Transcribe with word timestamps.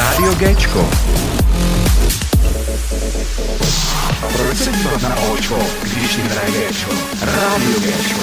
Rádio 0.00 0.34
Géčko. 0.34 0.78
Proč 4.36 4.56
se 4.56 4.72
dívat 4.72 5.02
na 5.02 5.16
Očko, 5.16 5.58
když 5.82 6.16
jim 6.16 6.26
hraje 6.26 6.50
Géčko? 6.50 6.90
Rádio 7.22 7.80
Géčko. 7.80 8.20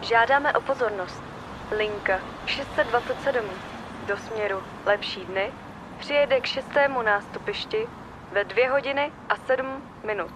Žádáme 0.00 0.52
o 0.52 0.60
pozornost. 0.60 1.22
Linka 1.76 2.20
627 2.46 3.44
do 4.06 4.16
směru 4.16 4.62
Lepší 4.86 5.20
dny 5.20 5.52
přijede 5.98 6.40
k 6.40 6.46
šestému 6.46 7.02
nástupišti 7.02 7.86
ve 8.32 8.44
dvě 8.44 8.70
hodiny 8.70 9.12
a 9.28 9.36
sedm 9.46 9.82
minut. 10.04 10.30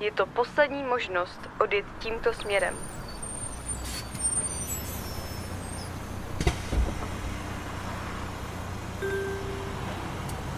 Je 0.00 0.10
to 0.10 0.26
poslední 0.26 0.82
možnost 0.84 1.40
odjet 1.60 1.84
tímto 1.98 2.32
směrem. 2.32 2.74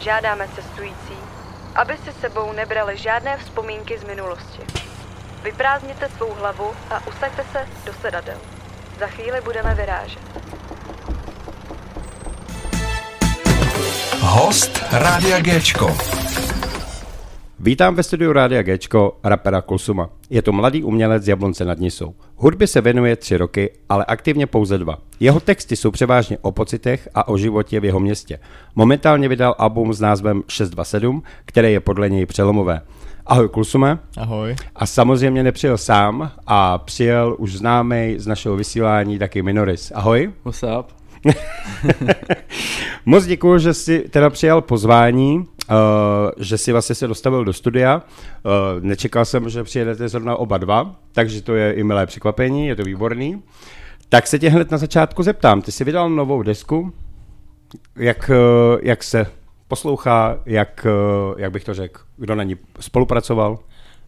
Žádáme 0.05 0.49
cestující, 0.55 1.17
aby 1.75 1.97
si 1.99 2.13
sebou 2.21 2.53
nebrali 2.53 2.97
žádné 2.97 3.37
vzpomínky 3.37 3.99
z 3.99 4.05
minulosti. 4.05 4.63
Vyprázdněte 5.43 6.09
svou 6.09 6.35
hlavu 6.35 6.71
a 6.91 7.07
usaďte 7.07 7.45
se 7.53 7.69
do 7.87 7.93
sedadel. 8.01 8.39
Za 9.01 9.07
chvíli 9.07 9.41
budeme 9.41 9.75
vyrážet. 9.75 10.23
Host 14.21 14.83
Rádia 14.93 15.41
Géčko. 15.41 15.97
Vítám 17.65 17.95
ve 17.95 18.03
studiu 18.03 18.33
Rádia 18.33 18.63
Gčko 18.63 19.17
rapera 19.25 19.61
Kulsuma. 19.61 20.11
Je 20.31 20.43
to 20.43 20.53
mladý 20.53 20.85
umělec 20.85 21.23
z 21.23 21.29
Jablonce 21.29 21.65
nad 21.65 21.79
Nisou. 21.79 22.15
Hudbě 22.37 22.67
se 22.67 22.81
věnuje 22.81 23.17
tři 23.17 23.37
roky, 23.37 23.71
ale 23.89 24.05
aktivně 24.05 24.47
pouze 24.47 24.79
dva. 24.79 24.99
Jeho 25.21 25.41
texty 25.41 25.77
jsou 25.77 25.91
převážně 25.91 26.39
o 26.41 26.53
pocitech 26.53 27.09
a 27.15 27.29
o 27.29 27.39
životě 27.39 27.81
v 27.81 27.85
jeho 27.85 28.01
městě. 28.01 28.39
Momentálně 28.75 29.29
vydal 29.29 29.55
album 29.59 29.95
s 29.95 30.01
názvem 30.01 30.43
627, 30.49 31.23
které 31.45 31.71
je 31.71 31.81
podle 31.81 32.11
něj 32.11 32.27
přelomové. 32.27 32.81
Ahoj 33.27 33.49
Kulsume. 33.49 33.99
Ahoj. 34.17 34.57
A 34.77 34.87
samozřejmě 34.87 35.43
nepřijel 35.43 35.79
sám 35.79 36.31
a 36.47 36.79
přijel 36.79 37.37
už 37.39 37.57
známý 37.57 38.15
z 38.19 38.27
našeho 38.27 38.57
vysílání 38.57 39.19
taky 39.19 39.43
Minoris. 39.43 39.93
Ahoj. 39.95 40.33
What's 40.45 40.63
up? 40.63 40.87
Moc 43.07 43.27
děkuji, 43.27 43.59
že 43.59 43.75
jsi 43.75 44.05
teda 44.11 44.31
přijal 44.31 44.63
pozvání, 44.63 45.45
uh, 45.71 45.77
že 46.37 46.59
jsi 46.59 46.73
vlastně 46.73 46.95
se 46.95 47.07
dostavil 47.07 47.45
do 47.45 47.53
studia. 47.53 48.03
Uh, 48.43 48.53
nečekal 48.85 49.25
jsem, 49.25 49.49
že 49.49 49.65
přijedete 49.65 50.09
zrovna 50.09 50.37
oba 50.37 50.59
dva, 50.59 50.97
takže 51.13 51.43
to 51.43 51.55
je 51.55 51.73
i 51.73 51.83
milé 51.83 52.07
překvapení, 52.07 52.67
je 52.67 52.77
to 52.77 52.83
výborný. 52.83 53.43
Tak 54.09 54.27
se 54.27 54.39
tě 54.39 54.49
hned 54.49 54.71
na 54.71 54.79
začátku 54.79 55.23
zeptám, 55.23 55.63
ty 55.63 55.73
jsi 55.73 55.85
vydal 55.85 56.11
novou 56.11 56.43
desku, 56.43 56.93
jak, 57.97 58.31
uh, 58.31 58.81
jak 58.83 59.03
se 59.03 59.27
poslouchá, 59.69 60.39
jak, 60.47 60.87
jak 61.37 61.53
bych 61.53 61.65
to 61.65 61.75
řekl, 61.75 62.01
kdo 62.17 62.35
na 62.35 62.43
ní 62.43 62.57
spolupracoval? 62.81 63.59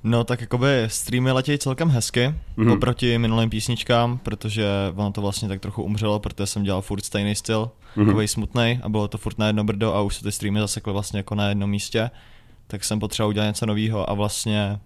No 0.08 0.24
tak 0.24 0.40
jakoby 0.40 0.68
streamy 0.86 1.32
letějí 1.32 1.58
celkem 1.58 1.88
hezky 1.90 2.26
Mhm. 2.28 2.36
mm-hmm. 2.68 2.72
oproti 2.76 3.18
minulým 3.18 3.50
písničkám, 3.50 4.18
protože 4.18 4.66
ono 4.96 5.12
to 5.12 5.20
vlastně 5.20 5.48
tak 5.48 5.60
trochu 5.60 5.82
umřelo, 5.82 6.20
protože 6.20 6.46
jsem 6.46 6.62
dělal 6.62 6.82
furt 6.82 7.04
stejný 7.04 7.34
styl, 7.34 7.60
Mhm. 7.60 7.70
mm-hmm. 8.04 8.06
takový 8.10 8.28
smutný 8.28 8.80
a 8.82 8.88
bylo 8.88 9.08
to 9.08 9.18
furt 9.18 9.38
na 9.38 9.46
jedno 9.46 9.64
brdo 9.64 9.94
a 9.94 10.02
už 10.02 10.16
se 10.16 10.22
ty 10.22 10.32
streamy 10.32 10.60
zasekly 10.60 10.92
vlastně 10.92 11.18
jako 11.18 11.34
na 11.34 11.48
jednom 11.48 11.70
místě, 11.70 12.10
tak 12.66 12.84
jsem 12.84 13.00
potřeboval 13.00 13.28
udělat 13.28 13.46
něco 13.46 13.66
nového 13.66 14.10
a 14.10 14.14
vlastně 14.14 14.78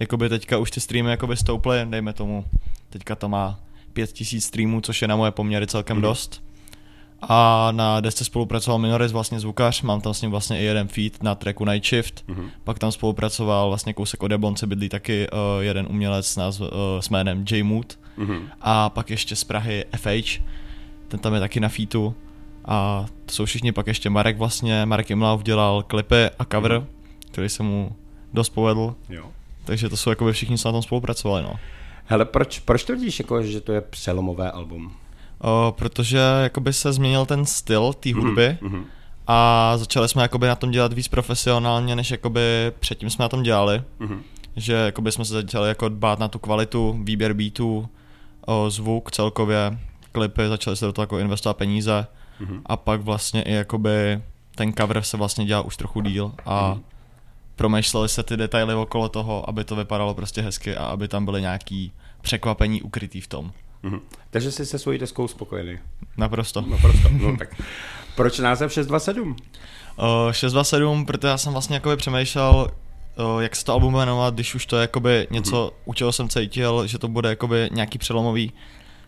jakoby 0.00 0.28
teďka 0.28 0.58
už 0.58 0.70
ty 0.70 0.80
streamy 0.80 1.10
jakoby 1.10 1.36
stouply, 1.36 1.86
dejme 1.90 2.12
tomu, 2.12 2.44
teďka 2.90 3.14
to 3.14 3.28
má 3.28 3.58
pět 3.92 4.12
tisíc 4.12 4.44
streamů, 4.44 4.80
což 4.80 5.02
je 5.02 5.08
na 5.08 5.16
moje 5.16 5.30
poměry 5.30 5.66
celkem 5.66 5.96
Mhm. 5.96 6.04
mm-hmm. 6.04 6.08
dost. 6.08 6.42
A 7.22 7.68
na 7.72 8.00
desce 8.00 8.24
spolupracoval 8.24 8.78
Minoris, 8.78 9.12
vlastně 9.12 9.40
zvukař, 9.40 9.82
mám 9.82 10.00
tam 10.00 10.14
s 10.14 10.22
ním 10.22 10.30
vlastně 10.30 10.60
i 10.60 10.64
jeden 10.64 10.88
feed 10.88 11.22
na 11.22 11.34
tracku 11.34 11.64
Night 11.64 11.86
Shift, 11.88 12.24
Mhm. 12.28 12.40
mm-hmm. 12.40 12.50
pak 12.64 12.78
tam 12.78 12.92
spolupracoval 12.92 13.68
vlastně 13.68 13.94
kousek 13.94 14.22
od 14.22 14.30
Jablonce 14.30 14.66
bydlí 14.66 14.88
taky 14.88 15.26
uh, 15.32 15.38
jeden 15.60 15.86
umělec 15.90 16.26
s, 16.26 16.36
názv, 16.36 16.60
uh, 16.60 16.68
s 17.00 17.08
jménem 17.08 17.44
J 17.50 17.62
Mood 17.62 17.98
Mhm. 18.16 18.48
a 18.60 18.90
pak 18.90 19.10
ještě 19.10 19.36
z 19.36 19.44
Prahy 19.44 19.84
FH, 19.96 20.40
ten 21.08 21.20
tam 21.20 21.34
je 21.34 21.40
taky 21.40 21.60
na 21.60 21.68
featu 21.68 22.14
a 22.64 23.06
to 23.26 23.32
jsou 23.34 23.44
všichni 23.44 23.72
pak 23.72 23.86
ještě 23.86 24.10
Marek 24.10 24.38
vlastně, 24.38 24.86
Marek 24.86 25.10
Imlauf 25.10 25.42
dělal 25.42 25.82
klipy 25.82 26.24
a 26.38 26.44
cover, 26.44 26.72
Mhm. 26.72 26.82
mm-hmm. 26.82 27.30
který 27.30 27.48
se 27.48 27.62
mu 27.62 27.96
dost 28.34 28.48
povedl, 28.48 28.94
Jo. 29.08 29.24
takže 29.64 29.88
to 29.88 29.96
jsou 29.96 30.10
jakoby 30.10 30.32
všichni, 30.32 30.58
co 30.58 30.68
na 30.68 30.72
tom 30.72 30.82
spolupracovali 30.82 31.42
no. 31.42 31.54
Hele, 32.04 32.24
proč, 32.24 32.58
proč 32.58 32.84
to 32.84 32.92
vidíš, 32.92 33.18
jako, 33.18 33.42
že 33.42 33.60
to 33.60 33.72
je 33.72 33.80
přelomové 33.80 34.50
album? 34.50 34.92
O, 35.40 35.74
protože 35.78 36.18
jakoby 36.42 36.72
se 36.72 36.92
změnil 36.92 37.26
ten 37.26 37.46
styl 37.46 37.92
té 37.92 38.14
hudby 38.14 38.58
Mhm. 38.60 38.84
a 39.26 39.72
začali 39.76 40.08
jsme 40.08 40.22
jakoby 40.22 40.46
na 40.46 40.54
tom 40.56 40.70
dělat 40.70 40.92
víc 40.92 41.08
profesionálně, 41.08 41.96
než 41.96 42.10
jakoby 42.10 42.72
předtím 42.80 43.10
jsme 43.10 43.22
na 43.22 43.28
tom 43.28 43.42
dělali. 43.42 43.82
Mhm. 43.98 44.22
Že 44.56 44.72
jakoby 44.72 45.12
jsme 45.12 45.24
se 45.24 45.32
začali 45.34 45.68
jako 45.68 45.88
dbát 45.88 46.18
na 46.18 46.28
tu 46.28 46.38
kvalitu, 46.38 47.00
výběr 47.02 47.32
beatů, 47.34 47.88
o, 48.46 48.70
zvuk 48.70 49.10
celkově, 49.10 49.78
klipy, 50.12 50.48
začali 50.48 50.76
se 50.76 50.86
do 50.86 50.92
toho 50.92 51.02
jako 51.02 51.18
investovat 51.18 51.56
peníze 51.56 52.06
Mhm. 52.40 52.60
a 52.66 52.76
pak 52.76 53.00
vlastně 53.00 53.42
i 53.42 53.52
jakoby 53.52 54.22
ten 54.54 54.72
cover 54.72 55.02
se 55.02 55.16
vlastně 55.16 55.44
dělal 55.44 55.66
už 55.66 55.76
trochu 55.76 56.00
díl 56.00 56.32
a 56.46 56.70
Mhm. 56.70 56.82
promýšleli 57.56 58.08
se 58.08 58.22
ty 58.22 58.36
detaily 58.36 58.74
okolo 58.74 59.08
toho, 59.08 59.48
aby 59.48 59.64
to 59.64 59.76
vypadalo 59.76 60.14
prostě 60.14 60.42
hezky 60.42 60.76
a 60.76 60.84
aby 60.86 61.08
tam 61.08 61.24
byly 61.24 61.40
nějaký 61.40 61.92
překvapení 62.20 62.82
ukrytý 62.82 63.20
v 63.20 63.26
tom. 63.26 63.52
Mhm. 63.82 64.00
Takže 64.30 64.52
jsi 64.52 64.66
se 64.66 64.78
svojí 64.78 64.98
deskou 64.98 65.28
spokojený. 65.28 65.78
Naprosto. 66.16 66.60
Naprosto. 66.60 67.08
No, 67.10 67.36
tak. 67.38 67.62
Proč 68.16 68.38
název 68.38 68.72
627? 68.72 69.30
Uh, 69.30 70.32
627, 70.32 71.06
protože 71.06 71.28
já 71.28 71.38
jsem 71.38 71.52
vlastně 71.52 71.74
jakoby 71.74 71.96
přemýšlel, 71.96 72.70
uh, 73.34 73.42
jak 73.42 73.56
se 73.56 73.64
to 73.64 73.72
album 73.72 73.94
jmenovat, 73.94 74.34
když 74.34 74.54
už 74.54 74.66
to 74.66 74.76
je 74.76 74.80
jakoby 74.80 75.26
něco, 75.30 75.72
u 75.84 75.94
čeho 75.94 76.12
jsem 76.12 76.28
cítil, 76.28 76.86
že 76.86 76.98
to 76.98 77.08
bude 77.08 77.28
jakoby 77.28 77.68
nějaký 77.72 77.98
přelomový, 77.98 78.52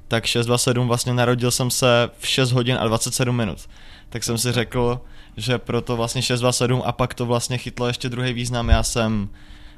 tak 0.09 0.27
627 0.27 0.89
vlastně 0.89 1.15
narodil 1.15 1.51
jsem 1.51 1.71
se 1.71 2.11
v 2.19 2.27
6 2.27 2.53
hodin 2.53 2.77
a 2.81 2.87
27 2.87 3.37
minut. 3.37 3.69
Tak 4.09 4.25
jsem 4.25 4.39
si 4.39 4.53
řekl, 4.53 5.01
že 5.37 5.59
proto 5.59 5.97
vlastně 5.97 6.23
627 6.23 6.83
a 6.87 6.93
pak 6.93 7.15
to 7.15 7.27
vlastně 7.27 7.59
chytlo 7.59 7.87
ještě 7.87 8.09
druhý 8.09 8.33
význam. 8.33 8.69
Já 8.69 8.83
jsem 8.83 9.29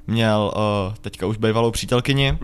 měl 0.07 0.53
uh, 0.57 0.95
teďka 0.95 1.27
už 1.27 1.37
bývalou 1.37 1.71
přítelkyni 1.71 2.39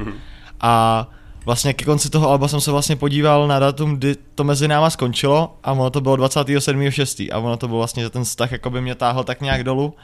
a 0.61 1.07
vlastně 1.45 1.75
ke 1.75 1.85
konci 1.85 2.11
toho 2.11 2.31
alba 2.31 2.49
jsem 2.49 2.61
se 2.61 2.71
vlastně 2.71 2.97
podíval 2.97 3.47
na 3.49 3.59
datum, 3.59 3.97
kdy 3.97 4.17
to 4.35 4.45
mezi 4.45 4.69
náma 4.69 4.91
skončilo 4.91 5.57
a 5.63 5.73
ono 5.73 5.91
to 5.91 6.01
bylo 6.01 6.17
27.6. 6.17 7.29
a 7.33 7.39
ono 7.39 7.57
to 7.57 7.69
bylo 7.69 7.79
vlastně, 7.79 8.03
že 8.03 8.11
ten 8.11 8.25
vztah 8.25 8.53
jako 8.53 8.71
by 8.71 8.81
mě 8.81 8.95
táhl 8.95 9.25
tak 9.25 9.41
nějak 9.41 9.65
dolů 9.65 9.95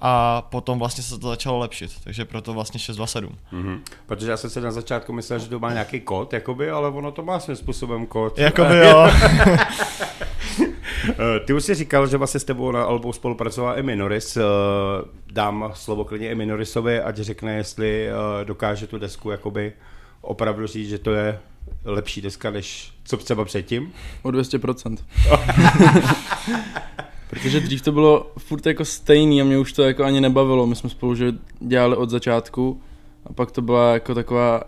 a 0.00 0.42
potom 0.42 0.78
vlastně 0.78 1.04
se 1.04 1.18
to 1.18 1.28
začalo 1.28 1.58
lepšit, 1.58 1.90
takže 2.04 2.24
proto 2.24 2.52
vlastně 2.52 2.80
627. 2.80 3.38
Mhm. 3.52 3.80
Protože 4.06 4.30
já 4.30 4.36
jsem 4.36 4.50
si 4.50 4.60
na 4.60 4.70
začátku 4.70 5.12
myslel, 5.12 5.38
že 5.38 5.48
to 5.48 5.58
má 5.58 5.72
nějaký 5.72 6.00
kód, 6.00 6.32
jakoby, 6.32 6.70
ale 6.70 6.88
ono 6.88 7.12
to 7.12 7.22
má 7.22 7.40
svým 7.40 7.56
způsobem 7.56 8.06
kód. 8.06 8.38
Jakoby 8.38 8.78
jo. 8.86 9.08
Eh, 11.10 11.40
Ty 11.44 11.52
už 11.52 11.64
jsi 11.64 11.74
říkal, 11.74 12.06
že 12.06 12.16
vlastně 12.16 12.40
s 12.40 12.44
tebou 12.44 12.70
na 12.72 12.84
albu 12.84 13.12
spolupracoval 13.12 13.78
i 13.78 13.82
Minoris. 13.82 14.36
Eh, 14.36 14.42
Dám 15.32 15.70
slovo 15.74 16.04
klidně 16.04 16.30
i 16.30 16.34
Minorisovi, 16.34 17.00
ať 17.00 17.16
řekne, 17.16 17.54
jestli 17.56 18.08
eh, 18.08 18.44
dokáže 18.44 18.86
tu 18.86 18.98
desku 18.98 19.30
jakoby 19.30 19.72
opravdu 20.22 20.66
říct, 20.66 20.88
že 20.88 20.98
to 20.98 21.12
je 21.12 21.38
lepší 21.84 22.20
deska, 22.20 22.50
než 22.50 22.92
co 23.04 23.16
třeba 23.16 23.44
předtím. 23.44 23.92
O 24.22 24.28
200%. 24.28 24.96
Protože 27.30 27.60
dřív 27.60 27.82
to 27.82 27.92
bylo 27.92 28.32
furt 28.38 28.66
jako 28.66 28.84
stejný 28.84 29.40
a 29.40 29.44
mě 29.44 29.58
už 29.58 29.72
to 29.72 29.82
jako 29.82 30.04
ani 30.04 30.20
nebavilo. 30.20 30.66
My 30.66 30.76
jsme 30.76 30.90
spolu 30.90 31.14
že 31.14 31.32
dělali 31.60 31.96
od 31.96 32.10
začátku 32.10 32.82
a 33.26 33.32
pak 33.32 33.50
to 33.50 33.62
byla 33.62 33.92
jako 33.92 34.14
taková 34.14 34.62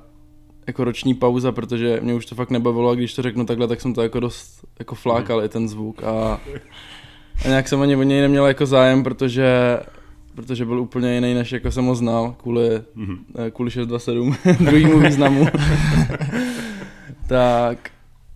jako 0.67 0.85
roční 0.85 1.15
pauza, 1.15 1.53
protože 1.53 1.99
mě 2.03 2.15
už 2.15 2.27
to 2.27 2.35
fakt 2.35 2.51
nebavilo 2.51 2.91
a 2.91 2.95
když 2.95 3.15
to 3.15 3.23
řeknu 3.23 3.47
takhle, 3.47 3.69
tak 3.69 3.81
jsem 3.81 3.95
to 3.95 4.03
jako 4.03 4.21
dost 4.21 4.65
jako 4.79 4.95
flákal 4.95 5.45
i 5.45 5.49
ten 5.49 5.69
zvuk 5.69 6.03
a, 6.03 6.41
a 7.45 7.49
nějak 7.49 7.69
jsem 7.69 7.81
ani 7.81 7.97
o 7.97 8.03
něj 8.03 8.21
neměl 8.21 8.47
jako 8.47 8.67
zájem, 8.67 9.05
protože 9.05 9.79
protože 10.35 10.65
byl 10.65 10.81
úplně 10.81 11.15
jiný, 11.15 11.35
než 11.35 11.53
jako 11.53 11.71
jsem 11.71 11.85
ho 11.85 11.95
znal, 11.95 12.35
kvůli, 12.39 12.83
eh, 13.47 13.51
kvůli 13.51 13.71
627, 13.71 14.37
druhýmu 14.61 15.01
významu. 15.01 15.47
tak, 17.29 17.91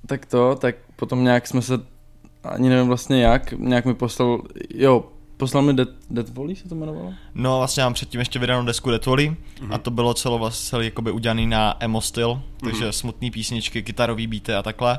tak 0.06 0.26
to, 0.26 0.54
tak 0.54 0.76
potom 0.96 1.24
nějak 1.24 1.46
jsme 1.46 1.62
se, 1.62 1.74
ani 2.44 2.68
nevím 2.68 2.86
vlastně 2.86 3.22
jak, 3.22 3.52
nějak 3.52 3.84
mi 3.84 3.94
poslal, 3.94 4.42
jo, 4.74 5.04
poslal 5.38 5.62
mi 5.62 5.75
Dead, 5.75 5.88
Dead 6.11 6.29
Volley 6.29 6.56
se 6.56 6.69
to 6.69 6.75
jmenovalo? 6.75 7.14
No 7.35 7.58
vlastně 7.58 7.82
mám 7.82 7.94
předtím 7.94 8.20
ještě 8.20 8.38
vydanou 8.38 8.67
desku 8.67 8.90
Detvoly 8.90 9.31
mm-hmm. 9.31 9.75
a 9.75 9.79
to 9.79 9.90
bylo 9.90 10.14
celo 10.14 10.38
vlastně 10.38 10.70
celý 10.70 10.85
jakoby 10.85 11.11
udělaný 11.11 11.46
na 11.46 11.76
emo 11.81 12.00
styl, 12.00 12.43
takže 12.61 12.85
mm-hmm. 12.85 12.88
smutné 12.88 13.31
písničky, 13.31 13.82
kytarový 13.82 14.26
beaty 14.26 14.55
a 14.55 14.62
takhle. 14.62 14.99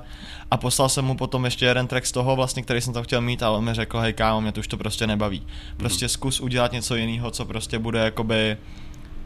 A 0.52 0.58
poslal 0.58 0.90
jsem 0.90 1.06
mu 1.06 1.16
potom 1.16 1.46
ještě 1.46 1.66
jeden 1.66 1.88
track 1.88 2.06
z 2.06 2.12
toho 2.12 2.36
vlastně, 2.36 2.64
který 2.64 2.82
jsem 2.82 2.94
tam 2.94 3.04
chtěl 3.04 3.22
mít, 3.22 3.44
ale 3.44 3.58
on 3.58 3.64
mi 3.64 3.74
řekl, 3.74 4.00
hej 4.00 4.14
kámo, 4.14 4.42
mě 4.42 4.52
to 4.52 4.60
už 4.60 4.68
to 4.68 4.78
prostě 4.78 5.08
nebaví. 5.08 5.48
Prostě 5.78 6.06
mm-hmm. 6.06 6.10
zkus 6.10 6.40
udělat 6.40 6.72
něco 6.72 6.96
jiného, 6.96 7.32
co 7.32 7.46
prostě 7.46 7.80
bude 7.80 8.00
jakoby 8.00 8.58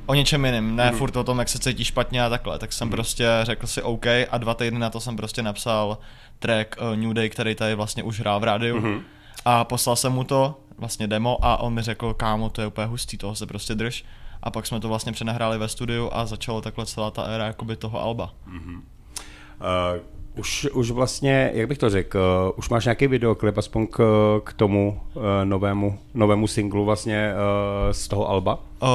o 0.05 0.13
něčem 0.13 0.45
jiným, 0.45 0.75
ne 0.75 0.91
mm. 0.91 0.97
furt 0.97 1.15
o 1.15 1.23
tom, 1.23 1.39
jak 1.39 1.49
se 1.49 1.59
cítí 1.59 1.83
špatně 1.83 2.23
a 2.23 2.29
takhle, 2.29 2.59
tak 2.59 2.73
jsem 2.73 2.87
mm. 2.87 2.91
prostě 2.91 3.27
řekl 3.43 3.67
si 3.67 3.81
OK 3.81 4.05
a 4.05 4.37
dva 4.37 4.53
týdny 4.53 4.79
na 4.79 4.89
to 4.89 4.99
jsem 4.99 5.15
prostě 5.15 5.43
napsal 5.43 5.97
track 6.39 6.75
uh, 6.81 6.95
New 6.95 7.13
Day, 7.13 7.29
který 7.29 7.55
tady 7.55 7.75
vlastně 7.75 8.03
už 8.03 8.19
hrál 8.19 8.39
v 8.39 8.43
rádiu 8.43 8.81
mm. 8.81 9.01
a 9.45 9.63
poslal 9.63 9.95
jsem 9.95 10.13
mu 10.13 10.23
to, 10.23 10.59
vlastně 10.77 11.07
demo 11.07 11.37
a 11.41 11.57
on 11.57 11.73
mi 11.73 11.81
řekl, 11.81 12.13
kámo, 12.13 12.49
to 12.49 12.61
je 12.61 12.67
úplně 12.67 12.87
hustý, 12.87 13.17
toho 13.17 13.35
se 13.35 13.45
prostě 13.45 13.75
drž 13.75 14.03
a 14.43 14.51
pak 14.51 14.67
jsme 14.67 14.79
to 14.79 14.87
vlastně 14.87 15.11
přenahráli 15.11 15.57
ve 15.57 15.67
studiu 15.67 16.09
a 16.13 16.25
začalo 16.25 16.61
takhle 16.61 16.85
celá 16.85 17.11
ta 17.11 17.23
éra 17.23 17.45
jakoby 17.45 17.75
toho 17.75 18.01
Alba. 18.01 18.33
Mm-hmm. 18.47 18.75
Uh, 18.75 20.03
už, 20.35 20.67
už 20.73 20.91
vlastně, 20.91 21.51
jak 21.53 21.67
bych 21.67 21.77
to 21.77 21.89
řekl, 21.89 22.17
uh, 22.17 22.51
už 22.55 22.69
máš 22.69 22.85
nějaký 22.85 23.07
videoklip 23.07 23.57
aspoň 23.57 23.87
k, 23.87 23.99
k 24.43 24.53
tomu 24.53 25.01
uh, 25.13 25.23
novému, 25.43 25.99
novému 26.13 26.47
singlu 26.47 26.85
vlastně 26.85 27.33
uh, 27.33 27.91
z 27.91 28.07
toho 28.07 28.29
Alba? 28.29 28.55
Uh, 28.55 28.89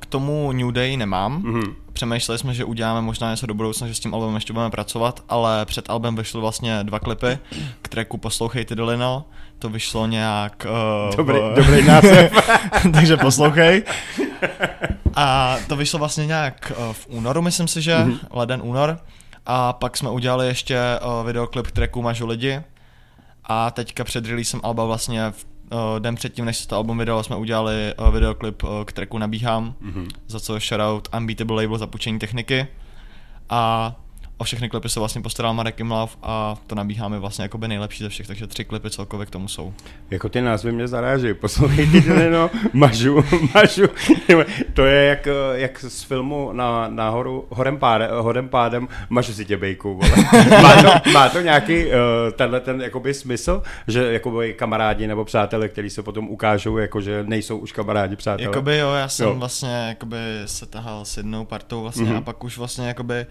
k 0.00 0.06
tomu 0.06 0.52
New 0.52 0.72
Day 0.72 0.96
nemám. 0.96 1.42
Mm-hmm. 1.42 1.74
Přemýšleli 1.92 2.38
jsme, 2.38 2.54
že 2.54 2.64
uděláme 2.64 3.00
možná 3.00 3.30
něco 3.30 3.46
do 3.46 3.54
budoucna, 3.54 3.86
že 3.86 3.94
s 3.94 4.00
tím 4.00 4.14
albem 4.14 4.34
ještě 4.34 4.52
budeme 4.52 4.70
pracovat, 4.70 5.24
ale 5.28 5.66
před 5.66 5.90
albem 5.90 6.16
vyšly 6.16 6.40
vlastně 6.40 6.78
dva 6.82 6.98
klipy 6.98 7.38
k 7.82 7.88
tracku 7.88 8.18
Poslouchejte 8.18 8.74
Dolino. 8.74 9.24
To 9.58 9.68
vyšlo 9.68 10.06
nějak... 10.06 10.66
Uh, 11.10 11.16
dobrý, 11.16 11.38
v... 11.38 11.54
dobrý 11.56 11.84
název. 11.84 12.32
takže 12.92 13.16
poslouchej. 13.16 13.82
A 15.14 15.56
to 15.66 15.76
vyšlo 15.76 15.98
vlastně 15.98 16.26
nějak 16.26 16.72
uh, 16.78 16.92
v 16.92 17.06
únoru, 17.08 17.42
myslím 17.42 17.68
si, 17.68 17.82
že, 17.82 17.96
mm-hmm. 17.96 18.18
leden, 18.30 18.60
únor. 18.64 18.98
A 19.46 19.72
pak 19.72 19.96
jsme 19.96 20.10
udělali 20.10 20.46
ještě 20.46 20.78
uh, 21.02 21.26
videoklip 21.26 21.66
k 21.66 21.72
tracku 21.72 22.02
Mažu 22.02 22.26
lidi. 22.26 22.60
A 23.44 23.70
teďka 23.70 24.04
před 24.04 24.26
releasem 24.26 24.60
alba 24.62 24.84
vlastně 24.84 25.30
v 25.30 25.46
uh, 25.72 26.00
den 26.00 26.14
předtím, 26.14 26.44
než 26.44 26.56
se 26.56 26.68
to 26.68 26.76
album 26.76 26.98
vydalo, 26.98 27.22
jsme 27.22 27.36
udělali 27.36 27.94
uh, 27.98 28.14
videoklip 28.14 28.62
uh, 28.62 28.70
k 28.84 28.92
tracku 28.92 29.18
Nabíhám, 29.18 29.74
mm-hmm. 29.82 30.08
za 30.26 30.40
co 30.40 30.58
shoutout 30.58 31.08
Unbeatable 31.16 31.62
Label 31.62 31.78
za 31.78 31.86
půjčení 31.86 32.18
techniky. 32.18 32.66
A 33.50 33.94
o 34.38 34.44
všechny 34.44 34.68
klipy 34.68 34.88
se 34.88 35.00
vlastně 35.00 35.20
postaral 35.20 35.54
Marek 35.54 35.80
Imlav 35.80 36.16
a 36.22 36.56
to 36.66 36.74
nabíháme 36.74 37.18
vlastně 37.18 37.42
jako 37.42 37.58
by 37.58 37.68
nejlepší 37.68 38.04
ze 38.04 38.08
všech, 38.08 38.26
takže 38.26 38.46
tři 38.46 38.64
klipy 38.64 38.90
celkově 38.90 39.26
k 39.26 39.30
tomu 39.30 39.48
jsou. 39.48 39.74
Jako 40.10 40.28
ty 40.28 40.40
názvy 40.40 40.72
mě 40.72 40.88
zaráží, 40.88 41.34
poslouchejte, 41.34 42.30
no, 42.30 42.50
mažu, 42.72 43.24
mažu, 43.54 43.86
to 44.74 44.86
je 44.86 45.04
jak, 45.04 45.28
jak 45.52 45.80
z 45.80 46.02
filmu 46.02 46.52
na, 46.52 46.88
nahoru, 46.88 47.46
horem, 47.50 47.78
páde, 47.78 48.08
horem 48.12 48.48
pádem, 48.48 48.88
mažu 49.10 49.32
si 49.32 49.44
tě 49.44 49.56
bejku, 49.56 49.94
vole. 49.94 50.10
Má 50.62 50.82
to, 50.82 51.10
má 51.10 51.28
to 51.28 51.40
nějaký 51.40 51.86
uh, 51.86 51.92
tenhle 52.36 52.60
ten 52.60 52.80
jakoby 52.80 53.14
smysl, 53.14 53.62
že 53.88 54.12
jakoby 54.12 54.54
kamarádi 54.54 55.06
nebo 55.06 55.24
přátelé, 55.24 55.68
kteří 55.68 55.90
se 55.90 56.02
potom 56.02 56.28
ukážou, 56.28 56.76
jako 56.76 57.00
že 57.00 57.24
nejsou 57.26 57.58
už 57.58 57.72
kamarádi, 57.72 58.16
přátelé. 58.16 58.48
Jakoby 58.48 58.78
jo, 58.78 58.92
já 58.92 59.08
jsem 59.08 59.26
jo. 59.26 59.34
vlastně 59.34 59.86
jakoby 59.88 60.16
se 60.46 60.66
tahal 60.66 61.04
s 61.04 61.16
jednou 61.16 61.44
partou 61.44 61.82
vlastně 61.82 62.04
mm-hmm. 62.04 62.16
a 62.16 62.20
pak 62.20 62.44
už 62.44 62.58
vlastně 62.58 62.88
jakoby 62.88 63.26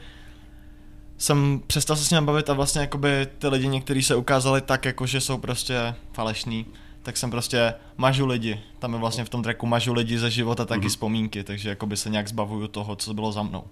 jsem 1.17 1.61
přestal 1.67 1.95
se 1.95 2.05
s 2.05 2.11
ním 2.11 2.25
bavit 2.25 2.49
a 2.49 2.53
vlastně 2.53 2.81
jakoby 2.81 3.27
ty 3.39 3.47
lidi 3.47 3.67
někteří 3.67 4.03
se 4.03 4.15
ukázali 4.15 4.61
tak, 4.61 4.85
jako 4.85 5.05
že 5.05 5.21
jsou 5.21 5.37
prostě 5.37 5.95
falešní, 6.13 6.65
tak 7.03 7.17
jsem 7.17 7.31
prostě 7.31 7.73
mažu 7.97 8.25
lidi. 8.25 8.59
Tam 8.79 8.93
je 8.93 8.99
vlastně 8.99 9.25
v 9.25 9.29
tom 9.29 9.43
tracku 9.43 9.65
mažu 9.65 9.93
lidi 9.93 10.19
ze 10.19 10.31
života 10.31 10.65
taky 10.65 10.81
mm-hmm. 10.81 10.89
vzpomínky, 10.89 11.43
takže 11.43 11.69
jakoby 11.69 11.97
se 11.97 12.09
nějak 12.09 12.27
zbavuju 12.27 12.67
toho, 12.67 12.95
co 12.95 13.13
bylo 13.13 13.31
za 13.31 13.43
mnou. 13.43 13.63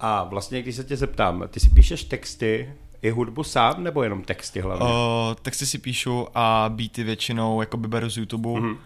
A 0.00 0.24
vlastně, 0.24 0.62
když 0.62 0.76
se 0.76 0.84
tě 0.84 0.96
zeptám, 0.96 1.44
ty 1.48 1.60
si 1.60 1.70
píšeš 1.70 2.04
texty 2.04 2.74
i 3.02 3.10
hudbu 3.10 3.44
sám, 3.44 3.84
nebo 3.84 4.02
jenom 4.02 4.22
texty 4.22 4.60
hlavně? 4.60 4.86
O, 4.86 5.36
texty 5.42 5.66
si 5.66 5.78
píšu 5.78 6.26
a 6.34 6.64
beaty 6.68 7.04
většinou 7.04 7.60
jakoby 7.60 7.88
beru 7.88 8.10
z 8.10 8.16
YouTube. 8.16 8.48
Mm-hmm 8.48 8.76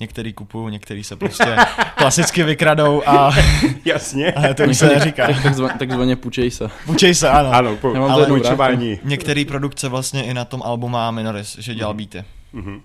některý 0.00 0.32
kupují, 0.32 0.72
některý 0.72 1.04
se 1.04 1.16
prostě 1.16 1.56
klasicky 1.96 2.42
vykradou 2.42 3.02
a... 3.06 3.30
Jasně. 3.84 4.32
Ale 4.32 4.54
to 4.54 4.64
už 4.64 4.78
se 4.78 4.86
neříká. 4.86 5.26
Takzvaně, 5.42 5.74
takzvaně 5.78 6.16
půjčej 6.16 6.50
se. 6.50 6.68
Půjčej 6.86 7.14
se, 7.14 7.28
ano. 7.28 7.50
Ano, 7.52 7.76
po, 7.76 7.94
ale 7.94 8.26
půjčování. 8.26 8.98
Některý 9.04 9.44
produkce 9.44 9.88
vlastně 9.88 10.24
i 10.24 10.34
na 10.34 10.44
tom 10.44 10.62
albu 10.64 10.88
má 10.88 11.10
Minoris, 11.10 11.58
že 11.58 11.74
dělal 11.74 11.92
mm. 11.92 11.96
beaty. 11.96 12.24
Mm-hmm. 12.54 12.80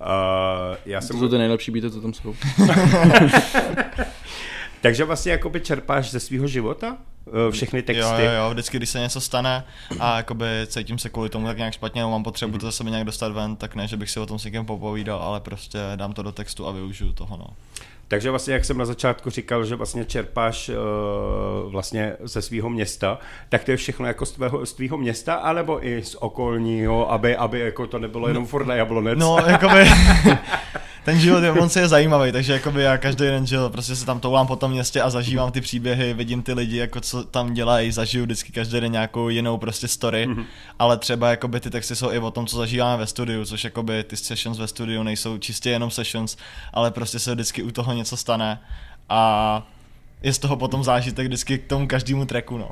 Uh, 0.00 0.76
já 0.86 1.00
jsem... 1.00 1.16
To 1.16 1.22
jsou 1.22 1.28
ty 1.28 1.38
nejlepší 1.38 1.70
beaty, 1.70 1.90
co 1.90 2.00
tam 2.00 2.14
jsou. 2.14 2.34
Takže 4.80 5.04
vlastně 5.04 5.32
jakoby 5.32 5.60
čerpáš 5.60 6.10
ze 6.10 6.20
svého 6.20 6.46
života 6.46 6.96
eh, 7.26 7.50
všechny 7.50 7.82
texty? 7.82 8.02
Jo, 8.02 8.18
jo, 8.18 8.30
jo, 8.30 8.50
vždycky, 8.50 8.76
když 8.76 8.90
se 8.90 9.00
něco 9.00 9.20
stane 9.20 9.64
a 10.00 10.16
jakoby 10.16 10.46
cítím 10.66 10.98
se 10.98 11.08
kvůli 11.08 11.28
tomu 11.28 11.46
tak 11.46 11.56
nějak 11.56 11.74
špatně, 11.74 12.04
mám 12.04 12.22
potřebu 12.22 12.56
mm-hmm. 12.56 12.60
to 12.60 12.66
zase 12.66 12.84
nějak 12.84 13.04
dostat 13.04 13.32
ven, 13.32 13.56
tak 13.56 13.74
ne, 13.74 13.88
že 13.88 13.96
bych 13.96 14.10
si 14.10 14.20
o 14.20 14.26
tom 14.26 14.38
s 14.38 14.44
někým 14.44 14.64
popovídal, 14.66 15.18
ale 15.18 15.40
prostě 15.40 15.78
dám 15.96 16.12
to 16.12 16.22
do 16.22 16.32
textu 16.32 16.66
a 16.66 16.72
využiju 16.72 17.12
toho, 17.12 17.36
no. 17.36 17.46
Takže 18.10 18.30
vlastně, 18.30 18.54
jak 18.54 18.64
jsem 18.64 18.78
na 18.78 18.84
začátku 18.84 19.30
říkal, 19.30 19.64
že 19.64 19.76
vlastně 19.76 20.04
čerpáš 20.04 20.68
uh, 20.68 21.72
vlastně 21.72 22.16
ze 22.20 22.42
svého 22.42 22.70
města, 22.70 23.18
tak 23.48 23.64
to 23.64 23.70
je 23.70 23.76
všechno 23.76 24.06
jako 24.06 24.26
z 24.26 24.32
tvého, 24.32 24.66
z 24.66 24.72
tvého 24.72 24.98
města, 24.98 25.34
anebo 25.34 25.86
i 25.86 26.02
z 26.02 26.14
okolního, 26.14 27.12
aby, 27.12 27.36
aby 27.36 27.60
jako 27.60 27.86
to 27.86 27.98
nebylo 27.98 28.28
jenom 28.28 28.46
furt 28.46 28.66
na 28.66 28.74
jablonec? 28.74 29.18
No, 29.18 29.38
jakoby, 29.46 29.90
ten 31.04 31.20
život 31.20 31.42
je, 31.42 31.52
on 31.52 31.68
se 31.68 31.80
je 31.80 31.88
zajímavý, 31.88 32.32
takže 32.32 32.52
jakoby 32.52 32.82
já 32.82 32.98
každý 32.98 33.24
den 33.24 33.46
žil, 33.46 33.70
prostě 33.70 33.96
se 33.96 34.06
tam 34.06 34.20
toulám 34.20 34.46
po 34.46 34.56
tom 34.56 34.70
městě 34.70 35.02
a 35.02 35.10
zažívám 35.10 35.52
ty 35.52 35.60
příběhy, 35.60 36.14
vidím 36.14 36.42
ty 36.42 36.52
lidi, 36.52 36.76
jako 36.76 37.00
co 37.00 37.24
tam 37.24 37.54
dělají, 37.54 37.92
zažiju 37.92 38.24
vždycky 38.24 38.52
každý 38.52 38.80
den 38.80 38.92
nějakou 38.92 39.28
jinou 39.28 39.58
prostě 39.58 39.88
story, 39.88 40.26
mm-hmm. 40.26 40.44
ale 40.78 40.98
třeba 40.98 41.30
jakoby 41.30 41.60
ty 41.60 41.70
texty 41.70 41.96
jsou 41.96 42.10
i 42.10 42.18
o 42.18 42.30
tom, 42.30 42.46
co 42.46 42.56
zažíváme 42.56 42.96
ve 42.96 43.06
studiu, 43.06 43.44
což 43.44 43.64
jakoby 43.64 44.04
ty 44.04 44.16
sessions 44.16 44.58
ve 44.58 44.66
studiu 44.66 45.02
nejsou 45.02 45.38
čistě 45.38 45.70
jenom 45.70 45.90
sessions, 45.90 46.36
ale 46.72 46.90
prostě 46.90 47.18
se 47.18 47.34
vždycky 47.34 47.62
u 47.62 47.70
toho 47.70 47.92
něco 47.92 48.16
stane 48.16 48.60
a 49.08 49.62
je 50.22 50.32
z 50.32 50.38
toho 50.38 50.56
potom 50.56 50.84
zážitek 50.84 51.26
vždycky 51.26 51.58
k 51.58 51.66
tomu 51.66 51.86
každému 51.86 52.24
tracku, 52.24 52.58
no. 52.58 52.70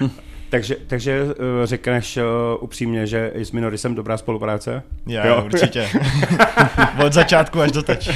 Takže, 0.50 0.76
takže 0.86 1.24
uh, 1.24 1.30
řekneš 1.64 2.16
uh, 2.16 2.22
upřímně, 2.60 3.06
že 3.06 3.32
i 3.34 3.44
s 3.44 3.52
Minorisem 3.52 3.94
dobrá 3.94 4.16
spolupráce? 4.16 4.82
Já, 5.06 5.26
jo, 5.26 5.42
určitě. 5.44 5.88
Od 7.06 7.12
začátku 7.12 7.60
až 7.60 7.72
do 7.72 7.82
teď. 7.82 8.10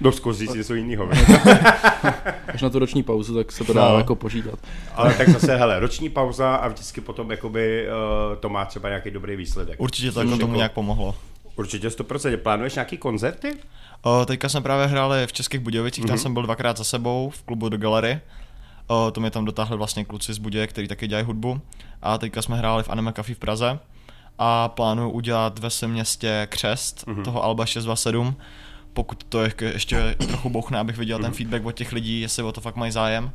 Do 0.00 0.12
zkusí 0.12 0.46
si 0.46 0.58
něco 0.58 0.74
jiného. 0.74 1.08
až 2.48 2.62
na 2.62 2.70
tu 2.70 2.78
roční 2.78 3.02
pauzu, 3.02 3.34
tak 3.34 3.52
se 3.52 3.64
to 3.64 3.72
dá 3.72 3.88
no. 3.88 3.98
jako 3.98 4.14
požídat. 4.14 4.58
Ale 4.94 5.14
tak 5.14 5.28
zase, 5.28 5.56
hele, 5.56 5.80
roční 5.80 6.08
pauza 6.08 6.54
a 6.54 6.68
vždycky 6.68 7.00
potom 7.00 7.30
jakoby, 7.30 7.86
uh, 7.88 8.36
to 8.36 8.48
má 8.48 8.64
třeba 8.64 8.88
nějaký 8.88 9.10
dobrý 9.10 9.36
výsledek. 9.36 9.80
Určitě 9.80 10.12
to 10.12 10.20
jako 10.20 10.36
tomu 10.36 10.54
nějak 10.54 10.72
pomohlo. 10.72 11.14
Určitě 11.56 11.88
100%. 11.88 12.36
Plánuješ 12.36 12.74
nějaký 12.74 12.98
koncerty? 12.98 13.54
O, 14.02 14.24
teďka 14.26 14.48
jsme 14.48 14.60
právě 14.60 14.86
hráli 14.86 15.26
v 15.26 15.32
Českých 15.32 15.60
Budějovicích, 15.60 16.04
mm-hmm. 16.04 16.08
tam 16.08 16.16
mhm. 16.16 16.22
jsem 16.22 16.34
byl 16.34 16.42
dvakrát 16.42 16.76
za 16.76 16.84
sebou 16.84 17.30
v 17.30 17.42
klubu 17.42 17.68
do 17.68 17.78
Gallery. 17.78 18.20
To 19.12 19.20
mě 19.20 19.30
tam 19.30 19.44
dotáhli 19.44 19.76
vlastně 19.76 20.04
kluci 20.04 20.34
z 20.34 20.38
Buděje, 20.38 20.66
který 20.66 20.88
taky 20.88 21.08
dělají 21.08 21.26
hudbu. 21.26 21.60
A 22.02 22.18
teďka 22.18 22.42
jsme 22.42 22.56
hráli 22.56 22.82
v 22.82 22.88
Anime 22.88 23.12
Café 23.12 23.34
v 23.34 23.38
Praze. 23.38 23.78
A 24.38 24.68
plánuju 24.68 25.10
udělat 25.10 25.58
ve 25.58 25.70
svém 25.70 25.90
městě 25.90 26.48
křest 26.50 27.06
mm-hmm. 27.06 27.22
toho 27.22 27.44
Alba 27.44 27.66
627. 27.66 28.36
Pokud 28.92 29.24
to 29.24 29.42
je 29.42 29.52
ještě 29.60 30.16
trochu 30.18 30.50
bouchne, 30.50 30.78
abych 30.78 30.96
viděl 30.98 31.18
mm-hmm. 31.18 31.22
ten 31.22 31.30
mhm. 31.30 31.36
feedback 31.36 31.64
od 31.64 31.72
těch 31.72 31.92
lidí, 31.92 32.20
jestli 32.20 32.42
o 32.42 32.52
to 32.52 32.60
fakt 32.60 32.76
mají 32.76 32.92
zájem, 32.92 33.30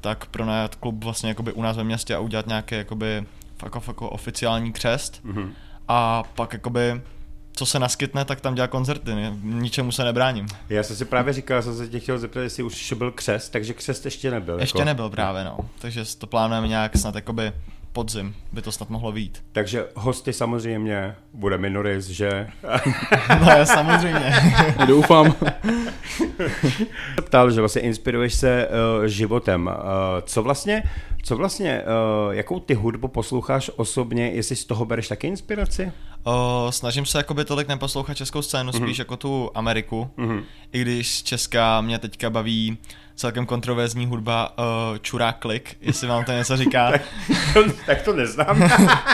tak 0.00 0.26
pronajat 0.26 0.74
klub 0.74 1.04
vlastně 1.04 1.28
jakoby 1.28 1.52
u 1.52 1.62
nás 1.62 1.76
ve 1.76 1.84
městě 1.84 2.14
a 2.14 2.18
udělat 2.18 2.46
nějaký 2.46 2.74
jakoby 2.74 3.24
fakt, 3.58 3.80
fakt 3.80 4.02
oficiální 4.02 4.72
křest. 4.72 5.24
Mm-hmm. 5.24 5.50
A 5.88 6.22
pak 6.34 6.52
jakoby 6.52 7.00
co 7.52 7.66
se 7.66 7.78
naskytne, 7.78 8.24
tak 8.24 8.40
tam 8.40 8.54
dělá 8.54 8.66
koncerty, 8.66 9.10
ničemu 9.42 9.92
se 9.92 10.04
nebráním. 10.04 10.46
Já 10.68 10.82
jsem 10.82 10.96
si 10.96 11.04
právě 11.04 11.32
říkal, 11.32 11.56
já 11.56 11.62
jsem 11.62 11.76
se 11.76 11.88
tě 11.88 12.00
chtěl 12.00 12.18
zeptat, 12.18 12.40
jestli 12.40 12.62
už 12.62 12.92
byl 12.92 13.10
křest, 13.10 13.52
takže 13.52 13.74
křest 13.74 14.04
ještě 14.04 14.30
nebyl. 14.30 14.60
Ještě 14.60 14.78
jako... 14.78 14.86
nebyl 14.86 15.10
právě, 15.10 15.44
no. 15.44 15.58
Takže 15.78 16.04
to 16.18 16.26
plánujeme 16.26 16.68
nějak 16.68 16.96
snad 16.96 17.14
jakoby 17.14 17.52
podzim 17.92 18.34
by 18.52 18.62
to 18.62 18.72
snad 18.72 18.90
mohlo 18.90 19.12
být. 19.12 19.44
Takže 19.52 19.86
hosty 19.94 20.32
samozřejmě 20.32 21.14
bude 21.34 21.58
Minoris, 21.58 22.06
že? 22.06 22.48
no 23.40 23.50
já 23.50 23.66
samozřejmě. 23.66 24.32
Doufám. 24.86 25.34
Ptal, 27.24 27.50
že 27.50 27.60
vlastně 27.60 27.82
inspiruješ 27.82 28.34
se 28.34 28.68
uh, 28.68 29.04
životem. 29.04 29.66
Uh, 29.66 29.72
co 30.24 30.42
vlastně, 30.42 30.82
co 31.22 31.36
vlastně, 31.36 31.82
uh, 32.26 32.34
jakou 32.34 32.60
ty 32.60 32.74
hudbu 32.74 33.08
posloucháš 33.08 33.70
osobně, 33.76 34.30
jestli 34.30 34.56
z 34.56 34.64
toho 34.64 34.84
bereš 34.84 35.08
taky 35.08 35.26
inspiraci? 35.26 35.92
Uh, 36.26 36.32
snažím 36.70 37.06
se 37.06 37.18
jakoby 37.18 37.44
tolik 37.44 37.68
neposlouchat 37.68 38.16
českou 38.16 38.42
scénu, 38.42 38.72
spíš 38.72 38.82
mm-hmm. 38.82 39.00
jako 39.00 39.16
tu 39.16 39.50
Ameriku, 39.54 40.10
mm-hmm. 40.18 40.42
i 40.72 40.82
když 40.82 41.22
česká 41.22 41.80
mě 41.80 41.98
teďka 41.98 42.30
baví 42.30 42.78
celkem 43.20 43.46
kontroverzní 43.46 44.06
hudba 44.06 44.58
uh, 44.58 44.98
Čurá 44.98 45.32
klik, 45.32 45.76
jestli 45.80 46.08
vám 46.08 46.24
to 46.24 46.32
něco 46.32 46.56
říká. 46.56 46.90
tak, 46.90 47.02
to, 47.54 47.64
tak 47.86 48.02
to 48.02 48.12
neznám. 48.12 48.70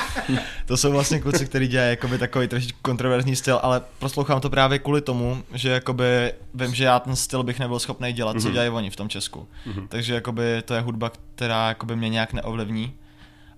to 0.67 0.77
jsou 0.77 0.93
vlastně 0.93 1.21
kluci, 1.21 1.47
kteří 1.47 1.69
dělají 1.69 1.91
jakoby 1.91 2.19
takový 2.19 2.49
trošičku 2.49 2.79
kontroverzní 2.83 3.37
styl, 3.37 3.61
ale 3.63 3.83
poslouchám 3.99 4.41
to 4.41 4.51
právě 4.51 4.79
kvůli 4.79 5.01
tomu, 5.01 5.43
že 5.53 5.69
jakoby 5.69 6.33
vím, 6.55 6.75
že 6.75 6.85
já 6.85 6.99
ten 6.99 7.17
styl 7.17 7.43
bych 7.43 7.59
nebyl 7.59 7.79
schopný 7.79 8.13
dělat, 8.13 8.37
mm-hmm. 8.37 8.41
co 8.41 8.49
mhm. 8.49 8.53
dělají 8.53 8.71
oni 8.71 8.91
v 8.91 8.97
tom 8.97 9.09
Česku. 9.09 9.49
Mm-hmm. 9.67 9.89
Takže 9.89 10.15
jakoby 10.15 10.63
to 10.65 10.75
je 10.75 10.81
hudba, 10.81 11.11
která 11.35 11.69
jakoby 11.69 11.97
mě 11.97 12.09
nějak 12.09 12.33
neovlivní, 12.33 12.95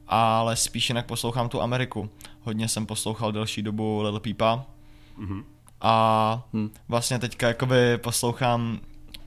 ale 0.07 0.57
spíš 0.57 0.89
jinak 0.89 1.07
poslouchám 1.07 1.49
tu 1.49 1.63
Ameriku. 1.63 2.11
Hodně 2.41 2.69
jsem 2.69 2.87
poslouchal 2.87 3.33
delší 3.33 3.63
dobu 3.63 4.03
Little 4.03 4.21
Peepa 4.21 4.65
mm-hmm. 5.19 5.45
a 5.81 6.43
hm. 6.53 6.71
vlastně 6.89 7.19
teďka 7.19 7.49
jakoby 7.49 7.99
poslouchám 7.99 8.81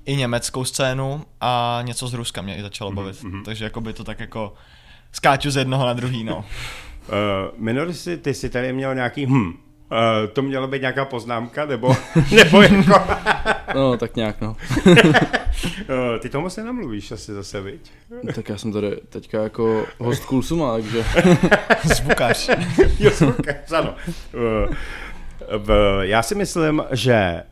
i 0.06 0.16
německou 0.16 0.66
scénu 0.66 1.26
a 1.42 1.80
něco 1.86 2.08
z 2.08 2.14
Ruska 2.14 2.42
mě 2.42 2.58
i 2.58 2.62
začalo 2.62 2.92
bavit. 2.92 3.24
Mm-hmm. 3.24 3.44
Takže 3.44 3.64
jako 3.64 3.82
by 3.82 3.94
to 3.94 4.04
tak 4.04 4.20
jako 4.20 4.54
skáču 5.12 5.52
z 5.52 5.58
jednoho 5.58 5.86
na 5.86 5.94
druhý, 5.94 6.24
no. 6.24 6.46
Uh, 7.02 7.58
Minorisy, 7.58 8.18
ty 8.18 8.34
jsi 8.34 8.50
tady 8.50 8.74
měl 8.74 8.96
nějaký 8.96 9.26
hm, 9.26 9.48
uh, 9.48 9.54
to 10.34 10.42
mělo 10.42 10.68
být 10.68 10.82
nějaká 10.82 11.06
poznámka, 11.06 11.66
nebo, 11.66 11.96
nebo 12.36 12.62
jako... 12.62 12.94
No, 13.76 13.98
tak 13.98 14.16
nějak, 14.16 14.42
no. 14.42 14.56
uh, 14.86 14.96
ty 16.20 16.30
to 16.30 16.42
moc 16.42 16.58
nenamluvíš 16.58 17.12
asi 17.12 17.34
zase, 17.34 17.62
viď? 17.62 17.92
tak 18.36 18.50
já 18.50 18.58
jsem 18.58 18.74
tady 18.74 19.02
teďka 19.10 19.44
jako 19.44 19.86
host 19.98 20.26
Kulsuma, 20.26 20.74
takže... 20.74 21.06
Zvukař. 21.84 22.50
jo, 23.00 23.12
zvukař, 23.12 23.72
ano. 23.72 23.96
Uh, 24.68 24.76
v, 25.58 26.00
já 26.02 26.24
si 26.24 26.36
myslím, 26.36 26.84
že 26.92 27.44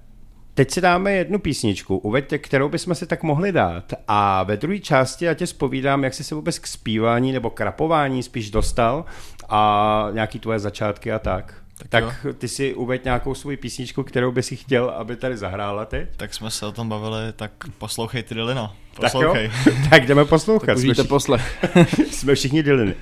Teď 0.60 0.72
si 0.72 0.82
dáme 0.82 1.12
jednu 1.12 1.40
písničku, 1.40 1.98
uveďte, 1.98 2.38
kterou 2.38 2.70
bychom 2.70 2.96
si 2.96 3.06
tak 3.06 3.24
mohli 3.24 3.52
dát. 3.52 3.94
A 4.08 4.44
ve 4.44 4.58
druhé 4.58 4.80
části 4.80 5.26
já 5.26 5.34
tě 5.34 5.48
spovídám, 5.48 6.04
jak 6.04 6.14
jsi 6.14 6.24
se 6.24 6.36
vůbec 6.36 6.60
k 6.60 6.68
zpívání 6.68 7.32
nebo 7.32 7.50
krapování 7.50 8.24
spíš 8.24 8.52
dostal 8.52 9.06
a 9.50 10.08
nějaký 10.12 10.40
tvoje 10.40 10.60
začátky 10.60 11.12
a 11.12 11.20
tak. 11.20 11.54
Tak, 11.90 11.90
tak 11.90 12.26
ty 12.38 12.48
si 12.48 12.74
uveď 12.74 13.04
nějakou 13.04 13.36
svou 13.36 13.58
písničku, 13.58 14.04
kterou 14.04 14.32
by 14.32 14.44
si 14.44 14.56
chtěl, 14.56 14.90
aby 14.90 15.16
tady 15.16 15.38
zahrála 15.38 15.86
teď. 15.86 16.10
Tak 16.18 16.34
jsme 16.34 16.52
se 16.52 16.66
o 16.66 16.72
tom 16.72 16.90
bavili, 16.90 17.34
tak 17.36 17.52
poslouchej 17.78 18.24
ty 18.24 18.36
Dylina. 18.36 18.76
Poslouchej. 19.02 19.52
Tak, 19.64 19.66
jo? 19.66 19.74
tak 19.90 20.06
jdeme 20.06 20.26
poslouchat. 20.26 20.66
Tak 20.66 20.78
jsme, 20.78 20.94
všichni, 20.94 21.08
poslech. 21.10 21.66
jsme 22.12 22.36
všichni 22.36 22.64
Dyliny. 22.64 22.96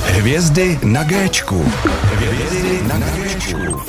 Hvězdy 0.00 0.78
na 0.84 1.04
Géčku. 1.04 1.72
Hvězdy 2.12 2.82
na 2.82 2.98
Géčku. 2.98 3.82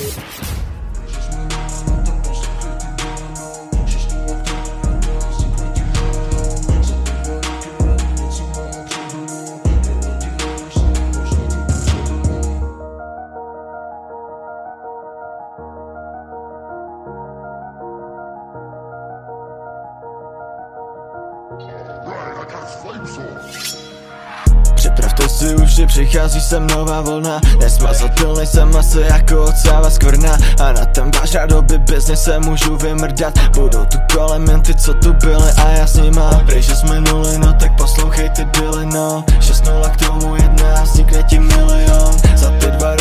Přichází 25.97 26.41
sem 26.41 26.67
nová 26.67 27.01
vlna. 27.01 27.41
Nesmazatelný 27.59 28.45
jsem 28.45 28.75
asi 28.75 29.01
jako 29.01 29.43
ocáva 29.43 29.89
skvrna. 29.89 30.37
A 30.59 30.71
na 30.71 30.85
ten 30.85 31.11
váš 31.11 31.33
rádoby 31.33 31.77
biznis 31.77 32.19
se 32.19 32.39
můžu 32.39 32.77
vymrdat. 32.77 33.33
Budou 33.53 33.85
tu 33.85 33.97
kolem 34.13 34.47
jen 34.47 34.61
ty, 34.61 34.75
co 34.75 34.93
tu 34.93 35.13
byli 35.13 35.51
a 35.57 35.69
já 35.69 35.87
s 35.87 35.95
nima. 35.95 36.43
Prej, 36.45 36.61
že 36.61 36.75
jsme 36.75 37.01
nuli, 37.01 37.37
no 37.37 37.53
tak 37.53 37.77
poslouchej 37.77 38.29
ty 38.29 38.45
byly, 38.45 38.85
no 38.85 39.25
6-0 39.39 39.89
k 39.89 40.05
tomu 40.05 40.35
jedna, 40.35 40.83
vznikne 40.83 41.23
ti 41.23 41.39
milion. 41.39 42.13
Za 42.35 42.49
ty 42.49 42.67
dva 42.67 42.95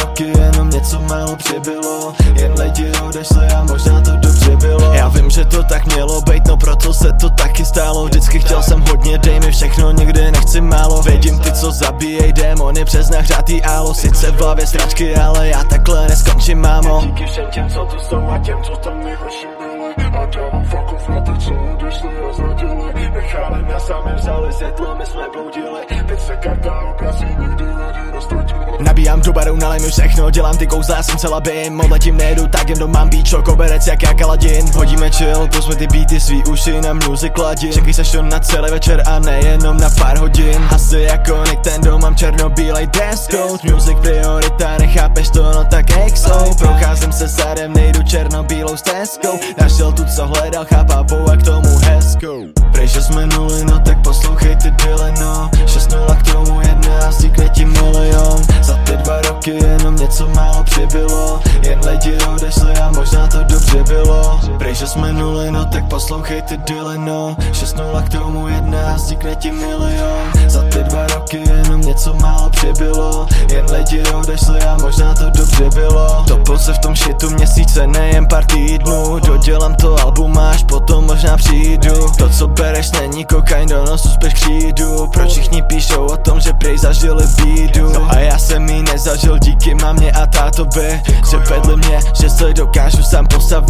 něco 0.77 1.01
málo 1.01 1.37
přibylo 1.37 2.15
Jen 2.35 2.53
lidi 2.61 2.93
odešli 3.09 3.47
a 3.47 3.65
možná 3.65 4.01
to 4.01 4.11
dobře 4.17 4.57
bylo. 4.57 4.93
Já 4.93 5.09
vím, 5.09 5.31
že 5.31 5.45
to 5.45 5.63
tak 5.63 5.87
mělo 5.87 6.21
být, 6.21 6.47
no 6.49 6.57
proto 6.57 6.95
se 6.95 7.13
to 7.13 7.31
taky 7.31 7.65
stálo. 7.65 8.05
Vždycky 8.05 8.41
chtěl 8.41 8.63
jsem 8.63 8.81
hodně, 8.81 9.19
dej 9.19 9.41
mi 9.41 9.53
všechno, 9.53 9.91
nikdy 9.91 10.31
nechci 10.31 10.61
málo. 10.61 11.03
Vidím 11.03 11.39
ty, 11.39 11.53
co 11.53 11.71
zabíjej 11.73 12.33
démony 12.33 12.85
přes 12.85 13.11
nahřátý 13.11 13.63
álo. 13.63 13.95
Sice 13.95 14.31
v 14.31 14.41
hlavě 14.41 14.67
stračky, 14.67 15.17
ale 15.17 15.49
já 15.49 15.65
takhle 15.65 16.09
neskončím, 16.09 16.61
mámo. 16.61 17.03
Díky 17.05 17.27
všem 17.27 17.45
těm, 17.51 17.69
co 17.69 17.85
tu 17.85 17.99
jsou 17.99 18.29
a 18.29 18.39
těm, 18.39 18.63
co 18.63 18.77
tam 18.77 19.05
nejhorší 19.05 19.47
byli 19.59 19.95
A 20.27 20.29
dávám 20.29 20.65
fuck 20.65 20.93
off 20.93 21.09
na 21.09 21.21
ty, 21.21 21.33
co 21.39 21.51
odešli 21.51 22.09
a 22.31 22.33
zradili 22.33 23.11
Nechali 23.15 23.63
mě 23.63 23.81
sami 23.81 24.15
vzali 24.15 24.53
světlo, 24.53 24.97
my 24.99 25.07
jsme 25.07 25.23
bloudili. 25.33 25.81
Teď 26.07 26.21
se 26.21 26.37
karta 26.37 26.81
obrazy, 26.81 27.25
nikdy 27.39 27.65
lidi 27.65 28.13
nestratili 28.15 28.67
Nabíjám 28.81 29.21
do 29.21 29.33
baru, 29.33 29.57
nalej 29.57 29.81
mi 29.81 29.89
všechno, 29.91 30.31
dělám 30.31 30.57
ty 30.57 30.67
kouzla, 30.67 31.03
jsem 31.03 31.19
celá 31.19 31.41
bim. 31.41 31.81
Odletím 31.81 32.17
nejedu, 32.17 32.47
tak 32.47 32.69
jen 32.69 32.79
doma 32.79 33.07
píčo, 33.07 33.43
koberec 33.43 33.87
jak 33.87 34.03
jak 34.03 34.23
Aladin 34.23 34.67
Hodíme 34.75 35.11
chill, 35.11 35.49
pusme 35.49 35.77
ty 35.77 35.87
beaty, 35.87 36.21
svý 36.21 36.45
uši 36.45 36.81
na 36.81 36.93
music 36.93 37.33
ladin 37.39 37.73
Čekej 37.73 37.95
session 37.95 38.29
na 38.29 38.41
celý 38.41 38.71
večer 38.71 39.03
a 39.07 39.19
nejenom 39.19 39.77
na 39.77 39.91
pár 39.91 40.19
hodin. 40.19 40.69
Asi 40.71 41.01
jako 41.01 41.45
Nintendo 41.51 41.99
mám 41.99 42.17
černobílej 42.17 42.87
dress 42.87 43.27
code. 43.27 43.73
Music 43.73 43.97
priorita, 44.01 44.79
nechápeš 44.79 45.31
to, 45.31 45.43
no 45.43 45.65
tak 45.65 45.87
exo 46.07 46.55
Procházím 46.59 47.13
se 47.13 47.29
sadem, 47.29 47.73
nejdu 47.73 48.03
černobílou 48.03 48.77
stezkou 48.77 49.39
Našel 49.61 49.93
tu, 49.93 50.05
co 50.17 50.27
hledal, 50.27 50.65
chápavou 50.65 51.31
a 51.31 51.37
k 51.37 51.43
tomu 51.43 51.79
hezkou 51.79 52.45
Prej, 52.73 52.89
že 52.89 53.03
jsme 53.03 53.27
nuli, 53.27 53.65
no 53.65 53.79
tak 53.79 54.03
poslouchej 54.03 54.57
ty 54.57 54.71
dyle, 54.71 55.13
no. 55.21 55.51
6-0 55.65 56.17
k 56.17 56.33
tomu 56.33 56.61
jedna, 56.61 57.09
vznikne 57.09 57.49
ti 57.49 57.65
milion. 57.65 58.41
Za 58.63 58.77
ty 58.85 58.97
dva 58.97 59.21
roky 59.21 59.51
jenom 59.51 59.97
něco 59.97 60.29
málo 60.29 60.65
přibylo. 60.65 61.41
Jen 61.63 61.81
lidi 61.89 62.19
odešli 62.35 62.73
a 62.73 62.91
možná 62.91 63.27
to 63.27 63.43
dobře 63.77 63.95
bylo. 63.95 64.41
Prej, 64.59 64.75
že 64.75 64.87
jsme 64.87 65.13
nuli, 65.13 65.51
no 65.51 65.65
tak 65.65 65.89
poslouchej 65.89 66.43
ty 66.43 66.57
dyle, 66.57 66.99
no. 66.99 67.37
6-0 67.53 68.03
k 68.03 68.09
tomu 68.09 68.49
jedna, 68.49 68.95
vznikne 68.95 69.35
ti 69.35 69.53
milion. 69.53 70.33
Za 70.47 70.63
ty 70.63 70.79
dva 70.79 71.07
roky 71.07 71.43
jenom 71.47 71.81
něco 71.81 72.15
málo 72.15 72.51
přibylo. 72.51 73.27
Jen 73.53 73.67
lidi 73.73 74.03
odešli 74.03 74.61
a 74.61 74.77
možná 74.83 75.15
to 75.15 75.31
dobře 75.31 75.65
bylo. 75.75 76.25
Topil 76.29 76.59
se 76.59 76.73
v 76.73 76.79
tom 76.79 76.97
shitu 76.97 77.31
měsíce, 77.31 77.87
nejen 77.87 78.27
pár 78.27 78.45
týdnů. 78.45 79.19
Dodělám 79.27 79.75
to 79.75 79.97
album 80.05 80.39
až 80.39 80.65
potom 80.65 81.05
možná 81.07 81.37
přijdu. 81.37 82.11
To 82.19 82.29
co 82.29 82.49
bereš 82.49 82.91
není 82.91 83.25
kokain, 83.25 83.69
do 83.69 83.85
nosu 83.85 84.09
spíš 84.09 84.35
křídu. 84.35 85.07
Proč 85.13 85.31
všichni 85.31 85.63
píšou 85.63 86.07
o 86.07 86.17
tom, 86.17 86.41
že 86.41 86.53
prej 86.53 86.79
zažili 86.79 87.25
bídu? 87.27 87.93
No 87.93 88.07
a 88.11 88.19
já 88.19 88.39
jsem 88.39 88.69
jí 88.69 88.83
nezažil 88.83 89.39
díky 89.39 89.75
mamě 89.75 90.13
a 90.13 90.27
tátovi. 90.27 91.03
Že 91.31 91.37
vedli 91.37 91.77
mě, 91.77 92.01
že 92.21 92.31
se 92.31 92.53
dokážu 92.53 93.03
sám 93.03 93.27
postavit 93.27 93.66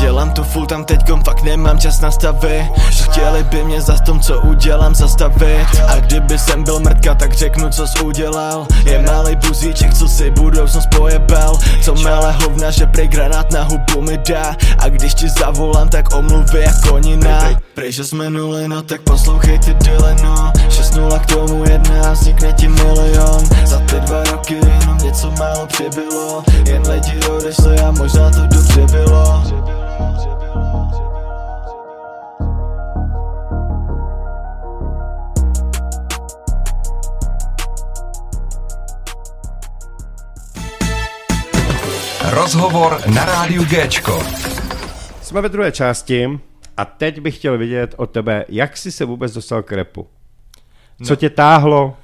Dělám 0.00 0.30
to 0.30 0.44
full 0.44 0.66
tam 0.66 0.84
teďkom, 0.84 1.22
fakt 1.24 1.42
nemám 1.42 1.78
čas 1.78 2.00
nastavit. 2.00 2.64
Že 2.90 3.04
chtěli 3.04 3.44
by 3.44 3.64
mě 3.64 3.80
za 3.80 3.98
tom, 3.98 4.20
co 4.20 4.40
udělám, 4.40 4.94
zastavit. 4.94 5.66
A 5.88 6.00
kdyby 6.00 6.38
jsem 6.38 6.64
byl 6.64 6.80
mrtka, 6.80 7.14
tak 7.14 7.32
řeknu, 7.32 7.70
co 7.70 7.86
jsi 7.86 8.00
udělal. 8.00 8.66
Je 8.84 9.02
malý 9.02 9.36
buzíček, 9.36 9.94
co 9.94 10.08
si 10.08 10.30
budoucnost 10.30 10.88
pojebal. 10.96 11.58
Co 11.82 11.94
mele 11.94 12.32
hovna, 12.32 12.70
že 12.70 12.86
prej 12.86 13.08
granát 13.08 13.52
na 13.52 13.62
hubu 13.62 14.00
mi 14.00 14.18
dá. 14.18 14.56
A 14.78 14.88
když 14.88 15.14
ti 15.14 15.28
zavolám, 15.28 15.88
tak 15.88 16.14
omluvy 16.14 16.60
jak 16.60 16.88
konina. 16.88 17.50
Prej, 17.74 17.92
že 17.92 18.04
jsme 18.04 18.30
nuli, 18.30 18.68
no 18.68 18.82
tak 18.82 19.00
poslouchej 19.00 19.58
ty 19.58 19.74
dyle, 19.74 20.16
no. 20.22 20.52
6-0 20.68 21.18
k 21.18 21.26
tomu 21.26 21.64
jedna, 21.70 22.12
vznikne 22.12 22.52
ti 22.52 22.68
milion. 22.68 23.44
Za 23.64 23.78
ty 23.78 24.00
dva 24.00 24.24
roky 24.24 24.54
jenom 24.54 24.98
něco 24.98 25.30
málo 25.30 25.66
přibylo. 25.66 26.44
Jen 26.66 26.82
lidi 26.90 27.26
odešli 27.26 27.78
a 27.78 27.90
možná 27.90 28.30
to 28.30 28.46
dobře 28.46 28.86
bylo 28.92 29.31
Rozhovor 42.52 43.00
na 43.14 43.24
rádiu 43.24 43.64
Géčko. 43.64 44.22
Jsme 45.22 45.40
ve 45.40 45.48
druhé 45.48 45.72
části 45.72 46.40
a 46.76 46.84
teď 46.84 47.20
bych 47.20 47.36
chtěl 47.36 47.58
vidět 47.58 47.94
od 47.96 48.10
tebe, 48.10 48.44
jak 48.48 48.76
jsi 48.76 48.92
se 48.92 49.04
vůbec 49.04 49.32
dostal 49.32 49.62
k 49.62 49.72
repu. 49.72 50.08
Co 51.04 51.12
no. 51.12 51.16
tě 51.16 51.30
táhlo? 51.30 51.96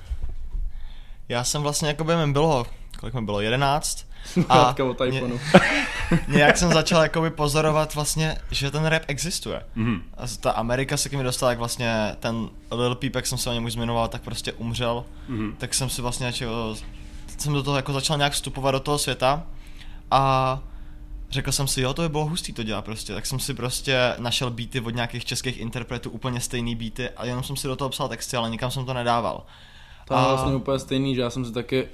Já 1.29 1.45
jsem 1.45 1.63
vlastně, 1.63 1.89
jako 1.89 2.05
by 2.05 2.17
mi 2.17 2.33
bylo, 2.33 2.67
kolik 3.01 3.15
mi 3.15 3.23
bylo, 3.23 3.41
11. 3.41 4.07
A 4.49 4.75
mě, 5.11 5.23
nějak 6.29 6.57
jsem 6.57 6.73
začal 6.73 7.03
jakoby 7.03 7.31
pozorovat 7.31 7.95
vlastně, 7.95 8.37
že 8.51 8.71
ten 8.71 8.87
rap 8.87 9.03
existuje. 9.07 9.63
Mm-hmm. 9.77 10.01
A 10.17 10.23
ta 10.41 10.51
Amerika 10.51 10.97
se 10.97 11.09
k 11.09 11.13
mi 11.13 11.23
dostala, 11.23 11.51
jak 11.51 11.59
vlastně 11.59 12.17
ten 12.21 12.49
Lil 12.71 12.95
Peep, 12.95 13.15
jak 13.15 13.27
jsem 13.27 13.39
se 13.39 13.51
o 13.51 13.53
něm 13.53 13.65
už 13.65 13.73
zmiňoval, 13.73 14.09
tak 14.09 14.23
prostě 14.23 14.53
umřel. 14.53 15.05
Mm-hmm. 15.31 15.55
Tak 15.59 15.75
jsem 15.75 15.91
si 15.91 16.03
vlastně, 16.03 16.33
jsem 17.39 17.53
do 17.53 17.63
toho 17.63 17.77
jako 17.77 17.93
začal 17.93 18.17
nějak 18.17 18.33
vstupovat 18.33 18.71
do 18.71 18.81
toho 18.81 18.99
světa 18.99 19.47
a 20.11 20.61
řekl 21.31 21.53
jsem 21.53 21.67
si, 21.67 21.81
jo, 21.81 21.95
to 21.95 22.03
by 22.03 22.09
bylo 22.09 22.25
hustý 22.25 22.53
to 22.53 22.63
dělat 22.63 22.85
prostě, 22.85 23.15
tak 23.15 23.27
jsem 23.27 23.39
si 23.39 23.55
prostě 23.55 24.15
našel 24.19 24.51
beaty 24.51 24.81
od 24.81 24.95
nějakých 24.95 25.25
českých 25.25 25.61
interpretů, 25.61 26.11
úplně 26.11 26.41
stejný 26.41 26.75
beaty 26.77 27.11
a 27.11 27.25
jenom 27.25 27.43
jsem 27.43 27.57
si 27.57 27.69
do 27.69 27.77
toho 27.77 27.91
psal 27.91 28.09
texty, 28.09 28.37
ale 28.37 28.51
nikam 28.51 28.71
jsem 28.71 28.85
to 28.85 28.95
nedával. 28.95 29.45
To 30.09 30.15
je 30.15 30.21
a... 30.21 30.29
vlastně 30.29 30.55
úplně 30.55 30.79
stejný, 30.79 31.15
že 31.15 31.21
já 31.21 31.31
jsem 31.31 31.45
si 31.45 31.53
taky, 31.53 31.89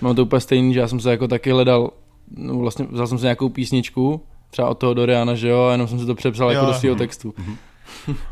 mám 0.00 0.16
to 0.16 0.22
úplně 0.22 0.40
stejný, 0.40 0.74
že 0.74 0.80
já 0.80 0.88
jsem 0.88 1.00
se 1.00 1.10
jako 1.10 1.28
taky 1.28 1.50
hledal, 1.50 1.90
no 2.36 2.58
vlastně 2.58 2.86
vzal 2.90 3.06
jsem 3.06 3.18
si 3.18 3.24
nějakou 3.24 3.48
písničku, 3.48 4.22
třeba 4.50 4.68
od 4.68 4.78
toho 4.78 4.94
Doriana, 4.94 5.34
že 5.34 5.48
jo, 5.48 5.64
a 5.64 5.72
jenom 5.72 5.88
jsem 5.88 6.00
si 6.00 6.06
to 6.06 6.14
přepsal 6.14 6.50
jako 6.50 6.58
jo. 6.58 6.62
jako 6.62 6.72
do 6.72 6.80
svého 6.80 6.96
textu. 6.96 7.34
Mm-hmm. 7.38 7.56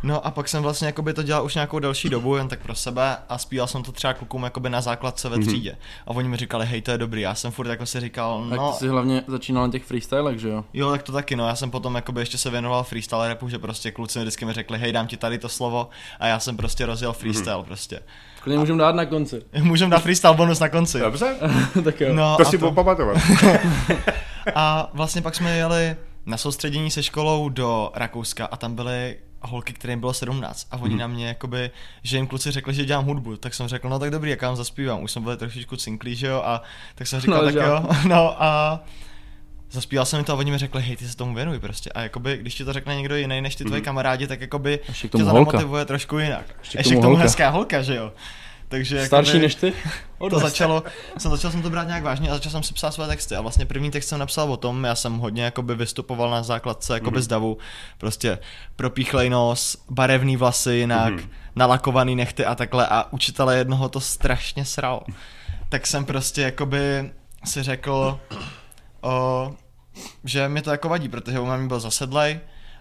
No 0.02 0.26
a 0.26 0.30
pak 0.30 0.48
jsem 0.48 0.62
vlastně 0.62 0.86
jakoby 0.86 1.14
to 1.14 1.22
dělal 1.22 1.44
už 1.44 1.54
nějakou 1.54 1.78
delší 1.78 2.08
dobu, 2.08 2.36
jen 2.36 2.48
tak 2.48 2.60
pro 2.60 2.74
sebe 2.74 3.16
a 3.28 3.38
zpíval 3.38 3.66
jsem 3.66 3.82
to 3.82 3.92
třeba 3.92 4.14
klukům 4.14 4.42
jakoby 4.42 4.70
na 4.70 4.80
základce 4.80 5.28
ve 5.28 5.38
třídě. 5.38 5.76
A 6.06 6.10
oni 6.10 6.28
mi 6.28 6.36
říkali, 6.36 6.66
hej, 6.66 6.82
to 6.82 6.90
je 6.90 6.98
dobrý. 6.98 7.20
Já 7.20 7.34
jsem 7.34 7.52
furt 7.52 7.68
jako 7.68 7.86
si 7.86 8.00
říkal, 8.00 8.46
Tak 8.50 8.58
no, 8.58 8.72
ty 8.72 8.78
jsi 8.78 8.88
hlavně 8.88 9.22
začínal 9.26 9.66
na 9.66 9.72
těch 9.72 9.84
freestylech, 9.84 10.38
že 10.38 10.48
jo? 10.48 10.64
Jo, 10.72 10.90
tak 10.90 11.02
to 11.02 11.12
taky, 11.12 11.36
no. 11.36 11.46
Já 11.46 11.56
jsem 11.56 11.70
potom 11.70 11.94
jakoby 11.94 12.20
ještě 12.20 12.38
se 12.38 12.50
věnoval 12.50 12.84
freestyle 12.84 13.28
rapu, 13.28 13.48
že 13.48 13.58
prostě 13.58 13.90
kluci 13.90 14.18
mi 14.18 14.24
vždycky 14.24 14.44
mi 14.44 14.52
řekli, 14.52 14.78
hej, 14.78 14.92
dám 14.92 15.06
ti 15.06 15.16
tady 15.16 15.38
to 15.38 15.48
slovo 15.48 15.88
a 16.20 16.26
já 16.26 16.38
jsem 16.38 16.56
prostě 16.56 16.86
rozjel 16.86 17.12
freestyle 17.12 17.64
prostě. 17.64 18.00
Klidně 18.46 18.58
můžeme 18.60 18.78
dát 18.78 18.94
na 18.94 19.04
konci. 19.06 19.42
Můžeme 19.62 19.90
dát 19.90 19.98
freestyle 20.02 20.34
bonus 20.34 20.60
na 20.60 20.68
konci. 20.68 20.98
Dobře, 21.00 21.36
tak 21.84 22.00
jo. 22.00 22.08
No, 22.14 22.36
to 22.36 22.44
si 22.44 22.58
budu 22.58 22.72
pamatovat. 22.72 23.16
A 24.54 24.90
vlastně 24.92 25.22
pak 25.22 25.34
jsme 25.34 25.56
jeli 25.56 25.96
na 26.26 26.36
soustředění 26.36 26.90
se 26.90 27.02
školou 27.02 27.48
do 27.48 27.90
Rakouska 27.94 28.46
a 28.46 28.56
tam 28.56 28.74
byly 28.74 29.16
holky, 29.42 29.72
kterým 29.72 30.00
bylo 30.00 30.12
17 30.12 30.66
a 30.70 30.76
oni 30.76 30.90
Mhm. 30.94 30.98
na 31.00 31.06
mě 31.06 31.28
jakoby, 31.28 31.70
že 32.02 32.16
jim 32.16 32.26
kluci 32.26 32.50
řekli, 32.50 32.74
že 32.74 32.84
dělám 32.84 33.04
hudbu, 33.04 33.36
tak 33.36 33.54
jsem 33.54 33.68
řekl, 33.68 33.88
no 33.88 33.98
tak 33.98 34.10
dobrý, 34.10 34.30
jak 34.30 34.42
já 34.42 34.48
vám 34.48 34.56
zaspívám, 34.56 35.02
už 35.02 35.12
jsem 35.12 35.22
byl 35.22 35.36
trošičku 35.36 35.76
cinklý, 35.76 36.16
že 36.16 36.26
jo, 36.26 36.42
a 36.44 36.62
tak 36.94 37.06
jsem 37.06 37.20
říkal, 37.20 37.38
No, 37.38 37.44
tak 37.44 37.54
jo, 37.54 37.82
no 38.08 38.42
a 38.42 38.80
zaspíval 39.70 40.04
jsem 40.06 40.24
to 40.24 40.32
a 40.32 40.36
oni 40.36 40.50
mi 40.50 40.58
řekli, 40.58 40.82
hej, 40.82 40.96
ty 40.96 41.08
se 41.08 41.16
tomu 41.16 41.34
věnuj 41.34 41.58
prostě. 41.58 41.90
A 41.90 42.00
jakoby, 42.00 42.36
když 42.36 42.54
ti 42.54 42.64
to 42.64 42.72
řekne 42.72 42.96
někdo 42.96 43.16
jiný 43.16 43.40
než 43.40 43.56
ty 43.56 43.64
tvoji 43.64 43.82
kamarádi, 43.82 44.26
tak 44.26 44.40
jakoby 44.40 44.80
Ještě 44.88 45.08
tě 45.08 45.18
to 45.18 45.24
namotivuje 45.24 45.84
trošku 45.84 46.18
jinak. 46.18 46.44
Ještě 46.58 46.78
Ještě, 46.78 46.90
k 46.90 46.92
tomu 46.94 47.00
k 47.00 47.02
tomu 47.02 47.14
holka. 47.14 47.22
hezká 47.22 47.48
holka, 47.48 47.82
že 47.82 47.94
jo. 47.96 48.12
Takže 48.68 49.06
Starší 49.06 49.28
jakoby- 49.30 49.42
než 49.42 49.54
ty? 49.54 49.72
to 50.30 50.38
začalo, 50.38 50.82
jsem 51.18 51.30
začal 51.30 51.50
jsem 51.50 51.62
to 51.62 51.70
brát 51.70 51.86
nějak 51.86 52.02
vážně 52.02 52.30
a 52.30 52.34
začal 52.34 52.52
jsem 52.52 52.62
si 52.62 52.74
psát 52.74 52.90
své 52.90 53.06
texty 53.06 53.36
a 53.36 53.40
vlastně 53.40 53.66
první 53.66 53.90
text 53.90 54.08
jsem 54.08 54.18
napsal 54.18 54.52
o 54.52 54.56
tom, 54.56 54.84
já 54.84 54.94
jsem 54.94 55.18
hodně 55.18 55.44
jakoby 55.44 55.74
vystupoval 55.74 56.30
na 56.30 56.42
základce 56.42 56.94
jakoby 56.94 57.22
z 57.22 57.26
davu, 57.26 57.58
prostě 57.98 58.38
propíchlej 58.76 59.30
nos, 59.30 59.76
barevný 59.90 60.36
vlasy 60.36 60.72
jinak, 60.74 61.14
nalakovaný 61.56 62.16
nechty 62.16 62.44
a 62.44 62.54
takhle 62.54 62.86
a 62.86 63.04
učitele 63.12 63.56
jednoho 63.56 63.88
to 63.88 64.00
strašně 64.00 64.64
sral. 64.64 65.04
Tak 65.68 65.86
jsem 65.86 66.04
prostě 66.04 66.42
jakoby 66.42 67.10
si 67.44 67.62
řekl, 67.62 68.20
o, 69.06 69.54
že 70.24 70.48
mi 70.48 70.62
to 70.62 70.70
jako 70.70 70.88
vadí, 70.88 71.08
protože 71.08 71.40
u 71.40 71.46
mě 71.46 71.68
byl 71.68 71.80
zasedlej 71.80 72.40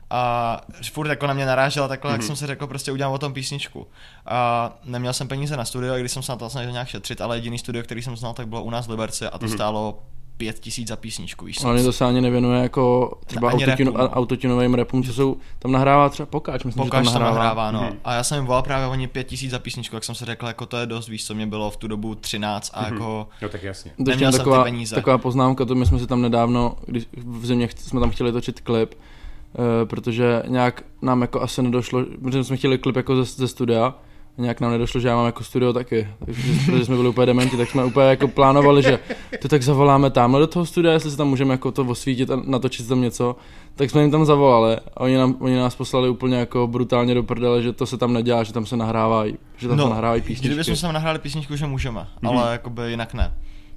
a 0.10 0.62
furt 0.92 1.10
jako 1.10 1.28
na 1.28 1.34
mě 1.34 1.46
narážela 1.46 1.88
takhle, 1.88 2.12
mm-hmm. 2.12 2.14
jak 2.14 2.24
jsem 2.24 2.36
si 2.36 2.48
řekl, 2.48 2.68
prostě 2.68 2.92
udělám 2.92 3.14
o 3.14 3.18
tom 3.18 3.34
písničku. 3.34 3.88
A 4.26 4.72
neměl 4.84 5.14
jsem 5.14 5.28
peníze 5.28 5.58
na 5.58 5.66
studio, 5.66 5.96
i 5.96 6.00
když 6.00 6.12
jsem 6.12 6.24
se 6.24 6.32
na 6.32 6.36
to 6.36 6.50
snažil 6.50 6.72
nějak 6.72 6.88
šetřit, 6.88 7.22
ale 7.22 7.38
jediný 7.38 7.60
studio, 7.60 7.84
který 7.84 8.02
jsem 8.02 8.18
znal, 8.18 8.34
tak 8.34 8.48
bylo 8.48 8.64
u 8.64 8.70
nás 8.70 8.88
v 8.88 8.90
Liberci 8.90 9.26
a 9.26 9.38
to 9.38 9.46
mm-hmm. 9.46 9.54
stálo 9.54 10.04
pět 10.38 10.60
tisíc 10.60 10.88
za 10.88 10.96
písničku, 10.96 11.46
víš? 11.46 11.64
Ale 11.64 11.84
to 11.84 11.94
se 11.94 12.06
ani 12.06 12.22
nevěnuje 12.22 12.62
jako 12.62 13.14
třeba 13.26 13.50
Ani 13.50 13.66
autotune, 13.66 13.92
rapu, 13.92 13.98
no. 13.98 14.10
autotunovým 14.10 14.74
rapům, 14.74 15.04
co 15.04 15.14
jsou, 15.14 15.38
tam 15.60 15.72
nahrává 15.72 16.10
třeba 16.10 16.26
Pokáč, 16.26 16.64
myslím, 16.64 16.84
Pokáž 16.84 17.06
že 17.06 17.10
to 17.10 17.14
tam 17.14 17.22
nahrává. 17.22 17.44
nahrává, 17.44 17.72
no. 17.72 17.90
Mm-hmm. 17.90 18.00
A 18.04 18.14
já 18.14 18.24
jsem 18.24 18.36
jim 18.36 18.46
volal 18.46 18.64
právě 18.64 18.88
oni 18.88 19.08
pět 19.08 19.24
tisíc 19.24 19.52
za 19.52 19.60
písničku, 19.60 19.96
jak 19.96 20.04
jsem 20.04 20.16
si 20.16 20.26
řekl, 20.26 20.48
jako 20.48 20.66
to 20.66 20.78
je 20.78 20.86
dost, 20.86 21.08
víš 21.08 21.26
co, 21.26 21.36
mě 21.36 21.48
bylo 21.48 21.72
v 21.72 21.78
tu 21.78 21.88
dobu 21.88 22.16
13 22.16 22.72
a 22.74 22.86
jako... 22.86 23.28
No 23.42 23.50
tak 23.50 23.64
jasně. 23.64 23.92
Neměl 23.98 24.32
jsem 24.32 24.32
ty 24.32 24.38
taková, 24.38 24.64
peníze. 24.64 24.96
taková 24.96 25.18
poznámka, 25.18 25.66
to 25.66 25.76
my 25.76 25.86
jsme 25.86 26.00
si 26.00 26.08
tam 26.08 26.22
nedávno, 26.22 26.76
když 26.86 27.08
v 27.18 27.46
zimě 27.46 27.70
jsme 27.78 28.00
tam 28.00 28.10
chtěli 28.12 28.32
točit 28.32 28.60
klip, 28.60 28.94
uh, 28.94 29.66
protože 29.90 30.44
nějak 30.48 30.84
nám 31.02 31.22
jako 31.22 31.42
asi 31.42 31.62
nedošlo, 31.62 32.06
protože 32.22 32.44
jsme 32.44 32.58
chtěli 32.58 32.78
klip 32.78 32.96
jako 32.96 33.16
ze, 33.16 33.24
ze 33.26 33.48
studia, 33.48 33.94
nějak 34.38 34.62
nám 34.62 34.72
nedošlo, 34.72 35.00
že 35.00 35.08
já 35.08 35.16
mám 35.16 35.26
jako 35.26 35.44
studio 35.44 35.74
taky, 35.74 36.08
takže 36.26 36.42
protože 36.66 36.86
jsme 36.86 36.96
byli 36.96 37.10
úplně 37.10 37.26
dementi, 37.26 37.58
tak 37.58 37.70
jsme 37.70 37.86
úplně 37.86 38.06
jako 38.06 38.28
plánovali, 38.28 38.84
že 38.84 39.00
to 39.42 39.48
tak 39.48 39.64
zavoláme 39.64 40.10
tamhle 40.10 40.40
do 40.40 40.48
toho 40.48 40.66
studia, 40.66 40.94
jestli 40.94 41.12
se 41.12 41.18
tam 41.18 41.28
můžeme 41.28 41.54
jako 41.54 41.72
to 41.72 41.82
osvítit 41.82 42.32
a 42.32 42.42
natočit 42.46 42.88
tam 42.88 43.02
něco, 43.02 43.36
tak 43.76 43.90
jsme 43.90 44.02
jim 44.02 44.12
tam 44.12 44.26
zavolali 44.26 44.76
a 44.76 45.00
oni, 45.00 45.18
nám, 45.18 45.36
oni 45.40 45.56
nás 45.56 45.76
poslali 45.76 46.10
úplně 46.10 46.38
jako 46.38 46.68
brutálně 46.68 47.14
do 47.14 47.24
prdele, 47.24 47.62
že 47.62 47.74
to 47.74 47.86
se 47.86 47.98
tam 47.98 48.14
nedělá, 48.14 48.44
že 48.44 48.54
tam 48.54 48.66
se 48.66 48.78
nahrávají, 48.78 49.38
že 49.58 49.68
tam 49.68 49.80
se 49.80 49.90
nahrávají 49.90 50.22
písničky. 50.22 50.48
Kdyby 50.48 50.64
jsme 50.64 50.76
se 50.76 50.82
tam 50.82 50.94
nahráli 50.94 51.20
písničku, 51.20 51.56
že 51.56 51.66
můžeme, 51.66 52.00
mm-hmm. 52.00 52.40
ale 52.40 52.52
jakoby 52.52 52.82
jinak 52.90 53.14
ne. 53.14 53.34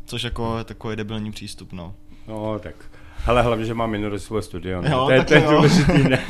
Což 0.06 0.22
jako 0.22 0.58
je 0.58 0.64
takový 0.64 0.96
debilní 0.96 1.30
přístup, 1.30 1.72
no. 1.72 1.94
No 2.28 2.58
tak. 2.58 2.74
Ale 3.26 3.42
hlavně, 3.42 3.64
že 3.64 3.74
mám 3.74 3.90
minorisové 3.90 4.42
studio. 4.42 4.82
No. 4.82 4.88
Jo, 4.90 5.04
to 5.06 5.12
je, 5.12 5.24
to 5.24 5.34
je 5.34 5.40
důležitý, 5.40 6.02
ne? 6.08 6.24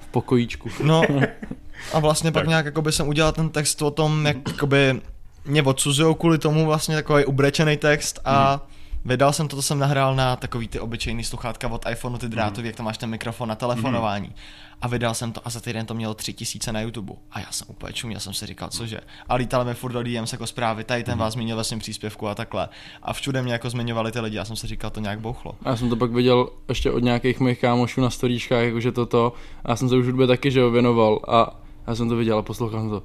v 0.00 0.08
pokojíčku. 0.10 0.68
No 0.82 1.02
a 1.92 1.98
vlastně 1.98 2.32
pak 2.32 2.46
nějak 2.46 2.64
jakoby 2.66 2.92
jsem 2.92 3.08
udělal 3.08 3.32
ten 3.32 3.48
text 3.48 3.82
o 3.82 3.90
tom, 3.90 4.26
jak 4.26 4.36
jakoby 4.48 5.00
mě 5.44 5.62
odsuzujou 5.62 6.14
kvůli 6.14 6.38
tomu 6.38 6.66
vlastně 6.66 6.94
takový 6.94 7.24
ubrečený 7.24 7.76
text 7.76 8.20
a 8.24 8.60
vydal 9.04 9.32
jsem 9.32 9.48
to, 9.48 9.56
to 9.56 9.62
jsem 9.62 9.78
nahrál 9.78 10.14
na 10.14 10.36
takový 10.36 10.68
ty 10.68 10.80
obyčejný 10.80 11.24
sluchátka 11.24 11.68
od 11.68 11.86
iPhoneu, 11.90 12.18
ty 12.18 12.28
drátový, 12.28 12.66
jak 12.66 12.76
tam 12.76 12.86
máš 12.86 12.98
ten 12.98 13.10
mikrofon 13.10 13.48
na 13.48 13.54
telefonování. 13.54 14.34
A 14.82 14.88
vydal 14.88 15.14
jsem 15.14 15.32
to 15.32 15.40
a 15.44 15.50
za 15.50 15.60
týden 15.60 15.86
to 15.86 15.94
mělo 15.94 16.14
tři 16.14 16.32
tisíce 16.32 16.72
na 16.72 16.80
YouTube. 16.80 17.14
A 17.32 17.40
já 17.40 17.46
jsem 17.50 17.66
úplně 17.70 17.92
čuměl, 17.92 18.20
jsem 18.20 18.34
si 18.34 18.46
říkal, 18.46 18.68
cože. 18.68 19.00
A 19.28 19.34
lítali 19.34 19.64
mi 19.64 19.74
furt 19.74 19.92
do 19.92 20.02
DMs 20.02 20.32
jako 20.32 20.46
zprávy, 20.46 20.84
tady 20.84 21.04
ten 21.04 21.18
vás 21.18 21.32
zmínil 21.32 21.56
ve 21.56 21.64
svém 21.64 21.78
příspěvku 21.78 22.28
a 22.28 22.34
takhle. 22.34 22.68
A 23.02 23.12
všude 23.12 23.42
mě 23.42 23.52
jako 23.52 23.70
zmiňovali 23.70 24.12
ty 24.12 24.20
lidi, 24.20 24.36
já 24.36 24.44
jsem 24.44 24.56
si 24.56 24.66
říkal, 24.66 24.90
to 24.90 25.00
nějak 25.00 25.20
bouchlo. 25.20 25.54
A 25.64 25.70
já 25.70 25.76
jsem 25.76 25.88
to 25.88 25.96
pak 25.96 26.10
viděl 26.10 26.48
ještě 26.68 26.90
od 26.90 26.98
nějakých 26.98 27.40
mých 27.40 27.60
kámošů 27.60 28.00
na 28.00 28.10
storíčkách, 28.10 28.64
jakože 28.64 28.92
toto. 28.92 29.32
A 29.64 29.70
já 29.70 29.76
jsem 29.76 29.88
se 29.88 29.96
už 29.96 30.06
hudbě 30.06 30.26
taky, 30.26 30.50
že 30.50 30.60
jo, 30.60 30.70
věnoval. 30.70 31.20
A 31.28 31.63
já 31.86 31.94
jsem 31.94 32.08
to 32.08 32.16
viděl 32.16 32.38
a 32.38 32.42
poslouchal 32.42 32.80
jsem 32.80 32.90
to. 32.90 33.02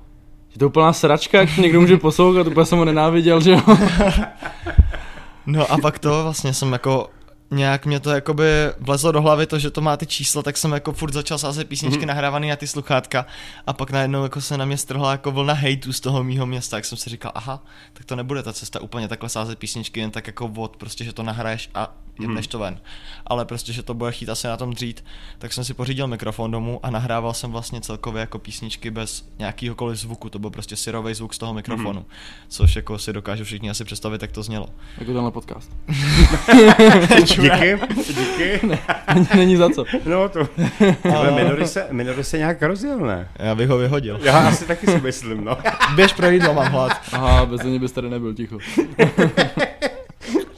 Je 0.51 0.59
to 0.59 0.67
úplná 0.67 0.93
sračka, 0.93 1.39
jak 1.39 1.57
někdo 1.57 1.81
může 1.81 1.97
poslouchat, 1.97 2.47
úplně 2.47 2.65
jsem 2.65 2.77
ho 2.77 2.85
nenáviděl, 2.85 3.41
že 3.41 3.51
jo. 3.51 3.61
No 5.45 5.71
a 5.71 5.77
pak 5.77 5.99
to 5.99 6.23
vlastně 6.23 6.53
jsem 6.53 6.73
jako 6.73 7.09
nějak 7.51 7.85
mě 7.85 7.99
to 7.99 8.09
jakoby 8.09 8.43
vlezlo 8.79 9.11
do 9.11 9.21
hlavy 9.21 9.45
to, 9.45 9.59
že 9.59 9.71
to 9.71 9.81
má 9.81 9.97
ty 9.97 10.05
čísla, 10.05 10.43
tak 10.43 10.57
jsem 10.57 10.71
jako 10.71 10.93
furt 10.93 11.13
začal 11.13 11.37
sázet 11.37 11.67
písničky 11.67 12.03
mm-hmm. 12.03 12.07
nahrávaný 12.07 12.49
na 12.49 12.55
ty 12.55 12.67
sluchátka 12.67 13.25
a 13.67 13.73
pak 13.73 13.91
najednou 13.91 14.23
jako 14.23 14.41
se 14.41 14.57
na 14.57 14.65
mě 14.65 14.77
strhla 14.77 15.11
jako 15.11 15.31
vlna 15.31 15.53
hejtu 15.53 15.93
z 15.93 15.99
toho 15.99 16.23
mýho 16.23 16.45
města, 16.45 16.77
tak 16.77 16.85
jsem 16.85 16.97
si 16.97 17.09
říkal, 17.09 17.31
aha, 17.35 17.63
tak 17.93 18.05
to 18.05 18.15
nebude 18.15 18.43
ta 18.43 18.53
cesta 18.53 18.81
úplně 18.81 19.07
takhle 19.07 19.29
sázet 19.29 19.59
písničky 19.59 19.99
jen 19.99 20.11
tak 20.11 20.27
jako 20.27 20.47
vod, 20.47 20.77
prostě, 20.77 21.03
že 21.03 21.13
to 21.13 21.23
nahraješ 21.23 21.69
a 21.75 21.95
jedneš 22.19 22.47
to 22.47 22.59
ven. 22.59 22.79
Ale 23.27 23.45
prostě, 23.45 23.73
že 23.73 23.83
to 23.83 23.93
bude 23.93 24.11
chtít 24.11 24.29
asi 24.29 24.47
na 24.47 24.57
tom 24.57 24.73
dřít, 24.73 25.03
tak 25.37 25.53
jsem 25.53 25.63
si 25.63 25.73
pořídil 25.73 26.07
mikrofon 26.07 26.51
domů 26.51 26.79
a 26.83 26.89
nahrával 26.89 27.33
jsem 27.33 27.51
vlastně 27.51 27.81
celkově 27.81 28.19
jako 28.19 28.39
písničky 28.39 28.91
bez 28.91 29.29
nějakýhokoliv 29.39 29.99
zvuku, 29.99 30.29
to 30.29 30.39
byl 30.39 30.49
prostě 30.49 30.75
syrový 30.75 31.13
zvuk 31.13 31.33
z 31.33 31.37
toho 31.37 31.53
mikrofonu, 31.53 32.05
což 32.47 32.75
jako 32.75 32.97
si 32.97 33.13
dokážu 33.13 33.43
všichni 33.43 33.69
asi 33.69 33.85
představit, 33.85 34.21
jak 34.21 34.31
to 34.31 34.43
znělo. 34.43 34.69
Jako 34.97 35.13
tenhle 35.13 35.31
podcast. 35.31 35.71
Díky, 37.17 37.79
díky. 38.07 38.61
Není 39.35 39.55
za 39.55 39.69
co. 39.69 39.85
No 40.05 40.29
to, 40.29 40.39
ale 41.15 41.31
Minory 41.31 41.67
se, 41.67 41.87
Minory 41.91 42.23
se 42.23 42.37
nějak 42.37 42.61
rozjel, 42.61 42.99
ne? 42.99 43.29
Já 43.39 43.55
bych 43.55 43.69
ho 43.69 43.77
vyhodil. 43.77 44.19
Já 44.23 44.47
asi 44.47 44.65
taky 44.65 44.87
si 44.87 45.01
myslím, 45.01 45.43
no. 45.43 45.57
Běž 45.95 46.13
pro 46.13 46.29
jídlo, 46.29 46.53
mám 46.53 46.71
hlad. 46.71 46.91
Aha, 47.11 47.45
bez 47.45 47.63
něj 47.63 47.79
bys 47.79 47.91
tady 47.91 48.09
nebyl 48.09 48.33
ticho. 48.33 48.57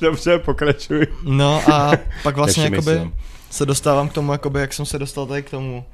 Dobře, 0.01 0.39
pokračuj. 0.39 1.07
No 1.23 1.73
a 1.73 1.91
pak 2.23 2.35
vlastně 2.35 2.63
jakoby 2.63 2.91
si. 2.91 3.11
se 3.49 3.65
dostávám 3.65 4.09
k 4.09 4.13
tomu, 4.13 4.31
jakoby, 4.31 4.59
jak 4.59 4.73
jsem 4.73 4.85
se 4.85 4.99
dostal 4.99 5.25
tady 5.25 5.43
k 5.43 5.49
tomu 5.49 5.85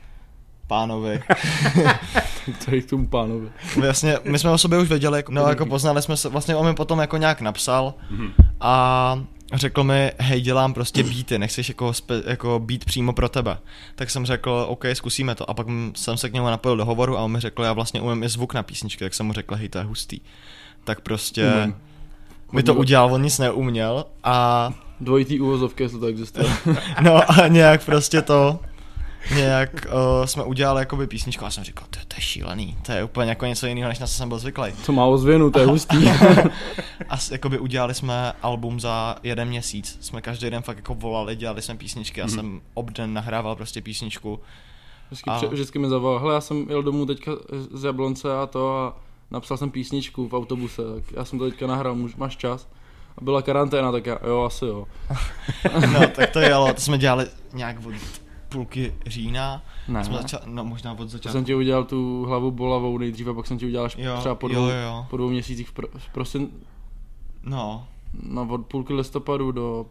pánovi. 0.68 1.24
Tady 2.66 2.82
k 2.82 2.90
tomu 2.90 3.08
pánovi. 3.08 3.48
Vlastně, 3.76 4.18
my 4.24 4.40
jsme 4.40 4.52
o 4.52 4.58
sobě 4.58 4.80
už 4.80 4.90
věděli, 4.90 5.20
jako, 5.20 5.32
no 5.32 5.48
jako 5.48 5.66
poznali 5.66 6.02
jsme 6.02 6.18
se, 6.18 6.30
vlastně 6.30 6.56
on 6.56 6.66
mi 6.66 6.74
potom 6.74 7.00
jako 7.00 7.18
nějak 7.18 7.42
napsal 7.42 7.94
a 8.60 9.24
řekl 9.54 9.84
mi, 9.84 10.12
hej, 10.20 10.42
dělám 10.42 10.74
prostě 10.74 11.04
beaty, 11.04 11.40
nechceš 11.40 11.70
jako, 11.70 11.94
spe, 11.94 12.24
jako 12.26 12.62
beat 12.66 12.86
přímo 12.86 13.14
pro 13.14 13.30
tebe. 13.30 13.58
Tak 13.96 14.10
jsem 14.10 14.26
řekl, 14.26 14.66
OK, 14.70 14.86
zkusíme 14.94 15.36
to. 15.36 15.50
A 15.50 15.54
pak 15.54 15.68
jsem 15.96 16.18
se 16.18 16.30
k 16.30 16.34
němu 16.34 16.48
napojil 16.48 16.78
do 16.78 16.86
hovoru 16.86 17.18
a 17.18 17.22
on 17.22 17.32
mi 17.32 17.40
řekl, 17.40 17.64
já 17.64 17.74
vlastně 17.74 18.02
umím 18.02 18.24
i 18.24 18.30
zvuk 18.30 18.54
na 18.54 18.64
písničky, 18.64 19.04
tak 19.04 19.14
jsem 19.14 19.26
mu 19.26 19.34
řekl, 19.34 19.56
hej, 19.56 19.70
to 19.70 19.78
je 19.78 19.84
hustý. 19.84 20.20
Tak 20.84 21.02
prostě 21.02 21.52
Umím. 21.56 21.76
Mi 22.52 22.64
to 22.64 22.74
udělal, 22.74 23.14
on 23.14 23.22
nic 23.22 23.40
neuměl 23.40 24.06
a 24.24 24.72
Dvojitý 25.02 25.40
uvozovky, 25.40 25.84
jestli 25.84 26.00
to 26.00 26.06
existuje. 26.06 26.46
No 27.02 27.32
a 27.32 27.48
nějak 27.48 27.86
prostě 27.86 28.22
to, 28.22 28.60
nějak 29.36 29.70
uh, 29.86 30.26
jsme 30.26 30.44
udělali 30.44 30.82
jakoby 30.82 31.08
písničku 31.08 31.46
a 31.46 31.52
jsem 31.52 31.64
říkal, 31.64 31.88
to, 31.90 32.00
to 32.08 32.16
je 32.18 32.22
šílený, 32.22 32.78
to 32.86 32.92
je 32.92 33.04
úplně 33.04 33.30
jako 33.30 33.46
něco 33.46 33.68
jiného, 33.68 33.90
než 33.90 34.00
na 34.00 34.08
co 34.08 34.14
jsem 34.14 34.30
byl 34.30 34.40
zvyklý. 34.40 34.72
To 34.86 34.92
má 34.92 35.06
ozvěnu, 35.06 35.52
to 35.52 35.60
je 35.60 35.66
hustý. 35.66 36.10
A 37.10 37.16
jakoby 37.32 37.60
udělali 37.60 37.94
jsme 37.94 38.34
album 38.42 38.80
za 38.80 39.16
jeden 39.24 39.48
měsíc, 39.48 39.98
jsme 40.02 40.22
každý 40.22 40.50
den 40.50 40.62
fakt 40.62 40.78
jako 40.78 40.96
volali, 40.96 41.36
dělali 41.36 41.62
jsme 41.62 41.76
písničky, 41.76 42.20
já 42.20 42.28
jsem 42.28 42.62
obden 42.74 43.14
nahrával 43.14 43.56
prostě 43.56 43.82
písničku. 43.82 44.40
Vždycky, 45.10 45.30
A- 45.30 45.46
vždycky 45.50 45.80
mi 45.80 45.90
zavolal, 45.90 46.20
hele, 46.20 46.34
já 46.34 46.42
jsem 46.42 46.66
jel 46.70 46.84
domů 46.84 47.06
teďka 47.06 47.32
z 47.72 47.84
Jablonce 47.84 48.38
a 48.38 48.46
to 48.46 48.78
a 48.78 48.98
napsal 49.32 49.58
jsem 49.58 49.72
písničku 49.72 50.28
v 50.28 50.34
autobuse, 50.34 50.82
tak 50.96 51.12
já 51.12 51.26
jsem 51.26 51.40
to 51.40 51.50
teďka 51.50 51.68
nahrál, 51.68 51.96
můž, 51.96 52.16
máš 52.16 52.38
čas? 52.38 52.68
A 53.18 53.24
byla 53.24 53.42
karanténa, 53.42 53.92
tak 53.92 54.06
já, 54.06 54.20
jo, 54.28 54.44
asi 54.44 54.66
jo. 54.66 54.88
No 55.94 56.00
tak 56.16 56.30
to 56.32 56.40
jelo, 56.40 56.74
to 56.74 56.82
jsme 56.82 56.98
dělali 56.98 57.28
nějak 57.54 57.86
od 57.86 57.94
půlky 58.50 58.94
října, 59.06 59.64
Ne, 59.88 60.04
jsme 60.04 60.16
ne. 60.16 60.22
začali, 60.22 60.44
no 60.48 60.64
možná 60.66 60.92
od 60.92 60.98
To 60.98 61.08
začátku. 61.08 61.32
jsem 61.38 61.46
ti 61.46 61.56
udělal 61.56 61.84
tu 61.84 62.26
hlavu 62.26 62.52
bolavou 62.52 62.98
nejdřív 62.98 63.28
a 63.28 63.34
pak 63.34 63.48
jsem 63.48 63.58
ti 63.58 63.66
udělal 63.66 63.86
až 63.86 63.96
Jo, 64.00 64.16
třeba 64.20 64.36
po 64.36 64.48
jo, 64.48 64.54
dvou, 64.54 64.68
jo. 64.70 65.06
po 65.10 65.18
dvou 65.18 65.30
měsících 65.30 65.70
v, 65.70 65.72
pro, 65.74 65.88
v 65.98 66.10
prosin, 66.14 66.50
No, 67.44 67.88
no 68.24 68.48
od 68.50 68.66
půlky 68.66 68.94
listopadu 68.94 69.52
do 69.52 69.86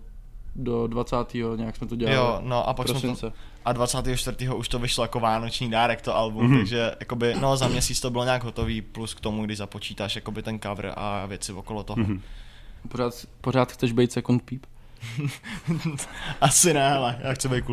do 0.58 0.86
20. 0.86 1.16
nějak 1.56 1.76
jsme 1.76 1.86
to 1.86 1.96
dělali. 1.96 2.16
Jo, 2.16 2.38
no 2.42 2.68
a 2.68 2.74
pak 2.74 2.88
jsme 2.88 3.00
to, 3.16 3.32
a 3.64 3.72
24. 3.72 4.48
už 4.48 4.68
to 4.68 4.78
vyšlo 4.78 5.04
jako 5.04 5.20
vánoční 5.20 5.70
dárek 5.70 6.02
to 6.02 6.16
album, 6.16 6.44
Mhm. 6.46 6.56
takže 6.58 6.92
jakoby, 7.00 7.34
no 7.40 7.56
za 7.56 7.68
měsíc 7.68 8.00
to 8.00 8.10
bylo 8.10 8.24
nějak 8.24 8.44
hotový, 8.44 8.82
plus 8.82 9.14
k 9.14 9.20
tomu, 9.20 9.44
když 9.44 9.58
započítáš 9.58 10.16
jakoby 10.16 10.42
ten 10.42 10.60
cover 10.60 10.92
a 10.96 11.26
věci 11.26 11.52
okolo 11.52 11.82
toho. 11.82 11.96
Mhm. 12.02 12.20
Pořád, 12.88 13.14
pořád 13.40 13.72
chceš 13.72 13.92
být 13.92 14.12
second 14.12 14.42
peep? 14.42 14.66
Asi 16.40 16.74
ne, 16.74 16.92
ale 16.92 17.18
já 17.22 17.32
chci 17.34 17.48
být. 17.48 17.64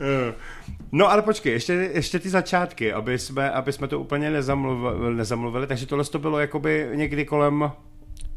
Eh, 0.00 0.34
No 0.92 1.10
ale 1.10 1.22
počkej, 1.22 1.52
ještě, 1.52 1.72
ještě 1.72 2.18
ty 2.18 2.28
začátky, 2.30 2.92
aby 2.92 3.18
jsme, 3.18 3.50
aby 3.50 3.72
jsme 3.72 3.88
to 3.88 4.00
úplně 4.00 4.30
nezamluvili, 4.30 5.14
nezamluvili 5.16 5.66
takže 5.66 5.86
tohle 5.86 6.04
to 6.04 6.18
bylo 6.18 6.38
jakoby 6.38 6.90
někdy 6.94 7.24
kolem, 7.24 7.70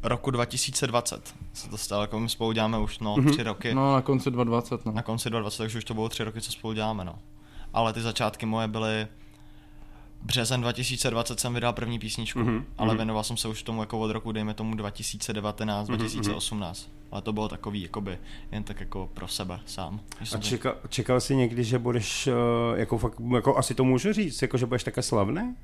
Roku 0.03 0.31
2020 0.31 1.33
se 1.53 1.69
to 1.69 1.77
stalo, 1.77 2.01
jako 2.01 2.19
my 2.19 2.29
spolu 2.29 2.51
děláme 2.51 2.77
už 2.77 2.99
no, 2.99 3.15
Mhm. 3.17 3.31
tři 3.31 3.43
roky. 3.43 3.73
No 3.73 3.93
na 3.93 4.01
konci 4.01 4.31
2020, 4.31 4.85
no. 4.85 4.91
na 4.91 5.01
konci 5.01 5.29
2020, 5.29 5.57
takže 5.57 5.77
už 5.77 5.83
to 5.85 5.93
bylo 5.93 6.09
tři 6.09 6.23
roky, 6.23 6.41
co 6.41 6.51
spolu 6.51 6.73
děláme, 6.73 7.05
no. 7.05 7.15
Ale 7.73 7.93
ty 7.93 8.01
začátky 8.01 8.45
moje 8.45 8.67
byly 8.67 9.07
březen 10.21 10.61
2020 10.61 11.39
jsem 11.39 11.53
vydal 11.53 11.73
první 11.73 11.99
písničku, 11.99 12.39
Mhm, 12.39 12.57
mm-hmm. 12.59 12.63
ale 12.77 12.95
věnoval 12.95 13.23
jsem 13.23 13.37
se 13.37 13.47
už 13.47 13.63
tomu 13.63 13.79
jako 13.81 13.99
od 13.99 14.11
roku, 14.11 14.31
dejme 14.31 14.53
tomu 14.53 14.75
2019, 14.75 15.89
Mhm, 15.89 15.97
2018. 15.97 16.89
Ale 17.11 17.21
to 17.21 17.33
bylo 17.33 17.49
takový, 17.49 17.81
jakoby, 17.81 18.17
jen 18.51 18.63
tak 18.63 18.79
jako 18.79 19.09
pro 19.13 19.27
sebe 19.27 19.59
sám. 19.65 19.99
A 20.35 20.37
to- 20.37 20.87
čekal, 20.89 21.21
jsi 21.21 21.35
někdy, 21.35 21.63
že 21.63 21.79
budeš, 21.79 22.27
uh, 22.27 22.33
jako 22.79 22.97
fakt, 22.97 23.19
jako 23.35 23.57
asi 23.57 23.75
to 23.75 23.83
můžu 23.83 24.13
říct, 24.13 24.41
jako 24.41 24.57
že 24.57 24.65
budeš 24.65 24.83
také 24.83 25.01
slavný? 25.01 25.55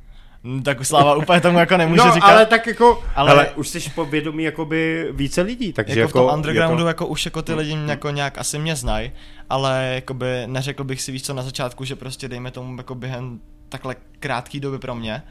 Mm, 0.44 0.64
Tak 0.64 0.86
Sláva 0.86 1.16
úplně 1.16 1.42
tomu 1.42 1.60
jako 1.60 1.78
nemůže 1.78 2.02
no, 2.06 2.14
říkat. 2.14 2.28
ale 2.28 2.46
tak 2.46 2.68
jako, 2.68 3.04
ale, 3.16 3.32
Ale- 3.32 3.50
už 3.56 3.68
jsi 3.68 3.90
povědomí 3.90 4.44
jakoby 4.44 5.08
více 5.12 5.42
lidí, 5.42 5.74
takže 5.74 6.00
jako, 6.00 6.10
jako, 6.10 6.20
v 6.20 6.22
tom 6.28 6.36
undergroundu 6.36 6.78
je 6.82 6.84
to, 6.84 6.88
jako 6.88 7.08
už 7.08 7.26
jako 7.26 7.42
ty 7.42 7.54
lidi 7.54 7.76
mě 7.76 7.92
jako 7.92 8.10
nějak 8.10 8.38
asi 8.38 8.60
mě 8.60 8.76
znají, 8.76 9.12
ale 9.50 9.92
jakoby 9.96 10.44
neřekl 10.46 10.84
bych 10.84 11.02
si 11.02 11.12
víc 11.12 11.26
co 11.26 11.34
na 11.34 11.44
začátku, 11.44 11.86
že 11.86 11.96
prostě 11.96 12.28
dejme 12.28 12.52
tomu 12.52 12.78
jako 12.78 12.96
během 12.96 13.40
takhle 13.70 13.96
krátký 14.20 14.60
doby 14.60 14.80
pro 14.80 14.96
mě, 14.96 15.24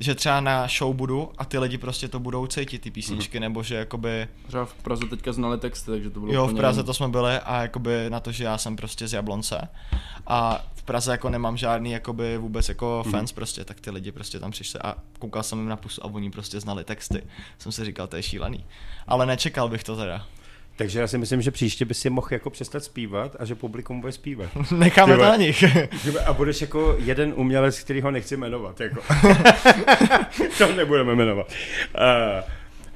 že 0.00 0.14
třeba 0.14 0.40
na 0.40 0.66
show 0.78 0.94
budu 0.96 1.30
a 1.38 1.44
ty 1.44 1.58
lidi 1.58 1.78
prostě 1.78 2.08
to 2.08 2.18
budou 2.20 2.46
cítit, 2.46 2.78
ty 2.78 2.90
písničky, 2.90 3.38
Mhm. 3.38 3.42
nebo 3.42 3.62
že 3.62 3.74
jakoby, 3.74 4.28
Třeba 4.46 4.64
v 4.64 4.74
Praze 4.74 5.06
teďka 5.10 5.32
znali 5.32 5.58
texty, 5.58 5.90
takže 5.90 6.10
to 6.10 6.20
bylo 6.20 6.32
jo, 6.32 6.46
v 6.46 6.54
Praze 6.54 6.82
to 6.84 6.94
jsme 6.94 7.08
byli 7.08 7.38
a 7.38 7.62
jakoby 7.62 7.90
na 8.10 8.20
to, 8.20 8.32
že 8.32 8.44
já 8.44 8.58
jsem 8.58 8.76
prostě 8.76 9.08
z 9.08 9.12
Jablonce 9.12 9.68
a 10.26 10.64
Praze 10.90 11.10
jako 11.12 11.30
nemám 11.30 11.56
žádný 11.56 11.90
jakoby 11.92 12.36
vůbec 12.38 12.68
jako 12.68 13.02
Mhm. 13.04 13.12
fans 13.12 13.32
prostě, 13.32 13.64
tak 13.64 13.80
ty 13.80 13.90
lidi 13.90 14.12
prostě 14.12 14.38
tam 14.38 14.50
přišli 14.50 14.80
a 14.84 14.94
koukal 15.18 15.42
jsem 15.42 15.58
jim 15.58 15.68
na 15.68 15.76
pusu 15.76 16.04
a 16.04 16.06
oni 16.06 16.30
prostě 16.30 16.60
znali 16.60 16.84
texty. 16.84 17.22
Jsem 17.58 17.72
si 17.72 17.84
říkal, 17.84 18.06
to 18.06 18.16
je 18.16 18.22
šílený. 18.22 18.64
Ale 19.06 19.26
nečekal 19.26 19.68
bych 19.68 19.84
to 19.84 19.96
teda. 19.96 20.26
takže 20.76 21.00
já 21.00 21.06
si 21.06 21.18
myslím, 21.18 21.42
že 21.42 21.50
příště 21.50 21.84
by 21.84 21.94
si 21.94 22.10
mohl 22.10 22.26
jako 22.30 22.50
přestat 22.50 22.84
zpívat 22.84 23.36
a 23.38 23.44
že 23.44 23.54
publikum 23.54 24.00
bude 24.00 24.12
zpívat. 24.12 24.50
Necháme 24.72 25.16
to 25.16 25.22
na 25.22 25.36
nich. 25.36 25.64
A 26.26 26.32
budeš 26.32 26.60
jako 26.60 26.96
jeden 26.98 27.32
umělec, 27.36 27.80
který 27.80 28.00
ho 28.00 28.10
nechci 28.10 28.36
jmenovat. 28.36 28.80
Jako. 28.80 29.00
to 30.58 30.72
nebudeme 30.72 31.14
jmenovat. 31.14 31.46
Uh, 31.94 32.50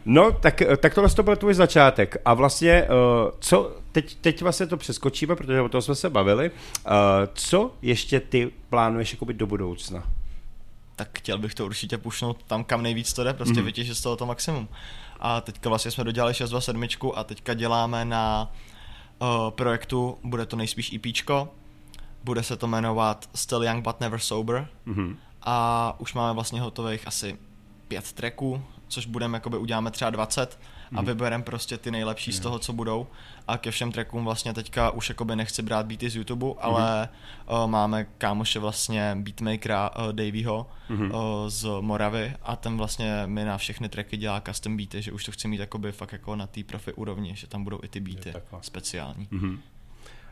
no, 0.04 0.32
tak, 0.32 0.62
tak 0.80 0.94
tohle 0.94 1.10
to 1.10 1.22
byl 1.22 1.36
tvůj 1.36 1.54
začátek. 1.54 2.16
A 2.24 2.34
vlastně, 2.34 2.82
uh, 2.82 3.30
co, 3.38 3.76
teď, 3.92 4.16
teď 4.20 4.42
vlastně 4.42 4.66
to 4.66 4.76
přeskočíme, 4.76 5.36
protože 5.36 5.60
o 5.60 5.68
tom 5.68 5.82
jsme 5.82 5.94
se 5.94 6.10
bavili. 6.10 6.50
Uh, 6.50 6.90
co 7.34 7.74
ještě 7.82 8.20
ty 8.20 8.50
plánuješ 8.70 9.12
jakoby 9.12 9.34
do 9.34 9.46
budoucna? 9.46 10.04
tak 10.96 11.18
chtěl 11.18 11.38
bych 11.38 11.54
to 11.54 11.64
určitě 11.64 11.98
pušnout 11.98 12.42
tam, 12.42 12.64
kam 12.64 12.82
nejvíc 12.82 13.12
to 13.12 13.24
jde, 13.24 13.32
prostě 13.32 13.60
mm. 13.60 13.66
vytěžit 13.66 13.96
z 13.96 14.00
toho 14.00 14.16
to 14.16 14.26
maximum. 14.26 14.68
A 15.20 15.40
teďka 15.40 15.68
vlastně 15.68 15.90
jsme 15.90 16.04
dodělali 16.04 16.34
627 16.34 17.12
a 17.14 17.24
teďka 17.24 17.54
děláme 17.54 18.04
na 18.04 18.52
uh, 19.18 19.50
projektu, 19.50 20.18
bude 20.24 20.46
to 20.46 20.56
nejspíš 20.56 20.92
EPčko, 20.92 21.48
bude 22.24 22.42
se 22.42 22.56
to 22.56 22.66
jmenovat 22.66 23.28
Still 23.34 23.64
Young 23.64 23.84
But 23.84 24.00
Never 24.00 24.20
Sober 24.20 24.68
Mhm. 24.86 25.16
a 25.42 25.96
už 25.98 26.14
máme 26.14 26.32
vlastně 26.32 26.60
hotových 26.60 27.06
asi 27.06 27.38
pět 27.88 28.12
tracků, 28.12 28.62
což 28.94 29.06
budeme, 29.06 29.36
jakoby 29.36 29.58
uděláme 29.58 29.90
třeba 29.90 30.10
20 30.10 30.58
a 30.92 30.94
Mhm. 30.96 31.06
vybereme 31.06 31.44
prostě 31.44 31.78
ty 31.78 31.90
nejlepší 31.90 32.32
z 32.32 32.40
toho, 32.40 32.58
co 32.58 32.72
budou 32.72 33.06
a 33.48 33.58
ke 33.58 33.70
všem 33.70 33.92
trackům 33.92 34.24
vlastně 34.24 34.54
teďka 34.54 34.90
už 34.90 35.08
jakoby 35.08 35.36
nechci 35.36 35.62
brát 35.62 35.86
beaty 35.86 36.10
z 36.10 36.16
YouTube, 36.16 36.46
Mhm. 36.46 36.56
ale 36.60 37.08
uh, 37.50 37.70
máme 37.70 38.04
kámoše 38.18 38.58
vlastně 38.58 39.16
beatmakera 39.20 39.90
uh, 39.96 40.12
Davyho 40.12 40.66
Mhm. 40.88 41.10
uh, 41.10 41.18
z 41.46 41.66
Moravy 41.80 42.32
a 42.42 42.56
ten 42.56 42.76
vlastně 42.76 43.22
mi 43.26 43.44
na 43.44 43.58
všechny 43.58 43.88
tracky 43.88 44.16
dělá 44.16 44.40
custom 44.40 44.76
beaty, 44.76 45.02
že 45.02 45.12
už 45.12 45.24
to 45.24 45.32
chci 45.32 45.48
mít 45.48 45.60
jakoby 45.60 45.92
fakt 45.92 46.12
jako 46.12 46.36
na 46.36 46.46
té 46.46 46.64
profi 46.64 46.92
úrovni, 46.92 47.36
že 47.36 47.46
tam 47.46 47.64
budou 47.64 47.78
i 47.82 47.88
ty 47.88 48.00
beaty 48.00 48.32
speciální. 48.60 49.28
Mhm. 49.30 49.60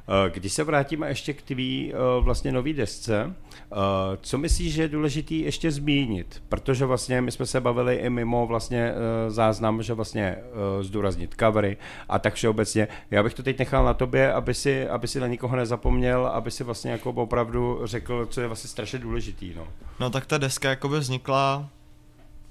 Eh, 0.08 0.30
Když 0.30 0.52
se 0.52 0.64
vrátíme 0.64 1.08
ještě 1.08 1.32
k 1.32 1.42
tvý 1.42 1.92
eh, 1.94 1.96
vlastně 2.20 2.52
nový 2.52 2.72
desce, 2.72 3.34
eh, 3.56 3.76
co 4.20 4.38
myslíš, 4.38 4.74
že 4.74 4.82
je 4.82 4.88
důležitý 4.88 5.40
ještě 5.40 5.70
zmínit? 5.70 6.42
Protože 6.48 6.84
vlastně 6.84 7.20
my 7.20 7.32
jsme 7.32 7.46
se 7.46 7.60
bavili 7.60 7.94
i 7.96 8.10
mimo 8.10 8.46
vlastně 8.46 8.92
záznam, 9.28 9.82
že 9.82 9.94
vlastně 9.94 10.36
zdůraznit 10.80 11.34
covery 11.40 11.76
a 12.08 12.18
tak 12.18 12.34
všeobecně. 12.34 12.88
Já 13.10 13.22
bych 13.22 13.34
to 13.34 13.42
teď 13.42 13.58
nechal 13.58 13.84
na 13.84 13.94
tobě, 13.94 14.32
aby 14.32 14.54
si, 14.54 14.88
aby 14.88 15.08
si 15.08 15.20
na 15.20 15.26
nikoho 15.26 15.56
nezapomněl, 15.56 16.26
aby 16.26 16.50
si 16.50 16.64
vlastně 16.64 16.90
jako 16.90 17.10
opravdu 17.10 17.80
řekl, 17.84 18.26
co 18.26 18.40
je 18.40 18.46
vlastně 18.46 18.68
strašně 18.70 18.98
důležitý. 18.98 19.52
No. 19.56 19.68
No 20.00 20.10
tak 20.10 20.26
ta 20.26 20.38
deska 20.38 20.68
jakoby 20.70 20.98
vznikla, 20.98 21.68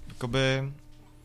jakoby, 0.09 0.39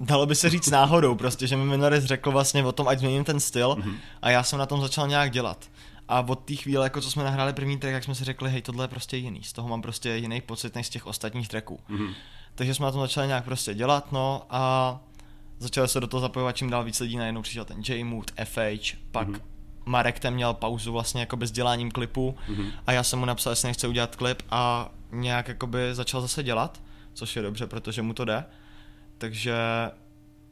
dalo 0.01 0.27
by 0.27 0.35
se 0.35 0.51
říct 0.51 0.71
náhodou, 0.71 1.15
prostě, 1.15 1.47
že 1.47 1.57
mi 1.57 1.65
Minoris 1.65 2.05
řekl 2.05 2.31
vlastně 2.31 2.65
o 2.65 2.73
tom, 2.73 2.89
ať 2.89 2.99
změním 2.99 3.25
ten 3.25 3.41
styl 3.41 3.77
Mhm. 3.79 3.95
a 4.23 4.31
já 4.31 4.43
jsem 4.43 4.59
na 4.59 4.67
tom 4.67 4.81
začal 4.81 5.09
nějak 5.09 5.31
dělat. 5.31 5.65
A 6.09 6.21
od 6.29 6.35
té 6.45 6.55
chvíle, 6.55 6.87
jako 6.87 7.01
co 7.01 7.11
jsme 7.11 7.25
nahráli 7.25 7.53
první 7.53 7.79
track, 7.79 7.93
jak 7.93 8.05
jsme 8.05 8.15
si 8.15 8.25
řekli, 8.25 8.51
hej, 8.51 8.63
tohle 8.63 8.85
je 8.85 8.89
prostě 8.89 9.17
jiný, 9.17 9.43
z 9.43 9.53
toho 9.53 9.69
mám 9.69 9.83
prostě 9.83 10.17
jiný 10.17 10.41
pocit 10.41 10.75
než 10.75 10.87
z 10.87 10.91
těch 10.91 11.07
ostatních 11.07 11.49
tracků. 11.49 11.81
Mhm. 11.89 12.15
Takže 12.55 12.75
jsme 12.75 12.87
na 12.87 12.93
tom 12.93 13.01
začali 13.01 13.27
nějak 13.27 13.45
prostě 13.45 13.75
dělat, 13.75 14.13
no 14.13 14.43
a 14.51 15.01
začali 15.59 15.89
se 15.89 16.01
do 16.01 16.07
toho 16.07 16.21
zapojovat 16.21 16.57
čím 16.57 16.71
dál 16.71 16.85
víc 16.85 17.01
lidí, 17.01 17.17
najednou 17.17 17.43
přišel 17.43 17.65
ten 17.65 17.83
J-Mood, 17.89 18.31
FH, 18.45 18.97
pak 19.11 19.29
Mhm. 19.29 19.41
Marek 19.85 20.19
ten 20.19 20.35
měl 20.35 20.55
pauzu 20.55 20.93
vlastně 20.93 21.21
jako 21.21 21.39
s 21.43 21.51
děláním 21.51 21.91
klipu 21.91 22.37
Mhm. 22.49 22.71
a 22.87 22.93
já 22.93 23.03
jsem 23.03 23.19
mu 23.19 23.25
napsal, 23.25 23.53
jestli 23.53 23.67
nechce 23.69 23.89
udělat 23.89 24.17
klip 24.17 24.43
a 24.51 24.89
nějak 25.13 25.49
jakoby 25.49 25.79
začal 25.95 26.21
zase 26.21 26.43
dělat, 26.43 26.83
což 27.15 27.37
je 27.37 27.43
dobře, 27.43 27.67
protože 27.67 28.03
mu 28.03 28.15
to 28.15 28.25
jde. 28.25 28.45
Takže 29.19 29.55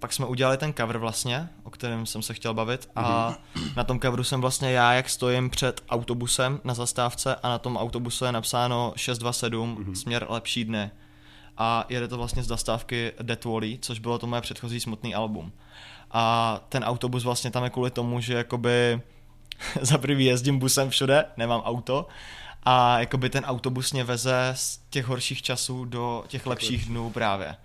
pak 0.05 0.13
jsme 0.13 0.27
udělali 0.27 0.57
ten 0.57 0.75
cover 0.75 0.99
vlastně, 0.99 1.49
o 1.63 1.71
kterém 1.71 2.07
jsem 2.07 2.23
se 2.23 2.35
chtěl 2.35 2.55
bavit 2.55 2.89
a 2.97 3.35
na 3.77 3.85
tom 3.85 4.01
coveru 4.01 4.25
jsem 4.25 4.41
vlastně 4.41 4.73
já, 4.73 4.93
jak 4.93 5.11
stojím 5.11 5.51
před 5.51 5.81
autobusem 5.89 6.61
na 6.65 6.75
zastávce 6.75 7.37
a 7.37 7.49
na 7.49 7.59
tom 7.59 7.77
autobuse 7.77 8.27
je 8.27 8.33
napsáno 8.33 8.93
627 8.97 9.95
směr 9.95 10.27
lepší 10.29 10.65
dny 10.65 10.91
a 11.59 11.85
jede 11.89 12.09
to 12.09 12.17
vlastně 12.17 12.43
z 12.43 12.47
zastávky 12.47 13.13
Death 13.23 13.45
Valley, 13.45 13.79
což 13.79 13.99
bylo 13.99 14.19
to 14.19 14.27
moje 14.27 14.43
předchozí 14.43 14.81
smutný 14.81 15.15
album. 15.15 15.53
A 16.11 16.61
ten 16.69 16.85
autobus 16.85 17.25
vlastně 17.25 17.51
tam 17.51 17.65
je 17.65 17.71
kvůli 17.71 17.91
tomu, 17.91 18.21
že 18.21 18.35
jakoby 18.35 19.01
za 19.81 19.99
prvý 19.99 20.25
jezdím 20.25 20.59
busem 20.59 20.91
všude, 20.91 21.25
nemám 21.37 21.61
auto 21.61 22.07
a 22.63 22.99
jakoby 22.99 23.31
ten 23.31 23.45
autobus 23.45 23.93
mě 23.93 24.05
veze 24.05 24.53
z 24.57 24.81
těch 24.91 25.07
horších 25.07 25.43
časů 25.43 25.85
do 25.85 26.25
těch 26.29 26.47
lepších 26.47 26.85
dnů 26.87 27.11
právě. 27.11 27.57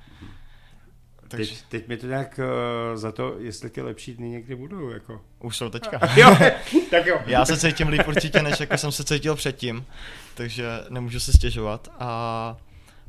Takže 1.29 1.51
Teď, 1.55 1.63
teď 1.69 1.87
mi 1.87 1.97
to 1.97 2.07
nějak 2.07 2.39
uh, 2.39 2.97
za 2.97 3.11
to, 3.11 3.35
jestli 3.39 3.69
ty 3.69 3.81
lepší 3.81 4.13
dny 4.13 4.29
někdy 4.29 4.55
budou. 4.55 4.89
Jako. 4.89 5.21
už 5.39 5.57
jsou 5.57 5.69
teďka. 5.69 5.99
Jo, 6.15 6.37
tak 6.91 7.05
jo. 7.05 7.19
Já 7.25 7.45
se 7.45 7.57
cítím 7.57 7.87
líp 7.87 8.07
určitě, 8.07 8.41
než 8.41 8.59
jako 8.59 8.77
jsem 8.77 8.91
se 8.91 9.03
cítil 9.03 9.35
předtím, 9.35 9.85
takže 10.35 10.65
nemůžu 10.89 11.19
se 11.19 11.33
stěžovat 11.33 11.87
a 11.99 12.57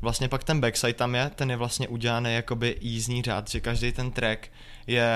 vlastně 0.00 0.28
pak 0.28 0.44
ten 0.44 0.60
backside 0.60 0.92
tam 0.94 1.14
je, 1.14 1.30
ten 1.34 1.50
je 1.50 1.56
vlastně 1.56 1.88
udělaný 1.88 2.34
jakoby 2.34 2.76
jízdní 2.80 3.22
řád, 3.22 3.48
že 3.50 3.60
každý 3.60 3.92
ten 3.92 4.10
track 4.10 4.48
je 4.86 5.10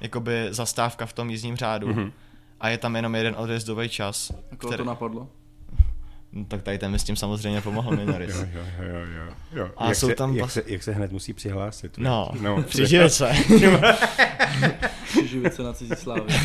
jakoby 0.00 0.46
zastávka 0.50 1.06
v 1.06 1.12
tom 1.12 1.30
jízdním 1.30 1.56
řádu 1.56 1.88
Mhm. 1.88 1.98
mm-hmm. 2.04 2.12
a 2.60 2.68
je 2.68 2.78
tam 2.78 2.96
jenom 2.96 3.14
jeden 3.14 3.34
odjezdový 3.38 3.88
čas, 3.88 4.32
Koho 4.58 4.76
to 4.76 4.84
napadlo? 4.84 5.28
No, 6.32 6.44
tak 6.44 6.62
tady 6.62 6.78
ten 6.78 6.90
mi 6.92 6.98
s 6.98 7.04
tím 7.04 7.16
samozřejmě 7.16 7.60
pomohl 7.60 7.96
Minoris. 7.96 8.34
Jo, 8.36 8.46
jo, 8.52 8.62
jo, 8.82 9.06
jo, 9.16 9.32
jo. 9.52 9.70
A 9.76 9.86
jak, 9.88 9.96
jsou 9.96 10.08
se, 10.08 10.14
tam 10.14 10.36
jak, 10.36 10.50
se, 10.50 10.62
jak 10.66 10.82
se 10.82 10.92
hned 10.92 11.12
musí 11.12 11.32
přihlásit. 11.32 11.98
No, 11.98 12.28
no 12.40 12.62
přiživit 12.62 13.12
se. 13.12 13.32
Živit 15.26 15.54
se 15.54 15.62
na 15.62 15.72
cizí 15.72 15.94
slávě. 15.96 16.24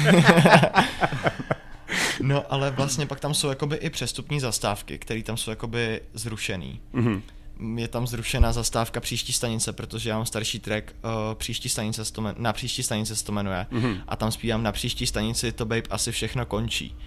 No, 2.21 2.53
ale 2.53 2.71
vlastně 2.71 3.05
pak 3.05 3.19
tam 3.19 3.33
jsou 3.33 3.49
jakoby 3.49 3.75
i 3.75 3.89
přestupní 3.89 4.39
zastávky, 4.39 4.97
které 4.97 5.23
tam 5.23 5.37
jsou 5.37 5.49
jakoby 5.51 6.01
zrušený. 6.13 6.81
Mhm. 6.93 7.21
Je 7.77 7.87
tam 7.87 8.07
zrušená 8.07 8.51
zastávka 8.53 8.99
příští 8.99 9.33
stanice, 9.33 9.73
protože 9.73 10.09
já 10.09 10.15
mám 10.15 10.25
starší 10.25 10.59
track, 10.59 10.95
uh, 11.03 11.35
příští 11.35 11.69
stanice 11.69 12.05
se 12.05 12.13
to 12.13 12.21
men- 12.21 12.35
na 12.37 12.53
příští 12.53 12.83
stanice 12.83 13.15
se 13.15 13.25
to 13.25 13.31
jmenuje 13.31 13.65
Mhm. 13.71 13.97
a 14.07 14.15
tam 14.15 14.31
zpívám 14.31 14.63
na 14.63 14.71
příští 14.71 15.07
stanici 15.07 15.51
to 15.51 15.65
babe 15.65 15.81
asi 15.89 16.11
všechno 16.11 16.45
končí. 16.45 16.97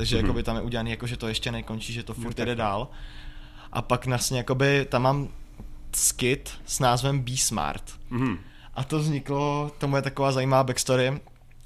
Takže 0.00 0.16
Mhm. 0.16 0.24
jakoby 0.24 0.42
tam 0.42 0.56
je 0.56 0.62
udělaný 0.62 0.90
jako, 0.90 1.06
že 1.06 1.16
to 1.16 1.28
ještě 1.28 1.52
nekončí, 1.52 1.92
že 1.92 2.02
to 2.02 2.14
No, 2.18 2.22
furt 2.22 2.38
jede 2.38 2.54
dál. 2.54 2.88
A 3.72 3.82
pak 3.82 4.06
vlastně 4.06 4.38
jakoby 4.38 4.86
tam 4.88 5.02
mám 5.02 5.28
skit 5.96 6.50
s 6.66 6.78
názvem 6.80 7.20
Be 7.20 7.36
Smart. 7.36 7.82
Mhm. 8.10 8.38
A 8.74 8.84
to 8.84 8.98
vzniklo, 8.98 9.70
tomu 9.78 9.96
je 9.96 10.02
taková 10.02 10.32
zajímavá 10.32 10.64
backstory. 10.64 11.20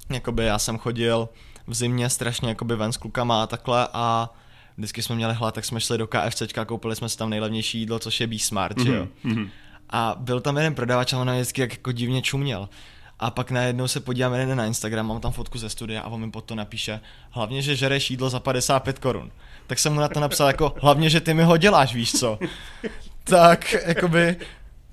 jakoby 0.09 0.45
já 0.45 0.59
jsem 0.59 0.77
chodil 0.77 1.29
v 1.67 1.73
zimě 1.73 2.09
strašně 2.09 2.49
jakoby 2.49 2.75
ven 2.75 2.91
s 2.93 2.97
klukama 2.97 3.43
a 3.43 3.47
takhle 3.47 3.87
a 3.93 4.29
vždycky 4.77 5.01
jsme 5.01 5.15
měli 5.15 5.33
hlad, 5.33 5.55
tak 5.55 5.65
jsme 5.65 5.79
šli 5.81 5.97
do 5.97 6.07
KFCčka, 6.07 6.65
koupili 6.65 6.95
jsme 6.95 7.09
si 7.09 7.17
tam 7.17 7.29
nejlevnější 7.29 7.79
jídlo, 7.79 7.99
což 7.99 8.21
je 8.21 8.27
B-Smart, 8.27 8.77
mm-hmm. 8.77 8.85
že 8.85 8.95
jo. 8.95 9.07
Mhm. 9.23 9.49
A 9.89 10.15
byl 10.19 10.41
tam 10.41 10.57
jeden 10.57 10.75
prodavač 10.75 11.13
a 11.13 11.19
on 11.19 11.31
vždycky 11.31 11.61
jak 11.61 11.71
jako 11.71 11.91
divně 11.91 12.21
čuměl. 12.21 12.69
A 13.19 13.31
pak 13.31 13.51
najednou 13.51 13.87
se 13.87 13.99
podívám 13.99 14.33
jeden 14.33 14.57
na 14.57 14.65
Instagram, 14.65 15.07
mám 15.07 15.19
tam 15.19 15.31
fotku 15.31 15.57
ze 15.57 15.69
studia 15.69 16.01
a 16.01 16.07
on 16.07 16.21
mi 16.21 16.31
pod 16.31 16.45
to 16.45 16.55
napíše, 16.55 16.99
hlavně, 17.29 17.61
že 17.61 17.75
žereš 17.75 18.11
jídlo 18.11 18.29
za 18.29 18.39
55 18.39 18.99
korun. 18.99 19.31
Tak 19.67 19.79
jsem 19.79 19.93
mu 19.93 19.99
na 19.99 20.07
to 20.07 20.19
napsal 20.19 20.47
jako, 20.47 20.73
hlavně, 20.81 21.09
že 21.09 21.21
ty 21.21 21.33
mi 21.33 21.43
ho 21.43 21.57
děláš, 21.57 21.95
víš 21.95 22.11
co. 22.11 22.39
tak, 23.23 23.75
jakoby, 23.85 24.37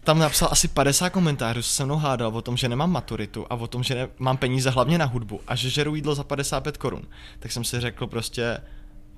tam 0.05 0.19
napsal 0.19 0.49
asi 0.53 0.69
50 0.69 1.11
komentářů, 1.11 1.63
se 1.63 1.85
mnou 1.85 1.97
hádal 1.97 2.37
o 2.37 2.43
tom, 2.43 2.57
že 2.57 2.69
nemám 2.69 2.91
maturitu 2.91 3.47
a 3.51 3.55
o 3.55 3.67
tom, 3.67 3.83
že 3.83 4.09
mám 4.19 4.37
peníze 4.37 4.71
hlavně 4.71 4.99
na 4.99 5.05
hudbu 5.05 5.41
a 5.47 5.55
že 5.55 5.71
žeru 5.71 5.95
jídlo 5.95 6.15
za 6.15 6.25
55 6.25 6.77
korun. 6.77 7.03
Tak 7.39 7.53
jsem 7.53 7.65
si 7.65 7.81
řekl 7.81 8.07
prostě, 8.07 8.59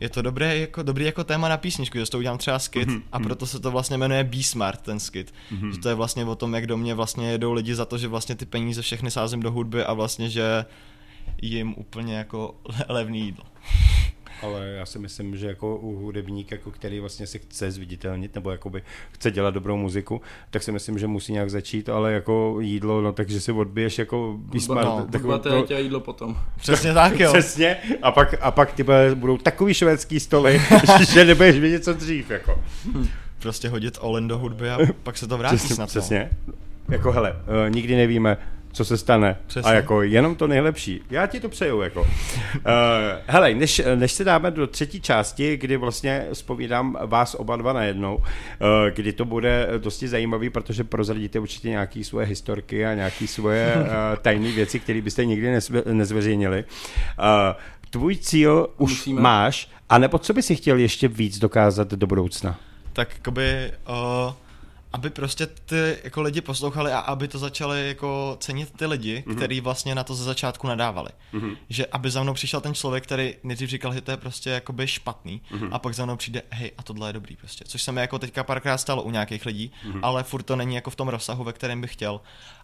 je 0.04 0.08
to 0.08 0.22
dobré, 0.22 0.58
jako, 0.58 0.82
dobrý 0.82 1.04
jako 1.04 1.24
téma 1.24 1.48
na 1.48 1.56
písničku, 1.56 1.98
že 1.98 2.06
toho 2.06 2.18
udělám 2.18 2.38
třeba 2.38 2.58
skit 2.58 2.88
mm-hmm. 2.88 3.02
a 3.12 3.18
proto 3.18 3.46
se 3.46 3.60
to 3.60 3.70
vlastně 3.70 3.98
jmenuje 3.98 4.24
Be 4.24 4.42
Smart, 4.42 4.80
ten 4.80 5.00
skit. 5.00 5.34
Mm-hmm. 5.52 5.70
Že 5.70 5.78
to 5.78 5.88
je 5.88 5.94
vlastně 5.94 6.24
o 6.24 6.34
tom, 6.34 6.54
jak 6.54 6.66
do 6.66 6.76
mě 6.76 6.94
vlastně 6.94 7.30
jedou 7.30 7.52
lidi 7.52 7.74
za 7.74 7.84
to, 7.84 7.98
že 7.98 8.08
vlastně 8.08 8.34
ty 8.34 8.46
peníze 8.46 8.82
všechny 8.82 9.10
sázím 9.10 9.40
do 9.40 9.50
hudby 9.50 9.84
a 9.84 9.92
vlastně, 9.92 10.28
že 10.28 10.64
jim 11.42 11.74
úplně 11.76 12.14
jako 12.14 12.54
le- 12.64 12.84
levný 12.88 13.20
jídlo. 13.20 13.44
Ale 14.42 14.66
já 14.68 14.86
si 14.86 14.98
myslím, 14.98 15.36
že 15.36 15.46
jako 15.46 15.76
u 15.76 15.96
hudebníka, 15.96 16.54
jako 16.54 16.70
který 16.70 17.00
vlastně 17.00 17.26
se 17.26 17.38
chce 17.38 17.70
zviditelnit 17.70 18.34
nebo 18.34 18.50
jakoby 18.50 18.82
chce 19.12 19.30
dělat 19.30 19.54
dobrou 19.54 19.76
muziku, 19.76 20.20
tak 20.50 20.62
si 20.62 20.72
myslím, 20.72 20.98
že 20.98 21.06
musí 21.06 21.32
nějak 21.32 21.50
začít, 21.50 21.88
ale 21.88 22.12
jako 22.12 22.56
jídlo, 22.60 23.00
no 23.02 23.12
takže 23.12 23.40
si 23.40 23.52
odbiješ 23.52 23.98
jako 23.98 24.34
Bismarck. 24.38 24.84
No, 24.88 25.06
tak 25.12 25.22
hudba 25.22 25.38
to- 25.38 25.74
a 25.74 25.78
jídlo 25.78 26.00
potom. 26.00 26.36
Přesně 26.56 26.94
tak, 26.94 27.20
jo. 27.20 27.32
Přesně, 27.32 27.76
a 28.02 28.12
pak, 28.12 28.34
a 28.40 28.50
pak 28.50 28.72
ty 28.72 28.82
bude- 28.82 29.14
budou 29.14 29.36
takový 29.38 29.74
švédský 29.74 30.20
stoly, 30.20 30.60
že 31.12 31.24
nebudeš 31.24 31.58
vědět, 31.58 31.84
co 31.84 31.92
dřív, 31.92 32.30
jako. 32.30 32.62
Prostě 33.38 33.68
hodit 33.68 33.98
Olen 34.00 34.28
do 34.28 34.38
hudby 34.38 34.70
a 34.70 34.78
pak 35.02 35.18
se 35.18 35.26
to 35.26 35.38
vrátí 35.38 35.56
Přesně, 35.56 35.74
snad. 35.74 35.82
no. 35.84 35.86
přesně. 35.86 36.30
Jako 36.88 37.12
hele, 37.12 37.32
uh, 37.32 37.74
nikdy 37.74 37.96
nevíme, 37.96 38.36
co 38.74 38.84
se 38.84 38.98
stane. 38.98 39.36
Přesně. 39.46 39.70
A 39.70 39.74
jako 39.74 40.02
jenom 40.02 40.34
to 40.34 40.46
nejlepší. 40.46 41.00
Já 41.10 41.26
ti 41.26 41.40
to 41.40 41.48
přeju, 41.48 41.80
jako. 41.80 42.00
Uh, 42.00 42.06
hele, 43.26 43.54
než, 43.54 43.82
než 43.94 44.12
se 44.12 44.24
dáme 44.24 44.50
do 44.50 44.66
třetí 44.66 45.00
části, 45.00 45.56
kdy 45.56 45.76
vlastně 45.76 46.26
spovídám 46.32 46.98
vás 47.06 47.34
oba 47.34 47.56
dva 47.56 47.72
najednou, 47.72 48.16
uh, 48.16 48.22
kdy 48.94 49.12
to 49.12 49.24
bude 49.24 49.68
dosti 49.78 50.08
zajímavý, 50.08 50.50
protože 50.50 50.84
prozradíte 50.84 51.38
určitě 51.38 51.68
nějaké 51.68 52.04
svoje 52.04 52.26
historky 52.26 52.86
a 52.86 52.94
nějaké 52.94 53.26
svoje 53.26 53.74
uh, 53.76 53.86
tajné 54.22 54.52
věci, 54.52 54.80
které 54.80 55.00
byste 55.00 55.24
nikdy 55.24 55.50
nezve, 55.50 55.82
nezveřejnili. 55.92 56.64
Uh, 56.64 57.24
tvůj 57.90 58.16
cíl 58.16 58.68
už 58.78 58.90
Musíme. 58.90 59.20
máš, 59.20 59.70
a 59.88 59.98
nebo 59.98 60.18
co 60.18 60.32
by 60.32 60.42
si 60.42 60.56
chtěl 60.56 60.78
ještě 60.78 61.08
víc 61.08 61.38
dokázat 61.38 61.88
do 61.90 62.06
budoucna? 62.06 62.58
tak 62.94 63.08
jakoby, 63.14 63.72
uh, 63.88 64.32
aby 64.94 65.10
prostě 65.10 65.46
ty 65.46 65.96
jako 66.04 66.22
lidi 66.22 66.40
poslouchali 66.40 66.92
a 66.92 66.98
aby 66.98 67.28
to 67.28 67.38
začali 67.38 67.88
jako 67.88 68.36
cenit 68.40 68.70
ty 68.76 68.86
lidi, 68.86 69.14
Mhm. 69.14 69.32
mm-hmm. 69.32 69.36
který 69.36 69.60
vlastně 69.60 69.94
na 69.94 70.04
to 70.04 70.14
ze 70.14 70.24
začátku 70.24 70.66
nadávali. 70.66 71.08
Mm-hmm. 71.34 71.56
Že 71.68 71.86
aby 71.86 72.10
za 72.10 72.22
mnou 72.22 72.34
přišel 72.34 72.60
ten 72.60 72.74
člověk, 72.74 73.04
který 73.04 73.34
nejdřív 73.42 73.70
říkal, 73.70 73.94
že 73.94 74.00
to 74.00 74.10
je 74.10 74.16
prostě 74.16 74.50
jakoby 74.50 74.86
špatný 74.86 75.40
mm-hmm. 75.52 75.68
a 75.72 75.78
pak 75.78 75.94
za 75.94 76.04
mnou 76.04 76.16
přijde, 76.16 76.42
hej, 76.50 76.72
a 76.78 76.82
tohle 76.82 77.08
je 77.08 77.12
dobrý 77.12 77.36
prostě. 77.36 77.64
Což 77.68 77.82
se 77.82 77.92
mi 77.92 78.00
jako 78.00 78.18
teďka 78.18 78.44
párkrát 78.44 78.78
stalo 78.78 79.02
u 79.02 79.10
nějakých 79.10 79.46
lidí, 79.46 79.72
mm-hmm. 79.86 80.00
ale 80.02 80.22
furt 80.22 80.42
to 80.42 80.56
není 80.56 80.74
jako 80.74 80.90
v 80.90 80.96
tom 80.96 81.08
rozsahu, 81.08 81.44
ve 81.44 81.52
kterém 81.52 81.80
bych 81.80 81.92
chtěl. 81.92 82.20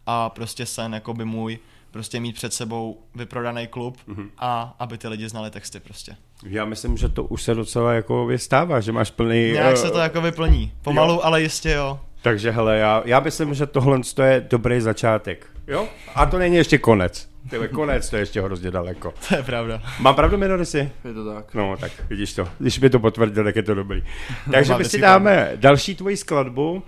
A 0.06 0.30
prostě 0.30 0.66
sen 0.66 0.94
jakoby 0.94 1.24
můj, 1.24 1.58
prostě 1.90 2.20
mít 2.20 2.34
před 2.36 2.54
sebou 2.54 3.00
vyprodaný 3.14 3.66
klub 3.66 3.98
mm-hmm. 4.08 4.28
a 4.38 4.74
aby 4.78 4.98
ty 4.98 5.08
lidi 5.08 5.28
znali 5.28 5.50
texty 5.50 5.80
prostě. 5.80 6.16
Já 6.42 6.64
myslím, 6.64 6.96
že 6.96 7.08
to 7.08 7.24
už 7.24 7.42
se 7.42 7.54
docela 7.54 7.92
jako 7.92 8.28
stává, 8.36 8.80
že 8.80 8.92
máš 8.92 9.10
plný... 9.10 9.52
Nějak 9.52 9.74
eh, 9.74 9.76
se 9.76 9.90
to 9.90 9.98
jako 9.98 10.20
vyplní. 10.20 10.72
Pomalu, 10.82 11.14
jo. 11.14 11.20
ale 11.22 11.42
jistě 11.42 11.70
jo. 11.70 12.00
Takže 12.22 12.50
hele, 12.50 12.78
já, 12.78 13.02
já 13.04 13.20
myslím, 13.20 13.54
že 13.54 13.66
tohle 13.66 14.00
to 14.14 14.22
je 14.22 14.46
dobrý 14.50 14.80
začátek. 14.80 15.46
Jo? 15.70 15.88
A 16.14 16.26
to 16.26 16.38
není 16.38 16.56
ještě 16.56 16.78
konec. 16.78 17.30
Tyhle, 17.50 17.68
konec 17.68 18.10
to 18.10 18.16
je 18.16 18.22
ještě 18.22 18.42
hrozně 18.42 18.70
daleko. 18.70 19.14
To 19.28 19.36
je 19.36 19.42
pravda. 19.42 19.82
Mám 20.00 20.14
pravdu, 20.14 20.36
Minorisi? 20.36 20.90
Je 21.04 21.14
to 21.14 21.34
tak. 21.34 21.54
No, 21.54 21.76
tak 21.80 21.92
vidíš 22.08 22.32
to. 22.32 22.48
Když 22.58 22.78
by 22.78 22.90
to 22.90 22.98
potvrdil, 22.98 23.44
tak 23.44 23.56
je 23.56 23.62
to 23.62 23.74
dobrý. 23.74 24.02
Takže 24.52 24.74
my 24.74 24.84
si 24.84 24.98
dáme 25.00 25.52
další 25.56 25.94
tvoji 25.94 26.16
skladbu. 26.16 26.72
Uh, 26.72 26.80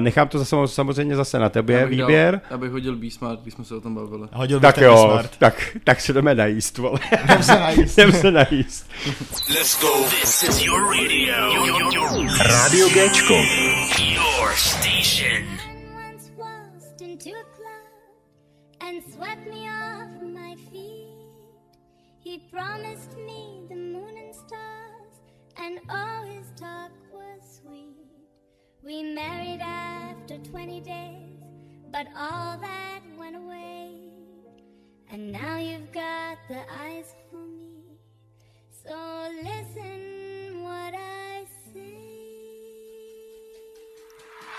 nechám 0.00 0.28
to 0.28 0.38
zase, 0.38 0.56
samozřejmě 0.66 1.16
zase 1.16 1.38
na 1.38 1.48
tebe, 1.48 1.72
Já 1.72 1.86
bych 1.86 1.98
výběr. 1.98 2.32
Dal, 2.34 2.40
já 2.50 2.58
bych 2.58 2.70
hodil 2.70 2.96
B-Smart, 2.96 3.40
když 3.42 3.54
jsme 3.54 3.64
se 3.64 3.74
o 3.74 3.80
tom 3.80 3.94
bavili. 3.94 4.28
Hodil 4.32 4.60
bych 4.60 4.66
Tak 4.66 4.74
ten 4.74 4.84
jo, 4.84 5.08
Smart. 5.10 5.36
tak, 5.36 5.76
tak 5.84 6.00
se 6.00 6.12
jdeme 6.12 6.34
najíst, 6.34 6.78
vole. 6.78 7.00
Jdem 7.24 7.42
se 7.42 7.54
najíst. 7.60 7.98
Jdem 7.98 8.12
se 8.12 8.30
najíst. 8.30 8.90
Let's 9.48 9.80
go. 9.80 9.88
This 10.20 10.42
is 10.42 10.62
your 10.64 10.80
radio. 10.80 11.34
Radio 12.38 12.88
Géčko. 12.88 13.34
Your 13.34 14.50
station. 14.56 15.63
He 22.34 22.40
promised 22.50 23.16
me 23.16 23.62
the 23.68 23.76
moon 23.76 24.16
and 24.18 24.34
stars, 24.34 25.20
and 25.56 25.78
all 25.88 26.24
his 26.24 26.50
talk 26.56 26.90
was 27.12 27.60
sweet. 27.62 27.94
We 28.82 29.04
married 29.04 29.60
after 29.60 30.38
20 30.38 30.80
days, 30.80 31.38
but 31.92 32.08
all 32.16 32.58
that 32.58 33.02
went 33.16 33.36
away. 33.36 34.10
And 35.12 35.30
now 35.30 35.58
you've 35.58 35.92
got 35.92 36.38
the 36.48 36.62
eyes 36.82 37.14
for 37.30 37.36
me. 37.36 38.00
So 38.82 39.30
listen 39.44 40.64
what 40.64 40.92
I 40.92 41.23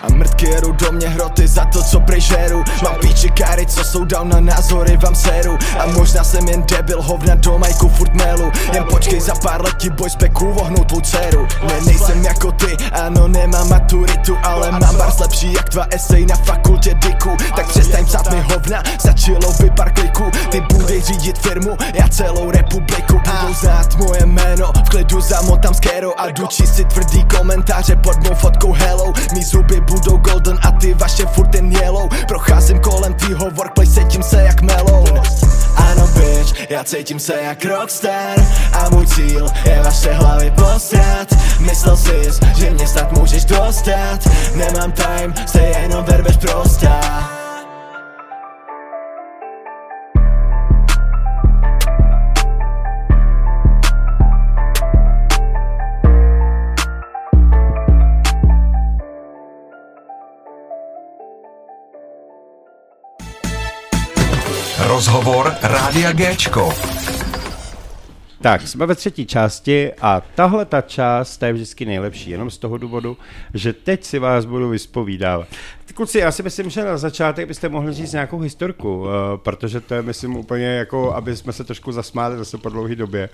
A 0.02 0.14
mrtky 0.14 0.50
jedou 0.50 0.72
do 0.72 0.92
mě 0.92 1.10
hroty 1.10 1.48
za 1.48 1.66
to, 1.66 1.84
co 1.84 2.00
prežeru 2.00 2.64
Mám 2.84 2.96
píčikáry, 2.96 3.66
co 3.66 3.84
jsou 3.84 4.06
down 4.06 4.30
na 4.30 4.40
názory, 4.40 4.98
vám 4.98 5.16
seru. 5.16 5.58
A 5.80 5.86
možná 5.86 6.24
jsem 6.24 6.48
jen 6.48 6.64
debil, 6.72 7.02
hovna 7.02 7.36
do 7.36 7.58
majku 7.58 7.90
furt 7.90 8.14
melu. 8.14 8.52
Jen 8.74 8.84
počkej 8.84 9.20
za 9.22 9.36
pár 9.36 9.64
let 9.64 9.76
ti 9.78 9.90
boj 9.90 10.10
speku 10.10 10.54
vohnou 10.54 10.84
tvou 10.84 11.02
dceru. 11.02 11.48
Ne, 11.68 11.82
nejsem 11.86 12.24
jako 12.24 12.52
ty, 12.52 12.78
ano, 12.92 13.28
nemám 13.28 13.70
maturitu 13.70 14.38
Ale 14.44 14.72
mám 14.72 14.98
bars 14.98 15.20
lepší 15.20 15.54
jak 15.54 15.70
dva 15.70 15.86
esej 15.90 16.26
na 16.26 16.36
fakultě 16.36 16.94
diku. 16.94 17.30
Tak 17.56 17.68
přestaň 17.68 18.06
psát 18.06 18.32
mi 18.32 18.42
hovna, 18.42 18.84
začalo 19.02 19.54
by 19.62 19.70
pár 19.70 19.94
kliků. 19.94 20.24
Ty 20.50 20.62
budeš 20.62 21.04
řídit 21.04 21.38
firmu, 21.38 21.78
já 21.94 22.08
celou 22.08 22.52
republiku. 22.52 23.22
Budou 23.42 23.54
znát 23.54 23.96
moje 23.96 24.26
jméno, 24.26 24.72
v 24.86 24.90
klidu 24.90 25.22
zamotám 25.22 25.74
skero 25.74 26.20
A 26.20 26.30
jdu 26.30 26.48
čistit 26.48 26.88
tvrdý 26.88 27.24
komentáře 27.24 27.96
pod 27.96 28.30
mou 28.30 28.36
fotkou 28.36 28.74
hello. 28.74 29.14
Mí 29.34 29.44
zuby 29.44 29.82
budou 29.86 30.18
golden 30.18 30.60
a 30.62 30.72
ty 30.72 30.94
vaše 30.94 31.26
furt 31.26 31.56
jen 31.56 31.72
yellow. 31.72 32.10
Procházím 32.28 32.80
kolem 32.80 33.14
tvýho 33.14 33.52
workplace, 33.52 33.92
cítím 33.92 34.24
se 34.24 34.42
jak 34.42 34.62
melou 34.62 35.06
Ano 35.76 36.08
bitch, 36.08 36.70
já 36.70 36.84
cítím 36.84 37.20
se 37.20 37.42
jak 37.42 37.66
rockstar 37.66 38.36
A 38.74 38.90
můj 38.90 39.08
cíl 39.08 39.48
je 39.66 39.82
vaše 39.84 40.14
hlavy 40.14 40.52
posrat. 40.52 41.28
Myslel 41.60 41.98
jsi, 41.98 42.22
že 42.56 42.70
mě 42.70 42.88
snad 42.88 43.12
můžeš 43.12 43.46
dostat. 43.46 44.20
Nemám 44.56 44.92
time, 44.92 45.34
jste 45.46 45.60
jenom 45.60 46.06
verbež 46.06 46.38
prostá 46.38 47.45
Rozhovor 65.36 65.54
Rádia 65.62 66.12
Géčko. 66.12 66.74
Tak, 68.42 68.68
jsme 68.68 68.86
ve 68.86 68.96
třetí 68.96 69.26
části 69.26 69.94
a 70.02 70.22
tahle 70.36 70.66
ta 70.66 70.82
část 70.82 71.38
ta 71.38 71.48
je 71.48 71.54
vždycky 71.54 71.86
nejlepší, 71.86 72.30
jenom 72.30 72.50
z 72.50 72.58
toho 72.58 72.78
důvodu, 72.78 73.18
že 73.54 73.74
teď 73.74 74.04
si 74.04 74.20
vás 74.20 74.46
budu 74.46 74.70
vyspovídávat. 74.70 75.48
Kluci, 75.94 76.20
já 76.20 76.32
si 76.32 76.44
myslím, 76.44 76.70
že 76.70 76.86
na 76.86 76.98
začátek 76.98 77.48
byste 77.48 77.70
mohli 77.70 77.94
říct 77.94 78.12
nějakou 78.12 78.40
historku, 78.40 79.00
uh, 79.00 79.08
protože 79.36 79.82
to 79.82 79.94
je, 79.94 80.02
myslím, 80.02 80.38
úplně 80.38 80.66
jako, 80.66 81.14
aby 81.14 81.36
jsme 81.36 81.54
se 81.54 81.64
trošku 81.64 81.92
zasmáli 81.92 82.38
zase 82.38 82.58
po 82.58 82.70
dlouhé 82.70 82.96
době, 82.96 83.30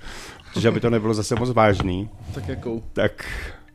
protože 0.49 0.67
aby 0.67 0.79
to 0.79 0.89
nebylo 0.89 1.13
zase 1.13 1.35
moc 1.35 1.49
vážný, 1.49 2.09
Tak 2.33 2.47
jakou? 2.47 2.83
tak 2.93 3.25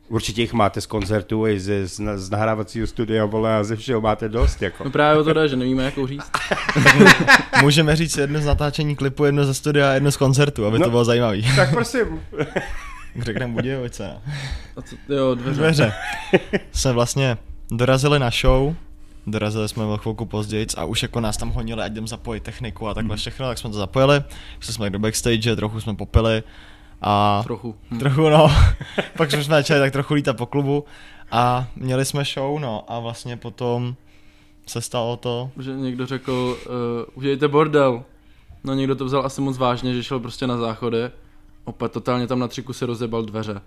určitě 0.09 0.41
jich 0.41 0.53
máte 0.53 0.81
z 0.81 0.85
koncertů 0.85 1.47
i 1.47 1.59
z, 1.59 1.87
z, 1.87 2.01
z 2.15 2.29
nahrávacího 2.29 2.87
studia, 2.87 3.25
vole, 3.25 3.57
a 3.57 3.63
ze 3.63 3.75
všeho 3.75 4.01
máte 4.01 4.29
dost, 4.29 4.61
jako. 4.61 4.83
No 4.83 4.91
právě 4.91 5.21
o 5.21 5.23
to 5.23 5.33
jde, 5.33 5.47
že 5.47 5.55
nevíme, 5.55 5.83
jakou 5.83 6.07
říct. 6.07 6.31
Můžeme 7.61 7.95
říct 7.95 8.17
jedno 8.17 8.41
z 8.41 8.45
natáčení 8.45 8.95
klipu, 8.95 9.25
jedno 9.25 9.45
ze 9.45 9.53
studia 9.53 9.89
a 9.89 9.93
jedno 9.93 10.11
z 10.11 10.17
koncertu, 10.17 10.65
aby 10.65 10.79
no. 10.79 10.85
To 10.85 10.89
bylo 10.89 11.05
zajímavý. 11.05 11.55
Tak 11.55 11.69
prosím. 11.69 12.21
Řekneme 13.19 13.53
Budějovice. 13.53 14.11
A 14.77 14.81
co, 14.81 14.95
jo, 15.09 15.35
dveře. 15.35 15.59
Dveře. 15.59 15.93
Jsme 16.71 16.93
vlastně 16.93 17.37
dorazili 17.71 18.19
na 18.19 18.29
show 18.41 18.75
dorazili 19.27 19.69
jsme 19.69 19.83
o 19.83 19.97
chvilku 19.97 20.25
později 20.25 20.67
a 20.77 20.85
už 20.85 21.01
jako 21.01 21.19
nás 21.19 21.37
tam 21.37 21.49
honili, 21.49 21.81
ať 21.81 21.91
jdem 21.91 22.07
zapojit 22.07 22.43
techniku 22.43 22.87
a 22.87 22.93
takhle 22.93 23.17
všechno, 23.17 23.47
tak 23.47 23.57
jsme 23.57 23.69
to 23.69 23.77
zapojili, 23.77 24.23
šli 24.59 24.73
jsme 24.73 24.89
do 24.89 24.99
backstage, 24.99 25.55
trochu 25.55 25.81
jsme 25.81 25.95
popili 25.95 26.43
a 27.01 27.41
Trochu. 27.43 27.75
Hm. 27.91 27.99
trochu 27.99 28.29
no, 28.29 28.51
pak 29.17 29.31
jsme 29.31 29.43
začali 29.43 29.79
tak 29.79 29.91
trochu 29.91 30.13
lítat 30.13 30.37
po 30.37 30.45
klubu 30.45 30.85
a 31.31 31.67
měli 31.75 32.05
jsme 32.05 32.23
show 32.23 32.59
no 32.59 32.83
a 32.87 32.99
vlastně 32.99 33.37
potom 33.37 33.95
se 34.65 34.81
stalo 34.81 35.17
to, 35.17 35.51
Že 35.59 35.71
někdo 35.71 36.05
řekl, 36.05 36.57
uh, 36.65 36.73
udělejte 37.13 37.47
bordel. 37.47 38.03
No 38.63 38.73
někdo 38.73 38.95
to 38.95 39.05
vzal 39.05 39.25
asi 39.25 39.41
moc 39.41 39.57
vážně, 39.57 39.93
že 39.93 40.03
šel 40.03 40.19
prostě 40.19 40.47
na 40.47 40.57
záchody. 40.57 40.97
Opět 41.63 41.91
totálně 41.91 42.27
tam 42.27 42.39
na 42.39 42.47
tři 42.47 42.61
kusy 42.63 42.85
rozebal 42.85 43.23
dveře. 43.23 43.61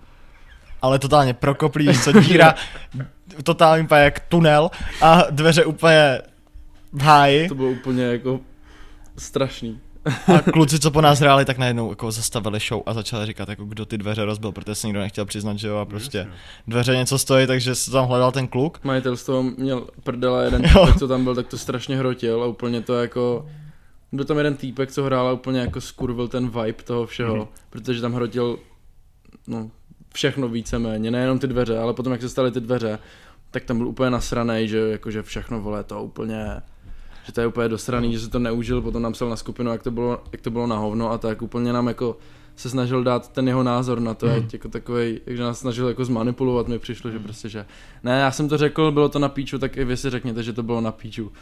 ale 0.82 0.98
totálně 0.98 1.34
prokoplý, 1.34 1.98
co 1.98 2.12
díra, 2.12 2.54
totálně 3.42 3.84
úplně 3.84 4.00
jak 4.00 4.20
tunel 4.20 4.70
a 5.02 5.22
dveře 5.30 5.64
úplně 5.64 6.22
v 6.92 7.02
háji 7.02 7.48
To 7.48 7.54
bylo 7.54 7.70
úplně 7.70 8.02
jako 8.04 8.40
strašný. 9.18 9.80
A 10.36 10.42
kluci, 10.52 10.78
co 10.78 10.90
po 10.90 11.00
nás 11.00 11.18
hráli, 11.20 11.44
tak 11.44 11.58
najednou 11.58 11.90
jako 11.90 12.10
zastavili 12.10 12.58
show 12.68 12.82
a 12.86 12.94
začali 12.94 13.26
říkat, 13.26 13.48
jako 13.48 13.64
kdo 13.64 13.86
ty 13.86 13.98
dveře 13.98 14.24
rozbil, 14.24 14.52
protože 14.52 14.74
se 14.74 14.86
nikdo 14.86 15.00
nechtěl 15.00 15.24
přiznat, 15.24 15.58
že 15.58 15.68
jo, 15.68 15.76
a 15.76 15.84
prostě 15.84 16.28
dveře 16.66 16.96
něco 16.96 17.18
stojí, 17.18 17.46
takže 17.46 17.74
se 17.74 17.90
tam 17.90 18.06
hledal 18.06 18.32
ten 18.32 18.48
kluk. 18.48 18.80
Majitel 18.84 19.16
z 19.16 19.24
toho 19.24 19.42
měl 19.42 19.86
prdela 20.02 20.42
jeden 20.42 20.62
Jo. 20.64 20.80
týpek, 20.86 20.98
co 20.98 21.08
tam 21.08 21.24
byl, 21.24 21.34
tak 21.34 21.46
to 21.46 21.58
strašně 21.58 21.96
hrotil 21.96 22.42
a 22.42 22.46
úplně 22.46 22.80
to 22.80 22.94
jako... 22.94 23.46
Byl 24.12 24.24
tam 24.24 24.36
jeden 24.38 24.56
týpek, 24.56 24.92
co 24.92 25.04
hrál 25.04 25.28
a 25.28 25.32
úplně 25.32 25.60
jako 25.60 25.80
skurvil 25.80 26.28
ten 26.28 26.48
vibe 26.48 26.82
toho 26.84 27.06
všeho, 27.06 27.34
Mhm. 27.36 27.44
mm-hmm. 27.44 27.48
protože 27.70 28.00
tam 28.00 28.12
hrotil 28.12 28.58
no, 29.46 29.70
všechno 30.14 30.48
víceméně, 30.48 31.10
nejenom 31.10 31.38
ty 31.38 31.46
dveře, 31.46 31.78
ale 31.78 31.94
potom 31.94 32.12
jak 32.12 32.20
se 32.22 32.28
staly 32.28 32.50
ty 32.50 32.60
dveře, 32.60 32.98
tak 33.50 33.64
tam 33.64 33.78
byl 33.78 33.88
úplně 33.88 34.10
nasranej, 34.10 34.68
že 34.68 34.78
jakože 34.78 35.22
všechno 35.22 35.60
vole 35.60 35.84
to 35.84 36.02
úplně 36.02 36.46
že 37.24 37.32
to 37.32 37.40
je 37.40 37.46
úplně 37.46 37.68
dosraný, 37.68 38.12
že 38.12 38.20
se 38.20 38.30
to 38.30 38.38
neužil, 38.38 38.82
potom 38.82 39.02
nám 39.02 39.12
psal 39.12 39.28
na 39.28 39.36
skupinu, 39.36 39.70
jak 39.72 39.82
to 39.82 39.90
bylo, 39.90 40.22
jak 40.32 40.40
to 40.40 40.50
bylo 40.50 40.66
na 40.66 40.76
hovno 40.76 41.10
a 41.10 41.18
tak 41.18 41.42
úplně 41.42 41.72
nám 41.72 41.88
jako 41.88 42.16
se 42.56 42.70
snažil 42.70 43.04
dát 43.04 43.32
ten 43.32 43.48
jeho 43.48 43.62
názor 43.62 44.00
na 44.00 44.14
to, 44.14 44.26
Mhm. 44.26 44.36
mm. 44.36 44.48
jako 44.52 44.68
takovej, 44.68 45.20
že 45.26 45.42
nás 45.42 45.58
snažil 45.58 45.88
jako 45.88 46.04
zmanipulovat, 46.04 46.68
mi 46.68 46.78
přišlo, 46.78 47.10
že 47.10 47.18
prostě, 47.18 47.48
že 47.48 47.66
ne, 48.02 48.20
já 48.20 48.30
jsem 48.30 48.48
to 48.48 48.56
řekl, 48.58 48.92
bylo 48.92 49.08
to 49.08 49.18
na 49.18 49.28
píču, 49.28 49.58
tak 49.58 49.76
i 49.76 49.84
vy 49.84 49.96
si 49.96 50.10
řekněte, 50.10 50.42
že 50.42 50.52
to 50.52 50.62
bylo 50.62 50.80
na 50.80 50.92
píču. 50.92 51.32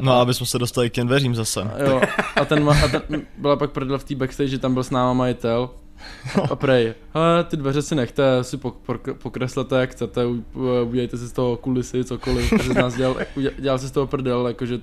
No 0.00 0.12
a 0.12 0.20
aby 0.22 0.34
jsme 0.34 0.46
se 0.46 0.58
dostali 0.58 0.90
k 0.90 0.92
těm 0.92 1.06
dveřím 1.06 1.34
zase. 1.34 1.62
A 1.62 1.82
jo, 1.82 2.00
a 2.40 2.44
ten, 2.44 2.64
ma- 2.64 2.84
a 2.84 3.00
ten 3.00 3.22
byla 3.38 3.56
pak 3.56 3.70
prdel 3.70 3.98
v 3.98 4.04
té 4.04 4.14
backstage, 4.14 4.48
že 4.48 4.58
tam 4.58 4.74
byl 4.74 4.84
s 4.84 4.90
náma 4.90 5.12
majitel 5.12 5.70
a 6.50 6.56
prej, 6.56 6.94
hele, 7.14 7.44
ty 7.44 7.56
dveře 7.56 7.82
si 7.82 7.94
nechte, 7.94 8.44
si 8.44 8.56
pok- 8.56 8.74
pok- 8.86 9.14
pokreslete 9.14 9.80
jak 9.80 9.90
chcete, 9.90 10.22
udělejte 10.88 11.16
si 11.18 11.26
z 11.26 11.32
toho 11.32 11.56
kulisy, 11.56 12.04
cokoliv, 12.04 12.52
že 12.62 12.72
z 12.72 12.74
nás 12.74 12.94
dělal, 12.96 13.16
dělal 13.58 13.78
si 13.78 13.88
z 13.88 13.90
toho 13.90 14.06
prdel, 14.06 14.46
jakože 14.48 14.80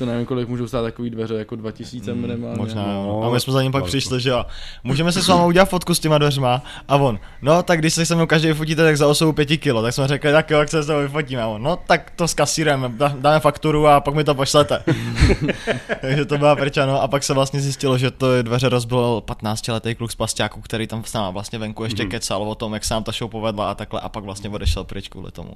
to 0.00 0.06
nevím, 0.06 0.26
kolik 0.26 0.48
můžou 0.48 0.68
stát 0.68 0.82
takový 0.82 1.10
dveře, 1.10 1.34
jako 1.34 1.56
2000 1.56 2.14
minimálně. 2.14 2.56
Možná, 2.56 2.86
No, 2.86 3.02
no, 3.06 3.22
a 3.22 3.30
my 3.30 3.40
jsme 3.40 3.52
za 3.52 3.62
ním 3.62 3.72
pak 3.72 3.84
přišli, 3.84 4.20
že 4.20 4.30
jo. 4.30 4.44
Můžeme 4.84 5.12
si 5.12 5.22
s 5.22 5.28
vámi 5.28 5.46
udělat 5.46 5.68
fotku 5.68 5.94
s 5.94 5.98
těma 6.00 6.18
dveřma? 6.18 6.62
A 6.88 6.96
on, 6.96 7.18
no 7.42 7.62
tak 7.62 7.78
když 7.78 7.94
se 7.94 8.06
se 8.06 8.14
mnou 8.14 8.26
každý 8.26 8.52
fotíte, 8.52 8.82
tak 8.84 8.96
za 8.96 9.06
osobu 9.08 9.32
pěti 9.32 9.58
kilo. 9.58 9.82
Tak 9.82 9.94
jsme 9.94 10.08
řekli, 10.08 10.32
tak 10.32 10.50
jo, 10.50 10.58
jak 10.58 10.68
se 10.68 10.82
s 10.82 10.86
tebou 10.86 10.98
vyfotíme. 11.00 11.42
A 11.42 11.46
on, 11.46 11.62
no 11.62 11.78
tak 11.86 12.12
to 12.16 12.28
skasírujeme, 12.28 12.88
dá- 12.88 13.14
dáme 13.20 13.40
fakturu 13.40 13.86
a 13.86 14.00
pak 14.00 14.14
mi 14.14 14.24
to 14.24 14.34
pošlete. 14.34 14.82
Takže 16.00 16.24
to 16.24 16.38
byla 16.38 16.56
prča, 16.56 16.86
no. 16.86 17.02
A 17.02 17.08
pak 17.08 17.22
se 17.24 17.34
vlastně 17.34 17.60
zjistilo, 17.60 17.98
že 17.98 18.10
to 18.10 18.42
dveře 18.42 18.68
rozbil 18.68 19.22
15-letý 19.26 19.94
kluk 19.94 20.10
z 20.12 20.14
pasťáku, 20.14 20.60
který 20.60 20.86
tam 20.86 21.04
s 21.04 21.12
náma 21.12 21.30
vlastně 21.30 21.58
venku 21.58 21.84
ještě 21.84 22.02
Mhm. 22.02 22.10
kecal 22.10 22.42
o 22.42 22.54
tom, 22.54 22.74
jak 22.74 22.84
se 22.84 22.94
nám 22.94 23.04
ta 23.04 23.12
show 23.12 23.30
povedla 23.30 23.70
a 23.70 23.74
takhle. 23.74 24.00
A 24.00 24.08
pak 24.08 24.24
vlastně 24.24 24.50
odešel 24.50 24.84
pryč 24.84 25.08
kvůli 25.08 25.30
tomu. 25.32 25.52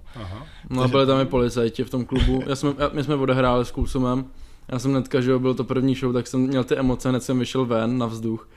No 0.70 0.82
a 0.82 0.88
byli 0.88 1.06
tam 1.06 1.20
i 1.20 1.24
policajti 1.24 1.84
v 1.84 1.90
tom 1.90 2.04
klubu. 2.04 2.42
Já 2.46 2.56
jsme, 2.56 2.70
já, 2.78 2.90
my 2.92 3.04
jsme 3.04 3.14
odehráli 3.14 3.64
s 3.64 3.70
Kulsumem. 3.70 4.24
Já 4.68 4.78
jsem 4.78 4.90
hnedka, 4.90 5.20
že 5.20 5.30
jo, 5.30 5.38
byl 5.38 5.54
to 5.54 5.64
první 5.64 5.94
show, 5.94 6.12
tak 6.12 6.26
jsem 6.26 6.40
měl 6.40 6.64
ty 6.64 6.76
emoce, 6.76 7.08
hned 7.08 7.22
jsem 7.22 7.38
vyšel 7.38 7.64
ven 7.64 7.98
na 7.98 8.06
vzduch. 8.06 8.48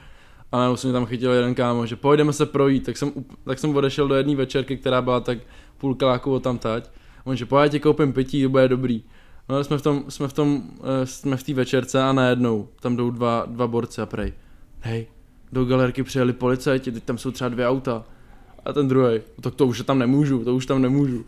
A 0.52 0.58
najednou 0.58 0.78
se 0.78 0.88
mě 0.88 0.93
tam 0.93 1.06
chytil 1.06 1.32
jeden 1.32 1.56
kámo, 1.56 1.86
že 1.86 1.96
pojďme 1.96 2.34
se 2.34 2.46
projít, 2.46 2.86
tak 2.86 2.98
jsem, 2.98 3.12
tak 3.46 3.60
jsem 3.60 3.76
odešel 3.76 4.08
do 4.08 4.15
jedné 4.15 4.36
večerky, 4.36 4.78
která 4.78 5.02
byla 5.02 5.20
tak 5.20 5.38
půl 5.78 5.96
kiláku 5.96 6.34
od 6.34 6.43
tam 6.43 6.58
tať. 6.58 6.89
On 7.24 7.36
že 7.36 7.46
pojď, 7.46 7.72
ti 7.72 7.80
koupím 7.80 8.13
pití, 8.13 8.43
to 8.43 8.50
bude 8.50 8.67
dobrý. 8.67 9.04
No 9.50 9.56
ale 9.56 9.63
jsme 9.63 9.78
v 9.78 9.82
tom, 9.82 10.04
jsme 10.10 10.28
v 10.28 10.34
tom, 10.34 10.63
eh, 10.84 11.06
jsme 11.06 11.38
v 11.38 11.43
té 11.43 11.54
večerce 11.54 12.04
a 12.04 12.13
najednou 12.13 12.67
tam 12.80 12.96
jdou 12.96 13.12
dva, 13.12 13.46
dva 13.48 13.67
borci 13.67 14.02
a 14.02 14.06
prej. 14.06 14.34
Hej, 14.80 15.08
do 15.52 15.65
galerky 15.65 16.04
přijeli 16.04 16.34
policajti, 16.34 16.91
teď 16.91 17.04
tam 17.04 17.17
jsou 17.17 17.32
třeba 17.32 17.50
dvě 17.50 17.67
auta. 17.67 18.04
A 18.65 18.74
ten 18.74 18.88
druhý, 18.88 19.20
tak 19.41 19.56
to 19.56 19.67
už 19.67 19.82
tam 19.82 20.00
nemůžu, 20.00 20.43
to 20.43 20.56
už 20.56 20.65
tam 20.65 20.82
nemůžu. 20.82 21.26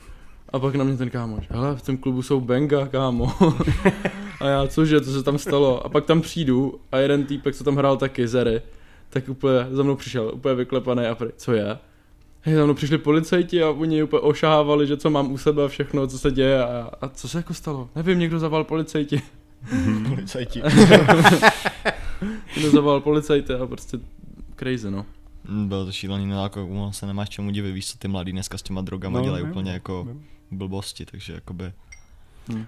A 0.54 0.60
pak 0.60 0.76
na 0.76 0.84
mě 0.84 0.98
ten 0.98 1.10
kámoš, 1.10 1.48
hele, 1.50 1.76
v 1.76 1.82
tom 1.82 1.98
klubu 1.98 2.22
jsou 2.22 2.42
benga, 2.42 2.88
kámo. 2.88 3.34
a 4.40 4.46
já, 4.48 4.68
cože, 4.68 5.02
co 5.02 5.12
se 5.12 5.24
tam 5.24 5.38
stalo? 5.38 5.86
A 5.86 5.90
pak 5.90 6.06
tam 6.06 6.22
přijdu 6.22 6.80
a 6.92 6.98
jeden 6.98 7.26
týpek, 7.26 7.56
co 7.56 7.64
tam 7.64 7.76
hrál 7.76 7.98
taky, 7.98 8.28
Zery, 8.28 8.62
tak 9.10 9.30
úplně 9.30 9.68
za 9.72 9.84
mnou 9.84 9.96
přišel, 9.96 10.32
úplně 10.34 10.56
vyklepaný 10.56 11.06
a 11.06 11.16
prej, 11.16 11.32
co 11.38 11.54
je? 11.54 11.78
Hej, 12.42 12.56
za 12.56 12.64
mnou 12.66 12.74
přišli 12.74 12.98
policajti 12.98 13.64
a 13.64 13.70
oni 13.70 14.04
úplně 14.04 14.20
ošahávali, 14.20 14.88
že 14.88 14.98
co 14.98 15.10
mám 15.10 15.32
u 15.32 15.38
sebe 15.38 15.64
a 15.64 15.68
všechno, 15.68 16.08
co 16.08 16.20
se 16.20 16.32
děje 16.32 16.64
a, 16.64 16.90
a 17.02 17.10
co 17.10 17.30
se 17.30 17.38
jako 17.38 17.54
stalo? 17.54 17.90
Nevím, 17.96 18.20
někdo 18.20 18.40
zaval 18.40 18.64
policajti. 18.64 19.22
Policajti. 20.10 20.62
Někdo 22.56 22.72
zaval 22.72 23.02
policajty 23.02 23.54
a 23.54 23.68
prostě 23.68 23.98
crazy, 24.56 24.92
no. 24.92 25.06
Bylo 25.50 25.86
to 25.86 25.92
šílený, 25.92 26.26
no 26.26 26.44
jako 26.44 26.68
ono 26.68 26.94
se 26.94 27.06
nemáš 27.06 27.30
čemu 27.30 27.52
divit, 27.52 27.74
víš 27.74 27.92
co 27.92 27.98
ty 27.98 28.08
mladí 28.08 28.32
dneska 28.32 28.58
s 28.58 28.62
těma 28.62 28.82
drogama 28.82 29.20
No, 29.20 29.26
dělají 29.26 29.44
ne, 29.44 29.50
úplně 29.50 29.66
ne, 29.66 29.74
jako 29.74 30.04
ne. 30.08 30.14
blbosti, 30.52 31.06
takže 31.06 31.34
jakoby... 31.34 31.74
Hmm. 32.50 32.66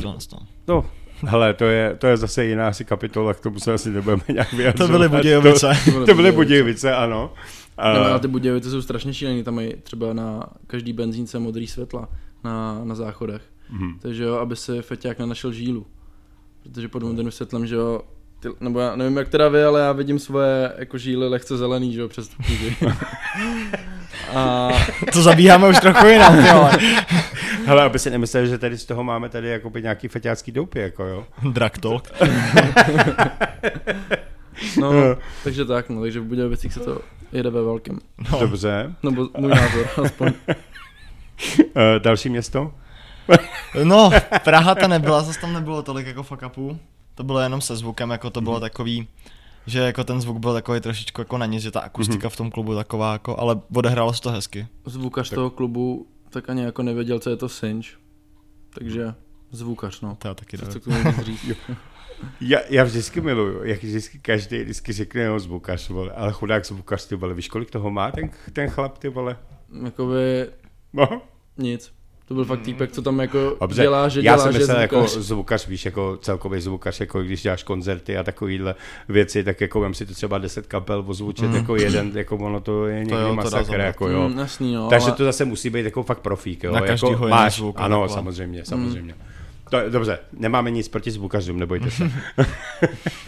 Šílenost, 0.00 0.32
no. 0.32 0.38
No, 0.68 0.84
hele, 1.22 1.54
to 1.54 1.64
je, 1.64 1.96
to 1.98 2.06
je 2.06 2.16
zase 2.16 2.44
jiná 2.44 2.68
asi 2.68 2.84
kapitola, 2.84 3.34
k 3.34 3.40
tomu 3.40 3.58
se 3.60 3.72
asi 3.72 3.90
nebudeme 3.90 4.22
nějak 4.32 4.52
vyjadřovat. 4.52 4.86
To 4.88 4.92
byly 4.92 5.08
Budějovice. 5.08 5.72
To, 5.84 6.06
to 6.06 6.14
byly 6.14 6.32
Budějovice, 6.32 6.94
ano. 6.94 7.32
A, 7.78 7.92
No, 7.92 8.04
ale 8.04 8.20
ty 8.20 8.28
Budějovice 8.28 8.70
jsou 8.70 8.82
strašně 8.82 9.14
šílený, 9.14 9.42
tam 9.42 9.54
mají 9.54 9.72
třeba 9.82 10.12
na 10.12 10.42
každý 10.66 10.92
benzínce 10.92 11.38
modrý 11.38 11.66
světla 11.66 12.08
na, 12.44 12.80
na 12.84 12.94
záchodech. 12.94 13.42
Mhm. 13.70 13.98
Takže 14.02 14.24
jo, 14.24 14.34
aby 14.34 14.56
si 14.56 14.82
feťák 14.82 15.18
nenašel 15.18 15.52
žílu. 15.52 15.86
Protože 16.62 16.88
pod 16.88 17.02
modrým 17.02 17.30
světlem, 17.30 17.66
že 17.66 17.74
jo, 17.74 18.00
ty, 18.40 18.48
nebo 18.60 18.80
já 18.80 18.96
nevím 18.96 19.16
jak 19.16 19.28
teda 19.28 19.48
vy, 19.48 19.64
ale 19.64 19.80
já 19.80 19.92
vidím 19.92 20.18
svoje 20.18 20.72
jako 20.78 20.98
žíly 20.98 21.28
lehce 21.28 21.56
zelený, 21.56 21.92
že 21.94 22.00
jo, 22.00 22.08
přes 22.08 22.28
tu 22.28 22.36
A 24.34 24.68
To 25.12 25.22
zabíháme 25.22 25.68
už 25.68 25.80
trochu 25.80 26.06
jinam, 26.06 26.36
ty 26.44 26.52
vole. 26.52 26.72
Hele, 27.66 27.82
aby 27.82 27.98
si 27.98 28.10
nemysleli, 28.10 28.48
že 28.48 28.58
tady 28.58 28.78
z 28.78 28.84
toho 28.84 29.04
máme 29.04 29.28
tady 29.28 29.48
jakoby 29.48 29.82
nějaký 29.82 30.08
feťácký 30.08 30.52
doupy, 30.52 30.78
jako 30.80 31.04
jo. 31.04 31.24
Drag 31.52 31.78
talk. 31.78 32.12
no, 34.80 34.92
takže 35.44 35.64
tak, 35.64 35.88
no, 35.88 36.00
takže 36.00 36.20
v 36.20 36.24
Budějovicích 36.24 36.72
se 36.72 36.80
to 36.80 36.98
jede 37.32 37.50
ve 37.50 37.62
velkém. 37.62 37.98
No. 38.32 38.40
Dobře. 38.40 38.94
Nebo 39.02 39.28
můj 39.38 39.50
názor, 39.50 39.86
aspoň. 40.04 40.32
Uh, 41.58 41.72
další 41.98 42.28
město? 42.28 42.72
no, 43.84 44.10
Praha 44.44 44.74
ta 44.74 44.86
nebyla, 44.86 45.22
zase 45.22 45.40
tam 45.40 45.52
nebylo 45.52 45.82
tolik 45.82 46.06
jako 46.06 46.22
fuck 46.22 46.42
upů. 46.46 46.78
To 47.14 47.24
bylo 47.24 47.40
jenom 47.40 47.60
se 47.60 47.76
zvukem, 47.76 48.10
jako 48.10 48.30
to 48.30 48.40
Mhm. 48.40 48.44
bylo 48.44 48.60
takový, 48.60 49.08
že 49.66 49.78
jako 49.78 50.04
ten 50.04 50.20
zvuk 50.20 50.38
byl 50.38 50.52
takový 50.52 50.80
trošičku 50.80 51.20
jako 51.20 51.38
na 51.38 51.46
nic, 51.46 51.62
že 51.62 51.70
ta 51.70 51.80
akustika 51.80 52.28
v 52.28 52.36
tom 52.36 52.50
klubu 52.50 52.74
taková 52.74 53.12
jako, 53.12 53.38
ale 53.38 53.60
odehrálo 53.74 54.12
se 54.12 54.22
to 54.22 54.30
hezky. 54.30 54.66
Zvukař 54.84 55.30
toho 55.30 55.50
klubu 55.50 56.06
tak 56.30 56.50
ani 56.50 56.62
jako 56.62 56.82
nevěděl, 56.82 57.18
co 57.18 57.30
je 57.30 57.36
to 57.36 57.48
synč. 57.48 57.96
Takže 58.74 59.14
zvukař, 59.50 60.00
no. 60.00 60.16
To 60.18 60.28
je 60.28 60.34
taky 60.34 60.58
Co 60.58 60.80
k 60.80 60.84
tomu 60.84 61.22
říct. 61.22 61.44
Já, 62.40 62.58
já 62.70 62.84
vždycky 62.84 63.20
miluju, 63.20 63.64
jak 63.64 63.82
vždycky 63.82 64.18
každý 64.18 64.62
vždycky 64.62 64.92
řekne 64.92 65.20
jeho 65.20 65.40
zvukař, 65.40 65.88
vole, 65.88 66.12
ale 66.12 66.32
chudák 66.32 66.66
zvukař, 66.66 67.06
ty 67.06 67.16
vole, 67.16 67.34
víš, 67.34 67.48
kolik 67.48 67.70
toho 67.70 67.90
má 67.90 68.10
ten, 68.10 68.30
ten 68.52 68.70
chlap, 68.70 68.98
ty 68.98 69.08
vole? 69.08 69.36
Jakoby 69.84 70.46
No, 70.92 71.22
nic. 71.56 71.92
To 72.28 72.34
byl 72.34 72.44
fakt 72.44 72.60
týpek, 72.60 72.92
co 72.92 73.02
tam 73.02 73.18
jako 73.20 73.56
dobře, 73.60 73.82
dělá, 73.82 74.08
že 74.08 74.20
já 74.20 74.22
dělá, 74.22 74.38
jsem 74.44 74.52
že 74.52 74.58
myslel 74.58 74.80
jako 74.80 75.06
zvukař. 75.06 75.66
víš, 75.68 75.84
jako 75.84 76.18
celkový 76.22 76.60
zvukař, 76.60 77.00
jako 77.00 77.22
když 77.22 77.42
děláš 77.42 77.62
koncerty 77.62 78.16
a 78.18 78.22
takovýhle 78.22 78.74
věci, 79.08 79.44
tak 79.44 79.60
jako 79.60 79.80
vem 79.80 79.94
si 79.94 80.06
to 80.06 80.14
třeba 80.14 80.38
10 80.38 80.66
kapel 80.66 81.04
ozvučit, 81.06 81.48
Mm. 81.48 81.54
jako 81.56 81.76
jeden, 81.76 82.10
jako 82.14 82.36
ono 82.36 82.60
to 82.60 82.86
je 82.86 82.98
někdy 82.98 83.12
jo, 83.14 83.20
to 83.20 83.26
dá 83.26 83.32
masakr, 83.34 83.64
zabrat. 83.64 83.86
jako 83.86 84.08
jo. 84.08 84.28
Mm, 84.28 84.38
jasný, 84.38 84.74
no. 84.74 84.88
Takže 84.88 85.06
ale- 85.08 85.16
to 85.16 85.24
zase 85.24 85.44
musí 85.44 85.70
být 85.70 85.84
jako 85.84 86.02
fakt 86.02 86.18
profík, 86.20 86.64
jo. 86.64 86.72
Na 86.72 86.76
jako 86.78 86.86
každýho 86.86 87.26
jiný 87.26 87.30
máš, 87.30 87.56
zvuk 87.56 87.76
ano, 87.78 88.00
takhle. 88.00 88.14
samozřejmě, 88.14 88.64
samozřejmě. 88.64 89.14
To, 89.70 89.76
je- 89.76 89.90
dobře, 89.90 90.18
nemáme 90.32 90.70
nic 90.70 90.88
proti 90.88 91.10
zvukařům, 91.10 91.58
nebojte 91.58 91.90
se. 91.90 92.10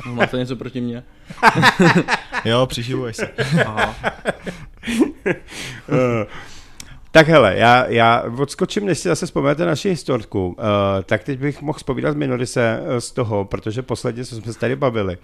No, 0.06 0.14
Máte 0.14 0.36
něco 0.36 0.56
proti 0.56 0.80
mně? 0.80 1.02
Jo, 2.44 2.66
přiživuj 2.66 3.14
se. 3.14 3.28
Aha. 3.66 3.94
Tak 7.18 7.28
hele, 7.28 7.56
já, 7.56 7.86
já 7.86 8.22
odskočím, 8.38 8.86
než 8.86 8.98
si 8.98 9.08
zase 9.08 9.26
vzpomenete 9.26 9.66
naši 9.66 9.88
historku, 9.88 10.46
uh, 10.48 10.54
tak 11.04 11.24
teď 11.24 11.38
bych 11.38 11.62
mohl 11.62 11.78
spovídat 11.78 12.16
Minorise 12.16 12.82
eh, 12.84 13.00
z 13.00 13.12
toho, 13.12 13.44
protože 13.44 13.82
posledně, 13.82 14.24
co 14.24 14.36
jsme 14.36 14.52
se 14.52 14.58
tady 14.58 14.76
bavili, 14.76 15.18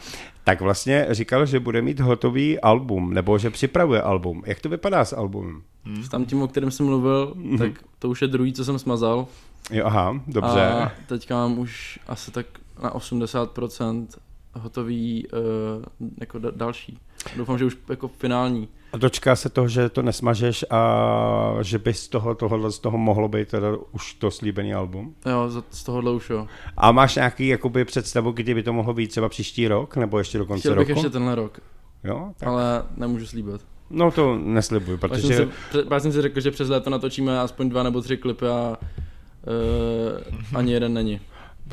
tak 0.45 0.61
vlastně 0.61 1.07
říkal, 1.11 1.47
že 1.47 1.61
bude 1.61 1.82
mít 1.82 2.01
hotový 2.01 2.61
album, 2.61 3.14
nebo 3.14 3.38
že 3.38 3.51
připravuje 3.51 4.03
album. 4.03 4.42
Jak 4.47 4.61
to 4.61 4.68
vypadá 4.68 5.05
s 5.05 5.16
albumem? 5.16 5.62
S 6.03 6.09
tam 6.09 6.24
tím, 6.24 6.42
o 6.42 6.49
kterém 6.49 6.70
jsem 6.70 6.86
mluvil, 6.86 7.34
tak 7.59 7.70
to 7.99 8.09
už 8.09 8.22
je 8.22 8.28
druhý, 8.28 8.53
co 8.53 8.64
jsem 8.64 8.78
smazal. 8.78 9.26
Jo, 9.70 9.84
aha, 9.86 10.20
dobře. 10.26 10.66
A 10.66 10.92
teďka 11.07 11.34
mám 11.34 11.59
už 11.59 11.99
asi 12.07 12.30
tak 12.30 12.47
na 12.82 12.95
80% 12.95 14.07
hotový 14.53 15.26
uh, 15.26 15.84
jako 16.20 16.38
da- 16.38 16.57
další. 16.57 16.99
Doufám, 17.36 17.59
že 17.59 17.64
už 17.64 17.76
jako 17.88 18.09
finální. 18.09 18.68
A 18.95 18.97
dočká 18.97 19.36
se 19.36 19.49
toho, 19.49 19.68
že 19.68 19.88
to 19.88 20.03
nesmažeš 20.03 20.64
a 20.70 21.59
že 21.62 21.78
by 21.78 21.95
z 21.95 22.09
toho, 22.09 22.34
tohohle 22.34 22.72
z 22.72 22.78
toho 22.78 22.99
mohlo 22.99 23.28
být 23.28 23.49
teda 23.49 23.68
už 23.92 24.14
to 24.14 24.30
slíbený 24.30 24.74
album? 24.74 25.14
Jo, 25.26 25.62
z, 25.70 25.84
tohohle 25.84 26.11
už 26.12 26.30
jo. 26.30 26.47
A 26.76 26.92
máš 26.92 27.14
nějaký 27.14 27.49
jakoby 27.49 27.84
představu, 27.84 28.32
kdy 28.32 28.55
by 28.55 28.62
to 28.62 28.72
mohlo 28.72 28.95
být 28.95 29.09
třeba 29.09 29.28
příští 29.28 29.68
rok, 29.68 29.97
nebo 29.97 30.18
ještě 30.18 30.38
do 30.38 30.47
konce 30.47 30.61
Chtěl 30.61 30.76
bych 30.76 30.88
roku? 30.88 30.99
ještě 30.99 31.11
tenhle 31.11 31.34
rok, 31.34 31.61
Jo, 32.05 32.32
tak. 32.38 32.49
ale 32.49 32.82
nemůžu 32.97 33.26
slíbit. 33.26 33.61
No 33.90 34.11
to 34.11 34.38
neslibuji, 34.38 34.99
Protože... 34.99 35.36
Jsem, 35.36 35.51
si, 35.72 35.82
pak 35.82 36.03
jsem 36.03 36.12
si 36.12 36.22
řekl, 36.22 36.40
že 36.40 36.51
přes 36.51 36.68
léto 36.68 36.90
natočíme 36.90 37.40
aspoň 37.40 37.68
dva 37.68 37.82
nebo 37.82 38.01
tři 38.01 38.16
klipy 38.16 38.47
a 38.47 38.76
uh, 39.47 40.59
ani 40.59 40.72
jeden 40.72 40.95
není. 40.95 41.20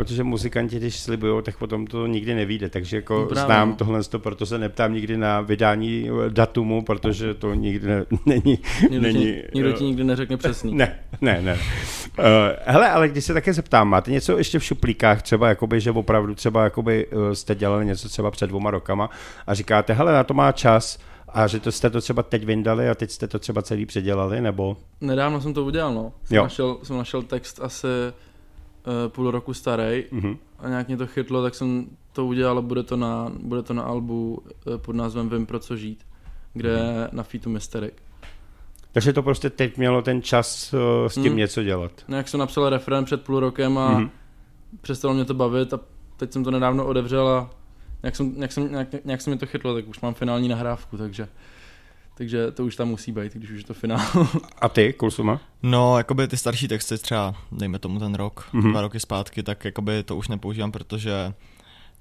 Protože 0.01 0.23
muzikanti, 0.23 0.77
když 0.77 0.99
slibují, 0.99 1.43
tak 1.43 1.57
potom 1.57 1.87
to 1.87 2.07
nikdy 2.07 2.35
nevíde, 2.35 2.69
takže 2.69 2.95
jako 2.95 3.19
No 3.19 3.25
právě, 3.25 3.45
znám 3.45 3.75
tohle, 3.75 4.01
proto 4.17 4.45
se 4.45 4.57
neptám 4.57 4.93
nikdy 4.93 5.17
na 5.17 5.41
vydání 5.41 6.09
eh, 6.09 6.29
datumu, 6.29 6.81
protože 6.81 7.33
to 7.33 7.53
nikdy 7.53 7.87
ne, 7.87 8.05
není... 8.25 8.59
Nikdo, 8.89 9.01
není 9.01 9.25
ti, 9.25 9.43
nikdo 9.53 9.71
ti 9.71 9.83
eh, 9.83 9.87
nikdy 9.87 10.03
neřekne 10.03 10.37
přesný. 10.37 10.73
Ne, 10.75 10.99
ne, 11.21 11.41
ne. 11.41 11.53
Uh, 11.53 12.25
hele, 12.65 12.89
ale 12.89 13.09
když 13.09 13.25
se 13.25 13.33
také 13.33 13.53
zeptám, 13.53 13.89
máte 13.89 14.11
něco 14.11 14.37
ještě 14.37 14.59
v 14.59 14.63
šuplíkách, 14.63 15.21
třeba 15.21 15.49
jakoby, 15.49 15.81
že 15.81 15.91
opravdu 15.91 16.35
třeba 16.35 16.63
jakoby 16.63 17.07
jste 17.33 17.55
dělali 17.55 17.85
něco 17.85 18.09
třeba 18.09 18.31
před 18.31 18.47
dvoma 18.47 18.71
rokama 18.71 19.09
a 19.47 19.53
říkáte, 19.53 19.93
hele, 19.93 20.13
na 20.13 20.23
to 20.23 20.33
má 20.33 20.51
čas 20.51 20.99
a 21.29 21.47
že 21.47 21.59
to 21.59 21.71
jste 21.71 21.89
to 21.89 22.01
třeba 22.01 22.23
teď 22.23 22.45
vyndali 22.45 22.89
a 22.89 22.95
teď 22.95 23.11
jste 23.11 23.27
to 23.27 23.39
třeba 23.39 23.61
celý 23.61 23.85
předělali, 23.85 24.41
nebo... 24.41 24.77
Nedávno 25.01 25.41
jsem 25.41 25.53
to 25.53 25.63
udělal, 25.65 25.93
no. 25.93 26.13
Jsem, 26.23 26.37
Jo. 26.37 26.43
našel, 26.43 26.77
jsem 26.83 26.97
našel 26.97 27.21
text 27.21 27.59
asi 27.61 27.87
půl 29.07 29.32
roku 29.32 29.53
starý 29.53 30.03
Mhm. 30.11 30.38
a 30.59 30.69
nějak 30.69 30.88
mě 30.88 30.97
to 30.97 31.07
chytlo, 31.07 31.43
tak 31.43 31.55
jsem 31.55 31.86
to 32.13 32.25
udělal 32.25 32.57
a 32.57 32.61
bude 32.61 32.84
to 32.84 32.97
na, 32.97 33.32
bude 33.39 33.63
to 33.63 33.73
na 33.73 33.84
albu 33.84 34.43
uh, 34.67 34.77
pod 34.77 34.95
názvem 34.95 35.29
Vím 35.29 35.45
pro 35.45 35.59
co 35.59 35.77
žít, 35.77 36.03
kde 36.53 36.77
Mhm. 36.77 36.86
je 36.86 37.09
na 37.11 37.23
featu 37.23 37.49
Mysterik. 37.49 37.93
Takže 38.91 39.13
to 39.13 39.23
prostě 39.23 39.49
teď 39.49 39.77
mělo 39.77 40.01
ten 40.01 40.21
čas 40.21 40.73
uh, 40.73 40.79
s 41.07 41.13
tím 41.13 41.23
Hmm. 41.25 41.36
něco 41.38 41.63
dělat. 41.63 41.91
No, 42.07 42.17
jak 42.17 42.27
jsem 42.27 42.39
napsal 42.39 42.69
referen 42.69 43.05
před 43.05 43.21
půl 43.23 43.39
rokem 43.39 43.77
a 43.77 43.99
mm-hmm. 43.99 44.09
přestalo 44.82 45.13
mě 45.13 45.25
to 45.25 45.34
bavit 45.34 45.73
a 45.73 45.79
teď 46.17 46.34
jsem 46.34 46.43
to 46.43 46.51
nedávno 46.51 46.86
odevřel 46.86 47.27
a 47.27 47.49
nějak, 48.03 48.15
jsem, 48.15 48.34
nějak, 48.36 48.51
jsem, 48.51 48.71
nějak, 48.71 49.05
nějak 49.05 49.21
se 49.21 49.29
mi 49.29 49.38
to 49.38 49.45
chytlo, 49.45 49.73
tak 49.73 49.88
už 49.88 50.01
mám 50.01 50.13
finální 50.13 50.47
nahrávku, 50.49 50.97
takže, 50.97 51.27
takže 52.18 52.51
to 52.51 52.66
už 52.66 52.76
tam 52.76 52.88
musí 52.88 53.12
být, 53.12 53.34
když 53.34 53.49
už 53.51 53.57
je 53.57 53.64
to 53.66 53.74
finál. 53.74 54.01
A 54.62 54.70
ty, 54.70 54.93
Kulsuma? 54.93 55.39
No, 55.64 55.97
jakoby 55.97 56.28
ty 56.28 56.38
starší 56.38 56.68
texty, 56.68 56.97
třeba 56.97 57.36
dejme 57.51 57.80
tomu 57.80 57.99
ten 57.99 58.16
rok, 58.16 58.49
Mhm. 58.53 58.64
mm-hmm. 58.64 58.72
dva 58.72 58.82
roky 58.82 58.99
zpátky, 58.99 59.43
tak 59.43 59.66
jakoby 59.66 60.03
to 60.03 60.16
už 60.16 60.28
nepoužívám, 60.28 60.72
protože 60.72 61.34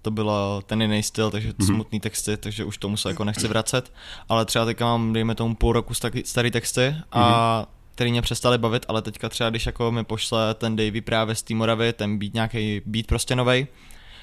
to 0.02 0.10
bylo 0.10 0.62
ten 0.66 0.82
jiný 0.82 1.02
styl, 1.02 1.30
takže 1.30 1.48
mm-hmm. 1.50 1.66
smutný 1.66 2.00
texty, 2.00 2.36
takže 2.36 2.64
už 2.64 2.78
tomu 2.78 2.96
se 2.96 3.08
jako 3.08 3.24
nechci 3.24 3.48
vracet, 3.48 3.92
ale 4.28 4.44
třeba 4.44 4.64
teďka 4.64 4.84
mám, 4.84 5.12
dejme 5.12 5.34
tomu 5.34 5.54
půl 5.54 5.72
roku 5.72 5.94
starý, 5.94 6.22
starý 6.24 6.50
texty 6.50 6.94
a 7.12 7.66
který 7.94 8.10
mě 8.10 8.22
přestali 8.22 8.58
bavit, 8.58 8.86
ale 8.88 9.02
teďka 9.02 9.28
třeba, 9.28 9.50
když 9.50 9.66
jako 9.66 9.92
mi 9.92 10.04
pošle 10.04 10.54
ten 10.54 10.76
Davy 10.76 11.00
právě 11.00 11.34
z 11.34 11.42
té 11.42 11.54
Moravy, 11.54 11.92
ten 11.92 12.18
beat 12.18 12.34
nějaký 12.34 12.82
beat 12.86 13.06
prostě 13.06 13.36
novej, 13.36 13.66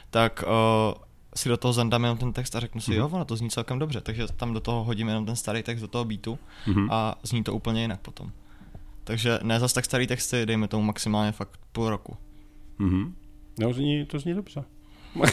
tak 0.10 0.44
uh, 0.48 0.94
si 1.38 1.50
do 1.50 1.58
toho 1.58 1.74
zandám 1.74 2.04
jenom 2.04 2.18
ten 2.18 2.34
text 2.34 2.56
a 2.56 2.60
řeknu 2.60 2.82
si, 2.82 2.94
jo, 2.96 3.10
ono 3.12 3.26
to 3.26 3.36
zní 3.36 3.50
celkem 3.50 3.80
dobře, 3.80 4.02
takže 4.02 4.28
tam 4.36 4.54
do 4.54 4.60
toho 4.60 4.84
hodím 4.84 5.08
jenom 5.08 5.26
ten 5.26 5.36
starý 5.36 5.64
text 5.64 5.82
do 5.82 5.88
toho 5.88 6.06
beatu 6.06 6.40
Mhm. 6.68 6.88
a 6.92 7.16
zní 7.24 7.44
to 7.44 7.54
úplně 7.54 7.82
jinak 7.82 8.00
potom. 8.00 8.32
Takže 9.04 9.40
ne 9.44 9.60
zas 9.60 9.74
tak 9.74 9.86
starý 9.86 10.08
texty, 10.08 10.46
dejme 10.46 10.68
tomu 10.68 10.84
maximálně 10.84 11.32
fakt 11.32 11.60
půl 11.72 11.90
roku. 11.90 12.18
Mhm. 12.78 13.16
No, 13.60 13.74
zní, 13.74 14.06
to 14.06 14.20
zní 14.20 14.34
dobře. 14.34 14.64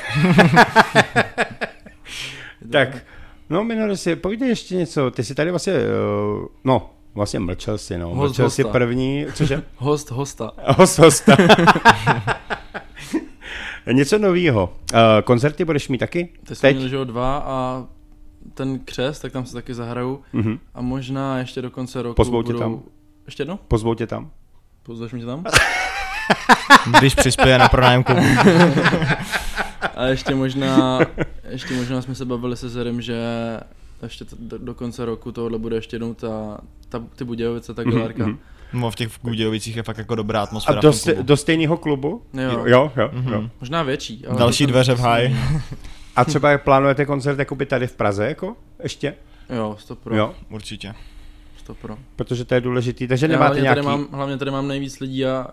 tak, 2.72 2.88
no 3.50 3.64
minule 3.64 3.96
si, 3.96 4.16
povídej 4.16 4.48
ještě 4.48 4.76
něco, 4.76 5.10
ty 5.10 5.24
jsi 5.24 5.34
tady 5.34 5.50
vlastně, 5.50 5.72
uh, 5.72 6.46
no, 6.64 6.90
vlastně 7.14 7.40
mlčel 7.40 7.78
si, 7.78 7.98
no, 7.98 8.08
Host 8.08 8.16
mlčel 8.18 8.50
si 8.50 8.62
hosta. 8.62 8.72
první, 8.72 9.26
cože? 9.34 9.62
Host 9.76 10.10
hosta. 10.10 10.52
Host 10.76 10.98
hosta. 10.98 11.36
něco 13.92 14.18
novýho. 14.18 14.74
Uh, 14.94 14.98
koncerty 15.24 15.64
budeš 15.64 15.88
mít 15.88 15.98
taky? 15.98 16.28
Teď 16.46 16.58
jsme 16.58 16.68
Teď? 16.68 16.76
měli, 16.76 16.90
že 16.90 16.96
jo, 16.96 17.04
dva 17.04 17.38
a 17.38 17.84
ten 18.54 18.78
křest, 18.78 19.22
tak 19.22 19.32
tam 19.32 19.46
se 19.46 19.52
taky 19.52 19.74
zahraju 19.74 20.20
Mhm. 20.32 20.58
a 20.74 20.82
možná 20.82 21.38
ještě 21.38 21.62
do 21.62 21.70
konce 21.70 22.02
roku 22.02 22.14
Pozvou 22.14 22.42
tě 22.42 22.46
budou... 22.46 22.58
tam? 22.58 22.82
Ještě 23.26 23.40
jedno? 23.40 23.58
Pozvou 23.68 23.94
tě 23.94 24.06
tam? 24.06 24.30
Pozveš 24.82 25.12
mě 25.12 25.26
tam? 25.26 25.44
Když 26.98 27.14
přispěje 27.14 27.58
na 27.58 27.68
pronájem 27.68 28.04
klubu. 28.04 28.22
A 29.96 30.04
ještě 30.06 30.34
možná, 30.34 30.98
ještě 31.50 31.74
možná 31.74 32.02
jsme 32.02 32.14
se 32.14 32.24
bavili 32.24 32.56
se 32.56 32.68
Zerem, 32.68 33.00
že 33.02 33.20
ještě 34.02 34.24
t- 34.24 34.36
do, 34.38 34.58
do 34.58 34.74
konce 34.74 35.04
roku 35.04 35.32
tohle 35.32 35.58
bude 35.58 35.76
ještě 35.76 35.94
jednou 35.94 36.14
ta, 36.14 36.58
ta 36.88 37.02
ty 37.16 37.24
Budějovice, 37.24 37.74
ta 37.74 37.82
Mhm, 37.82 37.90
Gilarka. 37.90 38.24
No, 38.74 38.90
v 38.90 38.94
těch 38.94 39.10
Budějovicích 39.22 39.76
je 39.76 39.82
fakt 39.82 39.98
jako 39.98 40.14
dobrá 40.14 40.40
A 40.40 40.42
atmosféra. 40.42 40.80
do, 40.80 40.88
tom 40.88 40.92
ste, 40.92 41.12
klubu. 41.12 41.26
do 41.26 41.36
stejného 41.36 41.76
klubu? 41.76 42.22
Jo. 42.34 42.62
jo, 42.66 42.92
jo. 42.96 43.10
Mhm. 43.12 43.32
jo. 43.32 43.50
Možná 43.60 43.82
větší. 43.82 44.26
Ale 44.26 44.38
Další 44.38 44.66
dveře 44.66 44.94
v 44.94 45.00
háji. 45.00 45.36
A 46.16 46.24
třeba 46.24 46.58
plánujete 46.58 47.06
koncert 47.06 47.38
jakoby 47.38 47.66
tady 47.66 47.86
v 47.86 47.92
Praze, 47.96 48.26
jako? 48.26 48.56
Ještě? 48.82 49.14
Jo, 49.50 49.76
100 49.78 49.96
pro. 49.96 50.16
Jo, 50.16 50.34
Určitě. 50.50 50.94
100 51.58 51.74
pro. 51.74 51.96
protože 52.16 52.44
to 52.44 52.54
je 52.54 52.60
důležitý. 52.60 53.08
Takže 53.08 53.26
Já 53.26 53.28
nemáte 53.32 53.44
hlavně, 53.46 53.62
nějaký... 53.62 53.74
tady 53.76 53.86
mám, 53.86 54.06
hlavně 54.12 54.36
tady 54.38 54.50
mám 54.50 54.68
nejvíc 54.68 55.00
lidí 55.00 55.26
a 55.26 55.46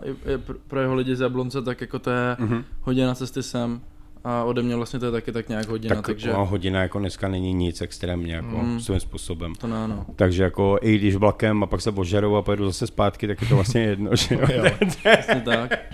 pro 0.68 0.80
jeho 0.80 0.94
lidi 0.94 1.16
z 1.16 1.20
Jablonce, 1.20 1.62
tak 1.62 1.80
jako 1.80 1.98
to 1.98 2.10
je 2.10 2.36
Mhm. 2.38 2.64
hodina 2.80 3.14
cesty 3.14 3.42
sem. 3.42 3.80
A 4.24 4.44
ode 4.44 4.62
mě 4.62 4.76
vlastně 4.76 4.98
to 4.98 5.06
je 5.06 5.12
taky 5.12 5.32
tak 5.32 5.48
nějak 5.48 5.68
hodina, 5.68 5.94
Tak 5.96 6.06
takže 6.06 6.32
no, 6.32 6.46
hodina 6.46 6.82
jako 6.82 6.98
dneska 6.98 7.28
není 7.28 7.52
nic 7.54 7.80
extrémně, 7.80 8.34
jako 8.34 8.56
Mm. 8.58 8.80
svým 8.80 9.00
způsobem. 9.00 9.54
to 9.54 9.66
ne, 9.66 9.88
no. 9.88 10.06
Takže 10.16 10.42
jako 10.42 10.78
i 10.82 10.98
když 10.98 11.16
vlakem 11.16 11.62
a 11.62 11.66
pak 11.66 11.80
se 11.80 11.90
ožerou 11.90 12.36
a 12.36 12.42
pojedu 12.42 12.66
zase 12.66 12.86
zpátky, 12.86 13.26
tak 13.26 13.42
je 13.42 13.48
to 13.48 13.54
vlastně 13.54 13.80
jedno, 13.80 14.16
že 14.16 14.34
jo? 14.34 14.40
Vlastně 15.04 15.42
tak. 15.44 15.78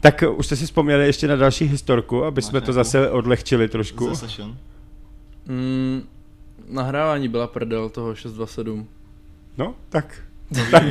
tak 0.00 0.24
už 0.36 0.46
jste 0.46 0.56
si 0.56 0.64
vzpomněli 0.66 1.06
ještě 1.06 1.28
na 1.28 1.36
další 1.36 1.64
historku, 1.64 2.24
aby 2.24 2.38
Máš 2.40 2.44
jsme 2.44 2.60
to 2.60 2.64
nějakou? 2.72 2.72
zase 2.72 3.10
odlehčili 3.10 3.68
trošku. 3.68 4.10
Mm, 5.46 6.02
nahrávání 6.68 7.28
byla 7.28 7.46
prdel 7.46 7.88
toho 7.88 8.14
627. 8.14 8.88
No, 9.58 9.74
tak. 9.88 10.22
tak. 10.70 10.82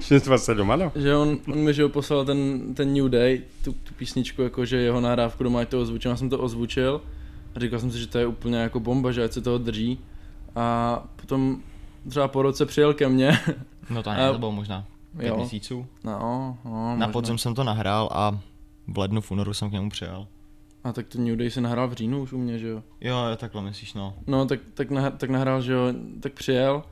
627, 0.00 0.70
ano. 0.70 0.92
Že 0.94 1.16
on, 1.16 1.38
on 1.52 1.58
mi 1.58 1.74
že 1.74 1.88
poslal 1.88 2.24
ten, 2.24 2.74
ten 2.74 2.94
New 2.94 3.08
Day, 3.08 3.42
tu, 3.64 3.72
tu 3.72 3.94
písničku, 3.94 4.42
jako 4.42 4.64
že 4.64 4.76
jeho 4.76 5.00
nahrávku 5.00 5.44
doma 5.44 5.60
ať 5.60 5.68
to 5.68 5.80
ozvučil, 5.80 6.10
já 6.10 6.16
jsem 6.16 6.30
to 6.30 6.38
ozvučil 6.38 7.00
a 7.54 7.60
říkal 7.60 7.78
jsem 7.80 7.90
si, 7.90 7.98
že 7.98 8.06
to 8.06 8.18
je 8.18 8.26
úplně 8.26 8.56
jako 8.58 8.80
bomba, 8.80 9.12
že 9.12 9.24
ať 9.24 9.32
se 9.32 9.40
toho 9.40 9.58
drží. 9.58 9.98
A 10.56 10.94
potom 11.16 11.62
třeba 12.08 12.28
po 12.28 12.42
roce 12.42 12.66
přijel 12.66 12.94
ke 12.94 13.08
mně. 13.08 13.38
No 13.90 14.02
to 14.02 14.10
A- 14.10 14.16
ne, 14.16 14.32
to 14.32 14.38
bylo 14.38 14.52
možná 14.52 14.84
pět 15.18 15.28
jo. 15.28 15.36
měsíců. 15.36 15.86
No, 16.04 16.18
no, 16.64 16.70
Na 16.88 16.90
možná. 16.90 17.08
podzim 17.08 17.38
jsem 17.38 17.54
to 17.54 17.64
nahrál 17.64 18.08
a 18.12 18.38
v 18.86 18.98
lednu 18.98 19.20
v 19.20 19.30
únoru 19.30 19.54
jsem 19.54 19.68
k 19.70 19.72
němu 19.72 19.90
přijel. 19.90 20.26
A 20.84 20.92
tak 20.92 21.08
ten 21.08 21.24
New 21.24 21.36
Day 21.36 21.50
si 21.50 21.60
nahrál 21.60 21.88
v 21.88 21.92
říjnu 21.92 22.22
už 22.22 22.32
u 22.32 22.38
mě, 22.38 22.58
že 22.58 22.68
jo. 22.68 22.82
Jo, 23.00 23.16
jo, 23.30 23.36
takhle 23.36 23.62
myslíš, 23.62 23.94
no. 23.94 24.14
No, 24.26 24.46
tak, 24.46 24.60
tak, 24.74 24.90
nah, 24.90 25.12
tak 25.16 25.30
nahrál, 25.30 25.62
že 25.62 25.72
jo, 25.72 25.92
tak 26.20 26.32
přijel. 26.32 26.82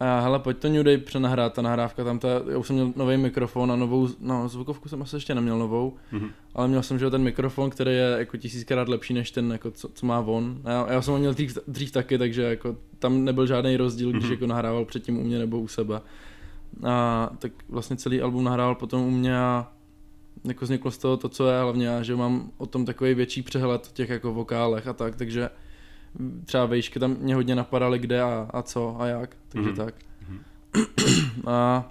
A 0.00 0.04
já, 0.04 0.20
hele, 0.20 0.38
pojď 0.38 0.56
to 0.58 0.68
New 0.68 0.82
Day 0.82 0.98
přenahrát, 0.98 1.52
ta 1.52 1.62
nahrávka 1.62 2.04
tam, 2.04 2.18
ta, 2.18 2.28
já 2.50 2.58
už 2.58 2.66
jsem 2.66 2.76
měl 2.76 2.92
nový 2.96 3.16
mikrofon 3.16 3.72
a 3.72 3.76
novou, 3.76 4.08
no, 4.20 4.48
zvukovku 4.48 4.88
jsem 4.88 5.02
asi 5.02 5.16
ještě 5.16 5.34
neměl 5.34 5.58
novou, 5.58 5.94
Mhm. 6.12 6.20
mm-hmm. 6.24 6.30
ale 6.54 6.68
měl 6.68 6.82
jsem, 6.82 6.98
že 6.98 7.10
ten 7.10 7.22
mikrofon, 7.22 7.70
který 7.70 7.90
je 7.90 8.14
jako 8.18 8.36
tisíckrát 8.36 8.88
lepší 8.88 9.14
než 9.14 9.30
ten, 9.30 9.52
jako, 9.52 9.70
co, 9.70 9.88
co 9.94 10.06
má 10.06 10.20
on. 10.20 10.60
A 10.64 10.70
já, 10.70 10.92
já 10.92 11.02
jsem 11.02 11.12
ho 11.12 11.18
měl 11.18 11.34
dřív, 11.34 11.58
dřív 11.68 11.92
taky, 11.92 12.18
takže 12.18 12.42
jako 12.42 12.76
tam 12.98 13.24
nebyl 13.24 13.46
žádný 13.46 13.76
rozdíl, 13.76 14.10
když 14.10 14.24
Mhm. 14.24 14.32
jako 14.32 14.46
nahrával 14.46 14.84
předtím 14.84 15.18
u 15.18 15.24
mě 15.24 15.38
nebo 15.38 15.60
u 15.60 15.68
sebe. 15.68 16.00
A 16.86 17.30
tak 17.38 17.52
vlastně 17.68 17.96
celý 17.96 18.20
album 18.20 18.44
nahrál 18.44 18.74
potom 18.74 19.02
u 19.02 19.10
mě 19.10 19.38
a 19.38 19.68
jako 20.44 20.64
vzniklo 20.64 20.90
z 20.90 20.98
toho 20.98 21.16
to, 21.16 21.28
co 21.28 21.48
je, 21.48 21.60
hlavně 21.60 21.86
já, 21.86 22.02
že 22.02 22.16
mám 22.16 22.50
o 22.58 22.66
tom 22.66 22.84
takový 22.84 23.14
větší 23.14 23.42
přehled 23.42 23.86
o 23.90 23.94
těch 23.94 24.08
jako 24.08 24.32
vokálech 24.34 24.86
a 24.86 24.92
tak, 24.92 25.16
takže 25.16 25.48
třeba 26.44 26.66
vejšky 26.66 26.98
tam 26.98 27.16
mě 27.20 27.34
hodně 27.34 27.54
napadaly 27.54 27.98
kde 27.98 28.22
a, 28.22 28.46
a 28.50 28.62
co 28.62 28.96
a 28.98 29.06
jak, 29.06 29.36
takže 29.48 29.68
Mhm. 29.70 29.78
mm. 29.78 29.84
tak. 29.86 29.94
A 31.46 31.84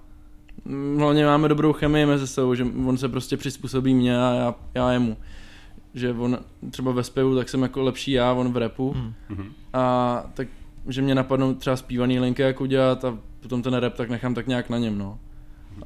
mm, 0.65 0.97
hlavně 0.99 1.26
máme 1.26 1.47
dobrou 1.47 1.74
chemii 1.74 2.05
mezi 2.05 2.28
sebou, 2.28 2.55
že 2.55 2.63
on 2.88 2.97
se 2.97 3.09
prostě 3.09 3.38
přizpůsobí 3.38 3.93
mě 3.93 4.17
a 4.17 4.34
já, 4.34 4.55
já 4.74 4.91
jemu. 4.91 5.17
Že 5.93 6.11
on 6.13 6.38
třeba 6.69 6.91
ve 6.91 7.03
zpěvu, 7.03 7.36
tak 7.36 7.49
jsem 7.49 7.61
jako 7.61 7.82
lepší 7.82 8.11
já, 8.11 8.34
on 8.34 8.53
v 8.53 8.57
repu. 8.57 8.91
Hmm. 8.91 9.13
Mhm. 9.30 9.51
A 9.74 10.24
tak, 10.34 10.47
že 10.88 11.01
mě 11.01 11.15
napadnou 11.15 11.53
třeba 11.53 11.76
zpívaný 11.76 12.19
linky, 12.19 12.41
jak 12.41 12.61
udělat 12.61 13.05
a 13.05 13.17
potom 13.39 13.61
ten 13.61 13.74
rap 13.74 13.93
tak 13.93 14.09
nechám 14.09 14.34
tak 14.34 14.47
nějak 14.47 14.69
na 14.69 14.78
něm, 14.78 14.97
no. 14.97 15.19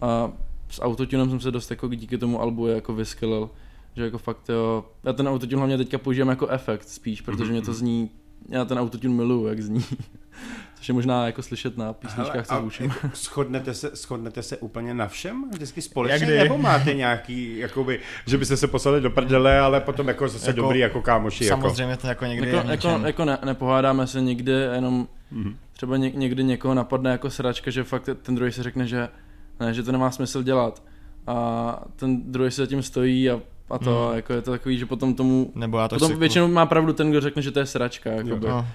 A 0.02 0.32
s 0.70 0.82
autotunem 0.82 1.30
jsem 1.30 1.40
se 1.40 1.52
dost 1.52 1.70
jako 1.72 1.88
díky 1.88 2.18
tomu 2.18 2.42
albu 2.42 2.68
jako 2.68 2.94
vyskylil, 2.94 3.50
že 3.96 4.04
jako 4.04 4.18
fakt 4.18 4.50
jo, 4.50 4.86
já 5.04 5.14
ten 5.14 5.28
autotune 5.28 5.58
hlavně 5.58 5.78
teďka 5.78 5.98
používám 5.98 6.30
jako 6.30 6.48
efekt 6.48 6.90
spíš, 6.90 7.22
protože 7.22 7.52
mě 7.52 7.62
to 7.62 7.74
zní 7.74 8.10
já 8.50 8.66
ten 8.66 8.80
autotune 8.80 9.14
miluju, 9.14 9.48
jak 9.48 9.62
zní. 9.62 9.86
Což 10.76 10.88
je 10.88 10.94
možná 10.94 11.26
jako 11.26 11.42
slyšet 11.42 11.78
na 11.78 11.94
písničkách 11.94 12.34
Hele, 12.34 12.46
se 12.46 12.54
a 12.54 12.60
zvučím. 12.60 12.86
jako 12.86 13.10
Shodnete 13.16 13.74
se, 13.74 13.92
shodnete 13.96 14.44
se 14.44 14.58
úplně 14.58 14.94
na 14.94 15.08
všem? 15.08 15.50
Vždycky 15.52 15.82
společně? 15.82 16.28
Nebo 16.28 16.58
máte 16.58 16.94
nějaký, 16.94 17.58
jakoby, 17.58 18.00
že 18.28 18.38
byste 18.38 18.58
se 18.58 18.68
poslali 18.68 19.02
do 19.02 19.10
prdele, 19.10 19.60
ale 19.60 19.82
potom 19.82 20.08
jako 20.08 20.28
zase 20.28 20.50
Jako- 20.50 20.62
dobrý 20.62 20.80
jako 20.80 21.02
kámoši? 21.02 21.46
Jako. 21.46 21.62
Samozřejmě 21.62 21.98
to 21.98 22.08
jako 22.08 22.26
někdy 22.26 22.50
Jako, 22.50 22.68
jako, 22.70 22.88
jako 23.06 23.26
ne, 23.26 23.38
nepohádáme 23.46 24.08
se 24.08 24.22
nikdy, 24.22 24.52
jenom 24.52 25.08
Mhm. 25.32 25.56
třeba 25.74 25.98
ně, 25.98 26.12
někdy 26.16 26.44
někoho 26.44 26.74
napadne 26.74 27.12
jako 27.12 27.30
sračka, 27.30 27.72
že 27.72 27.84
fakt 27.84 28.10
ten 28.22 28.36
druhý 28.36 28.52
si 28.52 28.64
řekne, 28.64 28.88
že 28.88 29.10
ne, 29.60 29.74
že 29.74 29.84
to 29.84 29.92
nemá 29.92 30.12
smysl 30.12 30.44
dělat. 30.44 30.84
A 31.28 31.80
ten 31.96 32.32
druhý 32.32 32.52
si 32.52 32.62
zatím 32.62 32.84
stojí 32.84 33.30
a, 33.30 33.40
a 33.70 33.78
to, 33.78 34.06
Mhm. 34.08 34.16
jako 34.16 34.34
je 34.34 34.42
to 34.42 34.52
takový, 34.52 34.78
že 34.78 34.86
potom 34.86 35.14
tomu, 35.16 35.52
Nebo 35.56 35.78
já 35.80 35.88
to 35.88 35.96
potom 35.96 36.10
chci... 36.10 36.20
většinou 36.20 36.48
má 36.48 36.66
pravdu 36.66 36.94
ten, 36.94 37.10
kdo 37.10 37.22
řekne, 37.22 37.42
že 37.42 37.52
to 37.52 37.60
je 37.60 37.66
sračka, 37.66 38.10
jakoby. 38.10 38.48
No. 38.48 38.68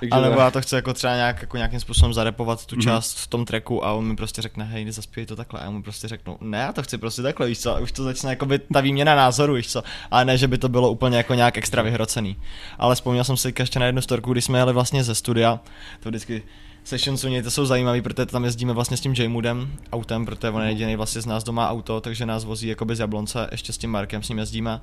Takže 0.00 0.10
Ale 0.10 0.22
nebo 0.22 0.36
tak. 0.36 0.44
já 0.44 0.50
to 0.50 0.60
chci 0.60 0.74
jako 0.74 0.94
třeba 0.94 1.14
nějak, 1.14 1.40
jako 1.40 1.56
nějakým 1.56 1.80
způsobem 1.80 2.14
zarepovat 2.14 2.66
tu 2.66 2.74
Mhm. 2.76 2.82
část 2.82 3.18
v 3.18 3.26
tom 3.26 3.44
tracku 3.44 3.84
a 3.84 3.92
on 3.92 4.04
mi 4.04 4.16
prostě 4.16 4.42
řekne, 4.42 4.64
hej, 4.64 4.90
zaspěj 4.92 5.26
to 5.26 5.36
takhle. 5.36 5.60
A 5.60 5.64
já 5.64 5.70
mu 5.70 5.82
prostě 5.82 6.08
řeknu, 6.08 6.38
ne, 6.40 6.58
já 6.58 6.72
to 6.72 6.82
chci 6.82 6.98
prostě 6.98 7.22
takhle, 7.22 7.46
víš 7.46 7.58
co, 7.60 7.76
a 7.76 7.78
už 7.78 7.92
to 7.92 8.02
začne 8.04 8.30
jako 8.30 8.46
by 8.46 8.58
ta 8.58 8.80
výměna 8.80 9.14
názoru, 9.14 9.54
víš 9.54 9.68
co, 9.72 9.82
ale 10.10 10.24
ne, 10.24 10.38
že 10.38 10.48
by 10.48 10.58
to 10.58 10.68
bylo 10.68 10.90
úplně 10.90 11.16
jako 11.16 11.34
nějak 11.34 11.58
extra 11.58 11.82
vyhrocený. 11.82 12.36
Ale 12.78 12.94
vzpomněl 12.94 13.24
jsem 13.24 13.36
si 13.36 13.54
ještě 13.58 13.78
na 13.78 13.86
jednu 13.86 14.00
storku, 14.02 14.32
kdy 14.32 14.42
jsme 14.42 14.58
jeli 14.58 14.72
vlastně 14.72 15.04
ze 15.04 15.14
studia, 15.14 15.60
to 16.00 16.08
vždycky 16.08 16.42
sessions 16.88 17.24
u 17.24 17.28
něj, 17.28 17.42
to 17.42 17.50
jsou 17.50 17.66
zajímavý, 17.66 18.02
protože 18.02 18.26
tam 18.26 18.44
jezdíme 18.44 18.72
vlastně 18.72 18.96
s 18.96 19.00
tím 19.00 19.14
Jmoodem 19.14 19.72
autem, 19.92 20.26
protože 20.26 20.50
on 20.50 20.62
je 20.62 20.68
jediný 20.68 20.96
vlastně 20.96 21.20
z 21.20 21.26
nás 21.26 21.44
doma 21.44 21.70
auto, 21.70 22.00
takže 22.00 22.26
nás 22.26 22.44
vozí 22.44 22.68
jakoby 22.68 22.96
z 22.96 23.00
Jablonce, 23.00 23.48
ještě 23.50 23.72
s 23.72 23.78
tím 23.78 23.90
Markem 23.90 24.22
s 24.22 24.28
ním 24.28 24.38
jezdíme. 24.38 24.80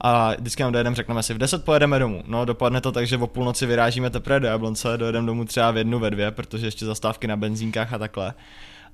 A 0.00 0.34
vždycky 0.34 0.62
nám 0.62 0.72
dojedeme, 0.72 0.96
řekneme 0.96 1.22
si, 1.22 1.34
v 1.34 1.38
10 1.38 1.64
pojedeme 1.64 1.98
domů. 1.98 2.22
No, 2.26 2.44
dopadne 2.44 2.80
to 2.80 2.92
tak, 2.92 3.06
že 3.06 3.16
o 3.16 3.26
půlnoci 3.26 3.66
vyrážíme 3.66 4.10
teprve 4.10 4.40
do 4.40 4.46
Jablonce, 4.46 4.96
dojedeme 4.96 5.26
domů 5.26 5.44
třeba 5.44 5.70
v 5.70 5.76
jednu, 5.76 5.98
ve 5.98 6.10
dvě, 6.10 6.30
protože 6.30 6.66
ještě 6.66 6.86
zastávky 6.86 7.26
na 7.26 7.36
benzínkách 7.36 7.92
a 7.92 7.98
takhle. 7.98 8.34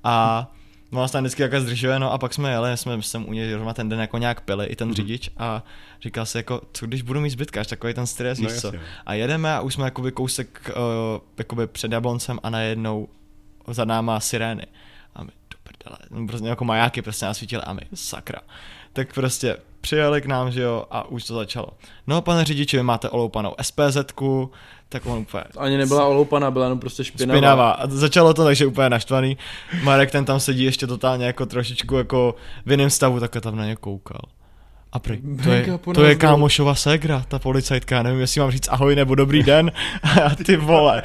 A 0.03 0.47
No 0.91 1.01
nás 1.01 1.11
tam 1.11 1.23
vždycky 1.23 1.41
jako 1.41 1.61
zdržuje, 1.61 1.99
no 1.99 2.11
a 2.11 2.17
pak 2.17 2.33
jsme 2.33 2.51
jeli, 2.51 2.77
jsme 2.77 3.01
jsem 3.01 3.29
u 3.29 3.33
něj 3.33 3.51
zrovna 3.51 3.73
ten 3.73 3.89
den 3.89 3.99
jako 3.99 4.17
nějak 4.17 4.41
pili, 4.41 4.65
i 4.65 4.75
ten 4.75 4.87
Mhm. 4.87 4.95
řidič 4.95 5.29
a 5.37 5.63
říkal 6.01 6.25
si 6.25 6.37
jako, 6.37 6.61
co 6.73 6.85
když 6.85 7.01
budu 7.01 7.19
mít 7.21 7.29
zbytka, 7.29 7.61
až 7.61 7.67
takový 7.67 7.93
ten 7.93 8.07
stres, 8.07 8.39
No 8.39 8.49
víš 8.49 8.59
co. 8.61 8.67
jasně. 8.67 8.79
A 9.05 9.13
jedeme 9.13 9.53
a 9.53 9.61
už 9.61 9.73
jsme 9.73 9.85
jakoby 9.85 10.11
kousek 10.11 10.69
uh, 10.69 11.21
jakoby 11.37 11.67
před 11.67 11.91
Jabloncem 11.91 12.39
a 12.43 12.49
najednou 12.49 13.07
za 13.67 13.85
náma 13.85 14.19
sirény. 14.19 14.63
A 15.15 15.23
my, 15.23 15.31
do 15.51 15.57
prdele, 15.63 15.97
no 16.21 16.27
prostě 16.27 16.47
jako 16.47 16.65
majáky 16.65 17.01
prostě 17.01 17.25
nás 17.25 17.37
svítily 17.37 17.63
a 17.63 17.73
my, 17.73 17.81
sakra. 17.93 18.39
Tak 18.93 19.13
prostě 19.13 19.57
přijeli 19.81 20.21
k 20.21 20.25
nám, 20.25 20.51
že 20.51 20.61
jo, 20.61 20.85
a 20.91 21.07
už 21.07 21.23
to 21.23 21.35
začalo. 21.35 21.67
No, 22.07 22.21
pane 22.21 22.45
řidiči, 22.45 22.77
vy 22.77 22.83
máte 22.83 23.09
oloupanou 23.09 23.55
SPZ-ku, 23.61 24.51
tak 24.89 25.05
on 25.05 25.17
úplně 25.17 25.43
Ani 25.57 25.77
nebyla 25.77 26.05
oloupaná, 26.05 26.51
byla 26.51 26.65
jenom 26.65 26.79
prostě 26.79 27.03
špinavá. 27.03 27.37
Špinavá. 27.37 27.71
A 27.71 27.87
začalo 27.87 28.33
to 28.33 28.43
takže 28.43 28.65
úplně 28.65 28.89
naštvaný. 28.89 29.37
Marek 29.83 30.11
ten 30.11 30.25
tam 30.25 30.39
sedí 30.39 30.63
ještě 30.63 30.87
totálně 30.87 31.25
jako 31.25 31.45
trošičku 31.45 31.95
jako 31.95 32.35
v 32.65 32.71
jiném 32.71 32.89
stavu, 32.89 33.19
tak 33.19 33.31
tam 33.41 33.55
na 33.55 33.65
ně 33.65 33.75
koukal. 33.75 34.21
A 34.93 34.99
prý, 34.99 35.21
to 35.43 35.51
je, 35.51 35.79
to 35.93 36.03
je 36.03 36.15
kámošova 36.15 36.75
ségra, 36.75 37.23
ta 37.27 37.39
policajtka, 37.39 37.95
já 37.95 38.03
nevím, 38.03 38.19
jestli 38.19 38.41
mám 38.41 38.51
říct 38.51 38.67
ahoj 38.71 38.95
nebo 38.95 39.15
dobrý 39.15 39.43
den, 39.43 39.71
a 40.25 40.35
ty 40.35 40.57
vole. 40.57 41.03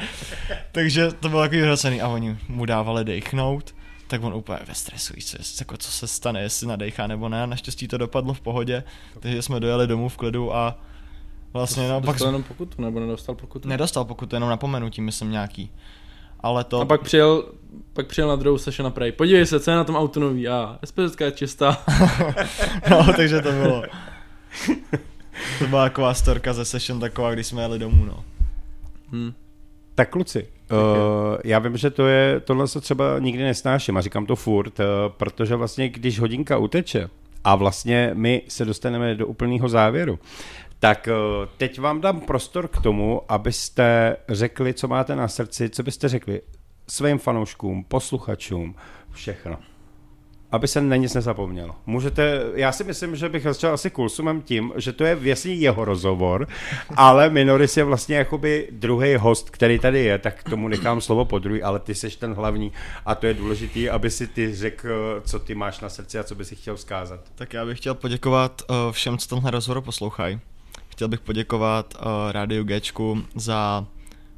Takže 0.71 1.11
to 1.19 1.29
bylo 1.29 1.41
takový 1.41 1.57
vyhrocený 1.57 2.01
a 2.01 2.07
oni 2.07 2.37
mu 2.47 2.65
dávali 2.65 3.05
dechnout, 3.05 3.75
tak 4.07 4.23
on 4.23 4.33
úplně 4.33 4.59
ve 4.67 4.75
stresu, 4.75 5.13
víš 5.15 5.25
co, 5.25 5.37
jako 5.59 5.77
co 5.77 5.91
se 5.91 6.07
stane, 6.07 6.41
jestli 6.41 6.67
nadechá 6.67 7.07
nebo 7.07 7.29
ne, 7.29 7.47
naštěstí 7.47 7.87
to 7.87 7.97
dopadlo 7.97 8.33
v 8.33 8.41
pohodě, 8.41 8.83
takže 9.19 9.41
jsme 9.41 9.59
dojeli 9.59 9.87
domů 9.87 10.09
v 10.09 10.17
klidu 10.17 10.55
a 10.55 10.79
vlastně 11.53 11.89
no, 11.89 12.01
pak 12.01 12.15
Dostal 12.15 12.27
jenom 12.27 12.43
pokutu, 12.43 12.81
nebo 12.81 12.99
nedostal 12.99 13.35
pokutu? 13.35 13.69
nedostal, 13.69 14.05
pokud 14.05 14.29
to 14.29 14.35
jenom 14.35 14.49
napomenutí, 14.49 15.01
myslím 15.01 15.31
nějaký. 15.31 15.71
Ale 16.39 16.63
to... 16.63 16.81
A 16.81 16.85
pak 16.85 17.01
přijel, 17.01 17.45
pak 17.93 18.07
přijel 18.07 18.27
na 18.27 18.35
druhou 18.35 18.57
session 18.57 18.87
a 18.87 18.89
prej, 18.89 19.11
podívej 19.11 19.45
se, 19.45 19.59
co 19.59 19.71
je 19.71 19.77
na 19.77 19.83
tom 19.83 19.95
auto 19.95 20.19
nový, 20.19 20.47
a 20.47 20.79
SPZ 20.85 21.21
je 21.21 21.31
čistá. 21.31 21.83
No, 22.89 23.13
takže 23.15 23.41
to 23.41 23.51
bylo. 23.51 23.83
To 25.59 25.67
byla 25.67 25.83
taková 25.83 26.13
storka 26.13 26.53
ze 26.53 26.65
session 26.65 26.99
taková, 26.99 27.33
když 27.33 27.47
jsme 27.47 27.61
jeli 27.61 27.79
domů, 27.79 28.05
no. 28.05 28.23
Hm. 29.11 29.33
Tak 29.95 30.09
kluci, 30.09 30.47
uh, 30.71 31.37
já 31.43 31.59
vím, 31.59 31.77
že 31.77 31.89
to 31.89 32.07
je, 32.07 32.39
tohle 32.39 32.67
se 32.67 32.81
třeba 32.81 33.19
nikdy 33.19 33.43
nesnáším 33.43 33.97
a 33.97 34.01
říkám 34.01 34.25
to 34.25 34.35
furt, 34.35 34.79
uh, 34.79 34.85
protože 35.17 35.55
vlastně 35.55 35.89
když 35.89 36.19
hodinka 36.19 36.57
uteče 36.57 37.09
a 37.43 37.55
vlastně 37.55 38.11
my 38.13 38.41
se 38.47 38.65
dostaneme 38.65 39.15
do 39.15 39.27
úplného 39.27 39.69
závěru, 39.69 40.19
tak 40.79 41.07
uh, 41.11 41.45
teď 41.57 41.79
vám 41.79 42.01
dám 42.01 42.21
prostor 42.21 42.67
k 42.67 42.81
tomu, 42.81 43.21
abyste 43.29 44.17
řekli, 44.29 44.73
co 44.73 44.87
máte 44.87 45.15
na 45.15 45.27
srdci, 45.27 45.69
co 45.69 45.83
byste 45.83 46.09
řekli 46.09 46.41
svým 46.87 47.17
fanouškům, 47.17 47.83
posluchačům, 47.83 48.75
všechno. 49.11 49.57
Aby 50.51 50.67
se 50.67 50.81
na 50.81 50.95
nic 50.95 51.13
nezapomnělo. 51.13 51.75
Můžete, 51.85 52.43
já 52.53 52.71
si 52.71 52.83
myslím, 52.83 53.15
že 53.15 53.29
bych 53.29 53.43
začal 53.43 53.73
asi 53.73 53.89
Kulsumem 53.89 54.41
tím, 54.41 54.73
že 54.75 54.93
to 54.93 55.03
je 55.03 55.15
věsně 55.15 55.53
jeho 55.53 55.85
rozhovor, 55.85 56.47
ale 56.95 57.29
Minoris 57.29 57.77
je 57.77 57.83
vlastně 57.83 58.15
jakoby 58.15 58.67
druhý 58.71 59.15
host, 59.15 59.49
který 59.49 59.79
tady 59.79 60.03
je, 60.03 60.17
tak 60.17 60.43
tomu 60.43 60.67
nechám 60.67 61.01
slovo 61.01 61.25
po 61.25 61.39
druhý, 61.39 61.63
ale 61.63 61.79
ty 61.79 61.95
seš 61.95 62.15
ten 62.15 62.33
hlavní 62.33 62.71
a 63.05 63.15
to 63.15 63.25
je 63.25 63.33
důležitý, 63.33 63.89
aby 63.89 64.11
si 64.11 64.27
ty 64.27 64.55
řekl, 64.55 65.21
co 65.25 65.39
ty 65.39 65.55
máš 65.55 65.79
na 65.79 65.89
srdci 65.89 66.19
a 66.19 66.23
co 66.23 66.35
by 66.35 66.45
si 66.45 66.55
chtěl 66.55 66.75
vzkázat. 66.75 67.19
Tak 67.35 67.53
já 67.53 67.65
bych 67.65 67.77
chtěl 67.77 67.93
poděkovat 67.93 68.61
uh, 68.69 68.75
všem, 68.91 69.17
co 69.17 69.27
tenhle 69.27 69.51
rozhovor 69.51 69.81
poslouchají. 69.81 70.39
Chtěl 70.87 71.07
bych 71.07 71.19
poděkovat 71.19 71.93
uh, 71.95 72.31
Rádiu 72.31 72.63
Gčku 72.63 73.23
za 73.35 73.85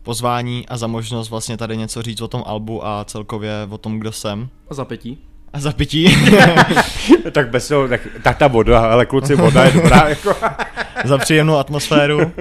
pozvání 0.04 0.68
a 0.68 0.78
za 0.78 0.88
možnost 0.88 1.30
vlastně 1.30 1.58
tady 1.58 1.78
něco 1.78 2.02
říct 2.02 2.22
o 2.22 2.28
tom 2.28 2.44
albu 2.46 2.86
a 2.86 3.06
celkově 3.06 3.52
o 3.70 3.78
tom, 3.78 4.00
kdo 4.00 4.12
jsem. 4.12 4.50
A 4.70 4.74
zapětí. 4.74 5.26
A 5.54 5.60
za 5.60 5.74
pití. 5.74 6.18
tak 7.32 7.50
bez 7.50 7.68
toho, 7.68 7.88
tak, 7.88 8.02
tak 8.24 8.38
ta 8.38 8.48
voda, 8.48 8.92
ale 8.92 9.06
kluci, 9.06 9.36
voda 9.36 9.66
je 9.66 9.72
dobrá. 9.72 10.10
Jako. 10.10 10.36
za 11.06 11.18
příjemnou 11.18 11.58
atmosféru. 11.58 12.32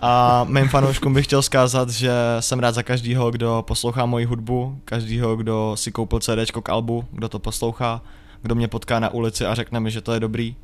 A 0.00 0.44
mým 0.48 0.68
fanouškům 0.68 1.14
bych 1.14 1.26
chtěl 1.26 1.42
zkázat, 1.42 1.90
že 1.90 2.12
jsem 2.40 2.58
rád 2.58 2.72
za 2.72 2.82
každýho, 2.82 3.30
kdo 3.30 3.64
poslouchá 3.66 4.06
moji 4.06 4.24
hudbu, 4.24 4.78
každýho, 4.84 5.36
kdo 5.36 5.72
si 5.74 5.92
koupil 5.92 6.20
CD 6.20 6.50
k 6.62 6.68
albu, 6.68 7.04
kdo 7.12 7.28
to 7.28 7.38
poslouchá, 7.38 8.02
kdo 8.42 8.54
mě 8.54 8.68
potká 8.68 9.00
na 9.00 9.08
ulici 9.08 9.46
a 9.46 9.54
řekne 9.54 9.80
mi, 9.80 9.90
že 9.90 10.00
to 10.00 10.12
je 10.12 10.20
dobrý. 10.20 10.56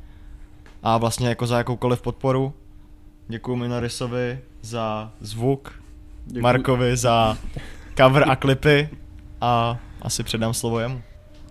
A 0.83 0.97
vlastně 0.97 1.29
jako 1.29 1.47
za 1.47 1.57
jakoukoliv 1.57 2.01
podporu. 2.01 2.53
Děkuji 3.27 3.55
Minorisovi 3.55 4.39
za 4.61 5.11
zvuk, 5.21 5.73
Děkuju. 6.25 6.43
Markovi 6.43 6.97
za 6.97 7.37
cover 7.97 8.29
a 8.29 8.35
klipy 8.35 8.89
a 9.41 9.77
asi 10.01 10.23
předám 10.23 10.53
slovo 10.53 10.79
jemu. 10.79 11.01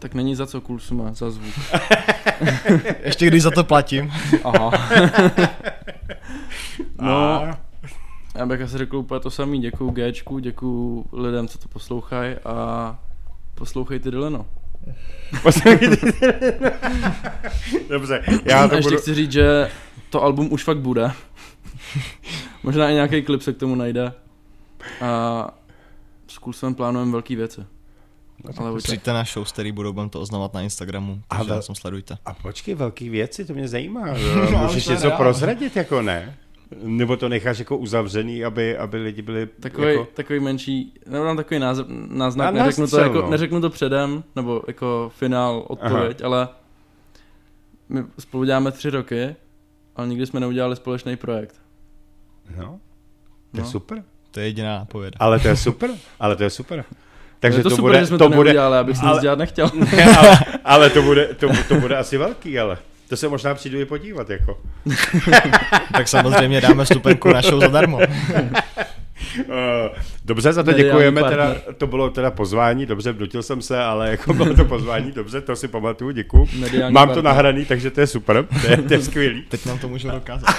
Tak 0.01 0.15
není 0.15 0.35
za 0.35 0.47
co 0.47 0.61
Kulsuma, 0.61 1.13
za 1.13 1.31
zvuk. 1.31 1.55
Ještě 3.03 3.27
když 3.27 3.43
za 3.43 3.51
to 3.51 3.65
platím. 3.65 4.13
Aha. 4.45 4.71
no, 7.01 7.51
já 8.35 8.47
bych 8.47 8.61
asi 8.61 8.79
řekl 8.79 8.97
úplně 8.97 9.21
to 9.21 9.31
samý. 9.31 9.61
Děkuju 9.61 9.91
Gčku, 9.91 10.39
děkuju 10.39 11.07
lidem, 11.13 11.49
co 11.49 11.59
to 11.59 11.69
poslouchají 11.69 12.35
a 12.45 12.99
poslouchejte 13.55 14.11
Dyleno. 14.11 14.47
Dobře, 17.89 18.23
já 18.45 18.69
to 18.69 18.75
ještě 18.75 18.91
budu... 18.91 19.01
chci 19.01 19.15
říct, 19.15 19.33
že 19.33 19.71
to 20.11 20.23
album 20.23 20.53
už 20.53 20.65
fakt 20.65 20.79
bude. 20.79 21.11
Možná 22.63 22.91
i 22.91 22.95
nějaký 22.95 23.23
klip 23.23 23.43
se 23.43 23.53
k 23.53 23.57
tomu 23.57 23.75
najde. 23.75 24.13
A 25.01 25.49
s 26.29 26.39
Kulsem 26.39 26.75
plánujeme 26.75 27.13
velký 27.13 27.37
věci. 27.37 27.61
Ale 28.59 28.71
buďte. 28.71 28.83
Přijďte 28.87 29.13
na 29.13 29.25
show, 29.25 29.49
který 29.49 29.73
budou, 29.73 29.93
budem 29.93 30.09
to 30.11 30.21
oznamovat 30.21 30.55
na 30.55 30.61
Instagramu, 30.63 31.23
takže 31.29 31.51
nás 31.51 31.67
tam 31.67 31.77
sledujte. 31.77 32.19
A 32.25 32.35
počkej, 32.35 32.75
velký 32.75 33.09
věci, 33.09 33.45
to 33.45 33.55
mě 33.55 33.69
zajímá. 33.69 34.13
už 34.45 34.51
Můžeš 34.51 34.85
to 34.85 34.93
něco 34.93 35.11
prozradit, 35.11 35.77
jako 35.77 36.03
ne? 36.03 36.37
Nebo 36.83 37.17
to 37.17 37.29
necháš 37.29 37.59
jako 37.59 37.77
uzavřený, 37.77 38.45
aby, 38.45 38.77
aby 38.79 38.97
lidi 38.97 39.23
byli 39.23 39.47
Takový, 39.47 39.87
jako... 39.93 40.09
takový 40.15 40.41
menší, 40.41 40.95
nebo 41.07 41.25
dám 41.25 41.37
takový 41.37 41.61
názor, 41.61 41.87
náznak, 42.09 42.55
Na- 42.55 42.65
neřeknu, 42.65 42.87
to 42.89 42.99
jako, 43.01 43.23
no. 43.23 43.31
neřeknu 43.31 43.61
to 43.61 43.71
předem, 43.71 44.25
nebo 44.37 44.63
jako 44.69 45.13
finál, 45.15 45.65
odpověď, 45.69 46.23
ale 46.23 46.49
my 47.89 48.05
spolu 48.19 48.45
děláme 48.45 48.73
tři 48.73 48.91
roky, 48.91 49.37
ale 49.97 50.09
nikdy 50.09 50.27
jsme 50.27 50.41
neudělali 50.41 50.77
společný 50.77 51.17
projekt. 51.17 51.55
No, 52.57 52.81
to 53.53 53.57
je 53.57 53.63
No. 53.63 53.69
super. 53.71 54.05
To 54.31 54.41
je 54.41 54.47
jediná 54.47 54.85
pověda. 54.85 55.17
Ale 55.21 55.39
to 55.39 55.49
je 55.49 55.57
super, 55.57 55.91
ale 56.21 56.37
to 56.37 56.43
je 56.43 56.51
super. 56.51 56.85
Takže 57.41 57.63
to, 57.63 57.71
to, 57.71 57.77
super, 57.77 57.83
bude, 57.91 58.01
že 58.01 58.07
jsme 58.07 58.19
to 58.19 58.25
to, 58.25 58.37
bude, 58.37 58.49
neudělali, 58.49 58.79
abych 58.79 58.97
si 58.97 59.03
ale- 59.03 59.13
nic 59.13 59.23
dělat 59.23 59.39
nechtěl. 59.39 59.71
ne, 59.97 60.17
ale, 60.17 60.39
ale 60.65 60.91
to 60.91 61.03
bude, 61.03 61.27
to, 61.27 61.49
to 61.69 61.75
bude 61.75 61.97
asi 61.97 62.17
velký, 62.17 62.59
ale 62.59 62.79
to 63.09 63.17
se 63.17 63.29
možná 63.29 63.55
přijdu 63.55 63.81
i 63.81 63.85
podívat, 63.85 64.31
jako. 64.31 64.59
tak 65.93 66.09
samozřejmě 66.09 66.61
dáme 66.61 66.87
stupenku 66.87 67.29
na 67.29 67.43
show 67.43 67.61
zadarmo. 67.61 68.01
Eh, 69.39 69.91
Dobře, 70.25 70.53
za 70.53 70.63
to 70.63 70.73
děkujeme, 70.73 71.23
teda, 71.25 71.55
to 71.79 71.87
bylo 71.87 72.11
teda 72.11 72.31
pozvání, 72.31 72.87
dobře, 72.87 73.13
vnutil 73.13 73.43
jsem 73.43 73.63
se, 73.63 73.79
ale 73.83 74.11
jako 74.11 74.35
bylo 74.35 74.55
to 74.55 74.65
pozvání, 74.65 75.13
dobře, 75.13 75.41
to 75.41 75.57
si 75.57 75.69
pamatuju, 75.69 76.11
děkuju. 76.11 76.49
Mediální 76.59 76.95
Mám 76.95 77.09
to 77.09 77.15
partner. 77.15 77.25
nahraný, 77.25 77.65
takže 77.65 77.91
to 77.91 78.01
je 78.01 78.07
super, 78.07 78.47
to 78.63 78.67
je, 78.71 78.77
to 78.77 78.93
je 78.95 79.03
skvělý. 79.03 79.43
Teď 79.49 79.67
nám 79.67 79.79
to 79.79 79.89
můžu 79.89 80.11
dokázat. 80.13 80.51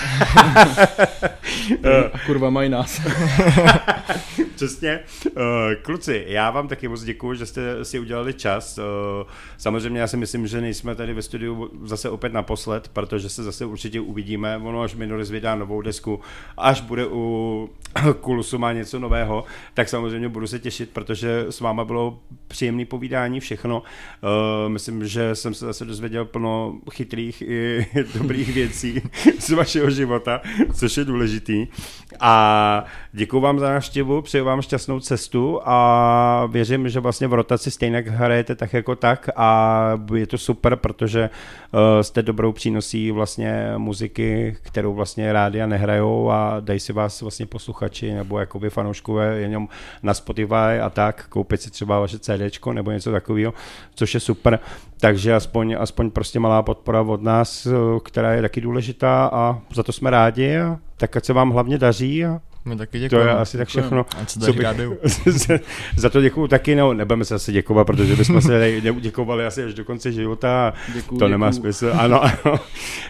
Eh, 1.84 2.04
A 2.14 2.20
kurva 2.26 2.50
mají 2.50 2.70
nás. 2.70 3.02
Přesně. 4.56 5.00
Eh, 5.38 5.76
Kluci, 5.82 6.24
já 6.28 6.52
vám 6.52 6.68
taky 6.68 6.88
moc 6.88 7.04
děkuji, 7.04 7.34
že 7.34 7.46
jste 7.46 7.86
si 7.86 8.00
udělali 8.00 8.34
čas. 8.34 8.80
Samozřejmě 9.58 10.02
já 10.02 10.08
si 10.08 10.18
myslím, 10.18 10.48
že 10.48 10.62
nejsme 10.62 10.96
tady 10.96 11.14
ve 11.14 11.22
studiu 11.22 11.70
zase 11.84 12.10
opět 12.10 12.34
naposled, 12.34 12.88
protože 12.88 13.30
se 13.30 13.44
zase 13.44 13.66
určitě 13.66 14.00
uvidíme. 14.00 14.58
Ono 14.58 14.82
až 14.82 14.96
Minoris 14.96 15.30
vydá 15.32 15.56
novou 15.56 15.82
desku, 15.82 16.20
až 16.58 16.82
bude 16.82 17.06
u 17.08 17.70
Kulusu 18.22 18.58
má 18.62 18.74
něco 18.74 19.00
nového, 19.00 19.44
tak 19.74 19.90
samozřejmě 19.90 20.30
budu 20.30 20.48
se 20.48 20.60
těšit, 20.60 20.90
protože 20.94 21.46
s 21.50 21.60
váma 21.60 21.86
bylo 21.86 22.20
příjemné 22.48 22.86
povídání, 22.86 23.40
všechno. 23.40 23.84
Eh, 24.24 24.70
Myslím, 24.70 25.08
že 25.08 25.36
jsem 25.36 25.54
se 25.54 25.66
zase 25.66 25.86
dozvěděl 25.86 26.26
plno 26.26 26.80
chytrých 26.92 27.42
i 27.42 27.88
dobrých 28.18 28.54
věcí 28.54 29.02
z 29.40 29.50
vašeho 29.50 29.90
života, 29.90 30.42
což 30.74 30.98
je 30.98 31.06
důležitý. 31.06 31.68
A 32.20 32.86
děkuji 33.12 33.40
vám 33.40 33.60
za 33.60 33.70
návštěvu, 33.70 34.22
přeju 34.22 34.46
vám 34.46 34.62
šťastnou 34.62 35.00
cestu 35.00 35.60
a 35.64 36.46
věřím, 36.52 36.90
že 36.90 37.00
vlastně 37.00 37.28
v 37.28 37.34
rotaci 37.34 37.72
stejně 37.72 38.04
hrajete 38.08 38.56
tak 38.56 38.74
jako 38.74 38.96
tak 38.96 39.30
a 39.36 40.00
je 40.16 40.28
to 40.28 40.38
super, 40.38 40.76
protože 40.76 41.30
uh, 41.30 41.80
jste 42.02 42.22
dobrou 42.22 42.52
přínosí 42.52 43.12
vlastně 43.12 43.74
muziky, 43.78 44.58
kterou 44.62 44.94
vlastně 44.94 45.34
rádia 45.34 45.68
nehrajou 45.68 46.32
a 46.32 46.60
dají 46.60 46.80
si 46.80 46.94
vás 46.94 47.22
vlastně 47.22 47.46
posluchači 47.46 48.14
nebo 48.14 48.40
jakoby 48.52 48.70
fanouškové 48.70 49.40
jenom 49.40 49.68
na 50.04 50.14
Spotify 50.14 50.80
a 50.84 50.90
tak, 50.90 51.28
koupit 51.30 51.62
si 51.62 51.72
třeba 51.72 52.00
vaše 52.00 52.20
CDčko 52.20 52.74
nebo 52.74 52.92
něco 52.92 53.12
takového, 53.12 53.54
což 53.96 54.14
je 54.14 54.20
super. 54.20 54.60
Takže 55.00 55.34
aspoň, 55.34 55.76
aspoň 55.80 56.12
prostě 56.12 56.40
malá 56.40 56.62
podpora 56.62 57.02
od 57.02 57.22
nás, 57.22 57.66
eh, 57.66 57.72
která 58.04 58.34
je 58.34 58.42
taky 58.42 58.62
důležitá 58.62 59.30
a 59.34 59.60
za 59.74 59.84
to 59.84 59.92
jsme 59.92 60.10
rádi 60.10 60.58
tak 60.98 61.18
ať 61.18 61.26
se 61.26 61.34
vám 61.34 61.50
hlavně 61.50 61.78
daří 61.78 62.26
a 62.26 62.42
My 62.66 62.76
taky 62.76 62.92
to 62.92 62.98
děkujeme. 62.98 63.30
je 63.32 63.36
asi 63.38 63.58
tak 63.58 63.68
všechno. 63.68 64.06
Ať 64.22 64.30
se 64.30 64.40
co 64.40 64.46
daří 64.46 64.58
bych- 64.58 65.62
za 65.98 66.10
to 66.10 66.22
děkuju 66.22 66.48
taky, 66.48 66.76
no 66.76 66.94
nebudeme 66.94 67.26
se 67.26 67.36
asi 67.36 67.52
děkovat, 67.52 67.86
protože 67.88 68.16
bychom 68.16 68.42
se 68.42 68.82
děkovali 69.00 69.46
asi 69.46 69.64
až 69.64 69.74
do 69.74 69.86
konce 69.86 70.12
života 70.12 70.68
a 70.68 70.74
Děkuju, 70.94 71.20
to 71.20 71.28
nemá 71.28 71.50
děkuju. 71.50 71.62
smysl. 71.62 71.92
Ano, 72.00 72.24
ano. 72.24 72.60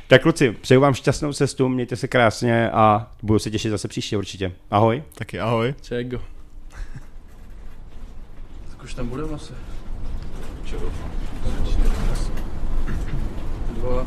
Tak 0.08 0.22
kluci, 0.22 0.52
přeju 0.62 0.82
vám 0.82 0.94
šťastnou 0.94 1.34
cestu, 1.34 1.70
mějte 1.70 1.96
se 1.96 2.08
krásně 2.08 2.70
a 2.72 3.12
budu 3.24 3.40
se 3.40 3.52
těšit 3.52 3.72
zase 3.72 3.88
příště 3.88 4.18
určitě. 4.18 4.52
Ahoj. 4.72 5.04
Taky 5.16 5.40
ahoj. 5.40 5.74
Čego. 5.82 6.22
Tak 8.72 8.84
už 8.84 8.94
tam 8.94 9.08
budeme 9.08 9.34
asi. 9.34 9.54
Čego? 10.66 10.92
Dva. 13.78 14.06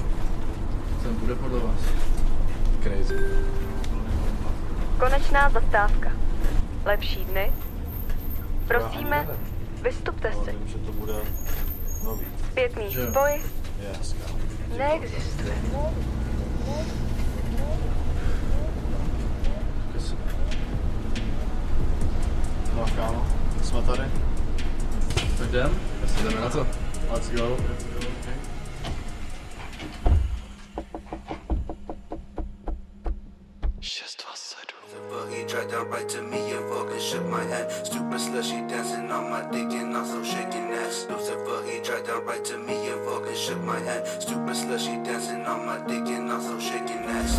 Tam 1.03 1.15
bude 1.15 1.35
podle 1.35 1.59
vás. 1.61 1.81
Crazy. 2.83 3.15
Konečná 4.99 5.51
zastávka. 5.51 6.13
Lepší 6.85 7.25
dny? 7.25 7.53
Prosíme, 8.69 9.29
vystupte 9.83 10.33
si. 10.33 10.59
že 10.67 10.79
to 10.79 10.93
bude 10.93 11.13
nový. 12.05 12.27
Zpětný 12.51 12.91
Že 12.91 13.01
jo. 13.01 13.07
spoj 13.11 13.43
neexistuje. 14.77 15.55
No 22.77 22.87
kámo, 22.97 23.27
jsme 23.63 23.83
tady. 23.83 24.03
Tak 25.39 25.49
jdem? 25.49 25.81
Jdeme 26.23 26.41
na 26.41 26.51
to. 26.51 26.67
Let's 27.13 27.31
go. 27.31 27.57
Fuck, 35.15 35.31
he 35.31 35.45
tried 35.45 35.73
out 35.73 35.91
right 35.91 36.09
to 36.09 36.23
me 36.23 36.51
and 36.51 36.69
fucking 36.69 36.99
shook 36.99 37.25
my 37.29 37.45
hand. 37.45 37.71
Stupid 37.87 38.19
slushy 38.19 38.61
dancing 38.67 39.11
on 39.13 39.31
my 39.31 39.43
dick 39.53 39.71
and 39.79 39.97
also 39.97 40.25
shaking 40.25 40.73
ass. 40.75 41.07
Lucifer, 41.09 41.63
he 41.71 41.79
tried 41.81 42.09
out 42.11 42.27
right 42.27 42.45
to 42.45 42.59
me 42.59 42.89
and 42.91 43.01
fucking 43.07 43.37
shook 43.37 43.63
my 43.63 43.79
hand. 43.79 44.05
Stupid 44.21 44.57
slushy 44.57 44.97
dancing 45.05 45.47
on 45.47 45.67
my 45.67 45.79
dick 45.87 46.09
and 46.09 46.33
also 46.33 46.59
shaking 46.59 47.05
ass. 47.07 47.39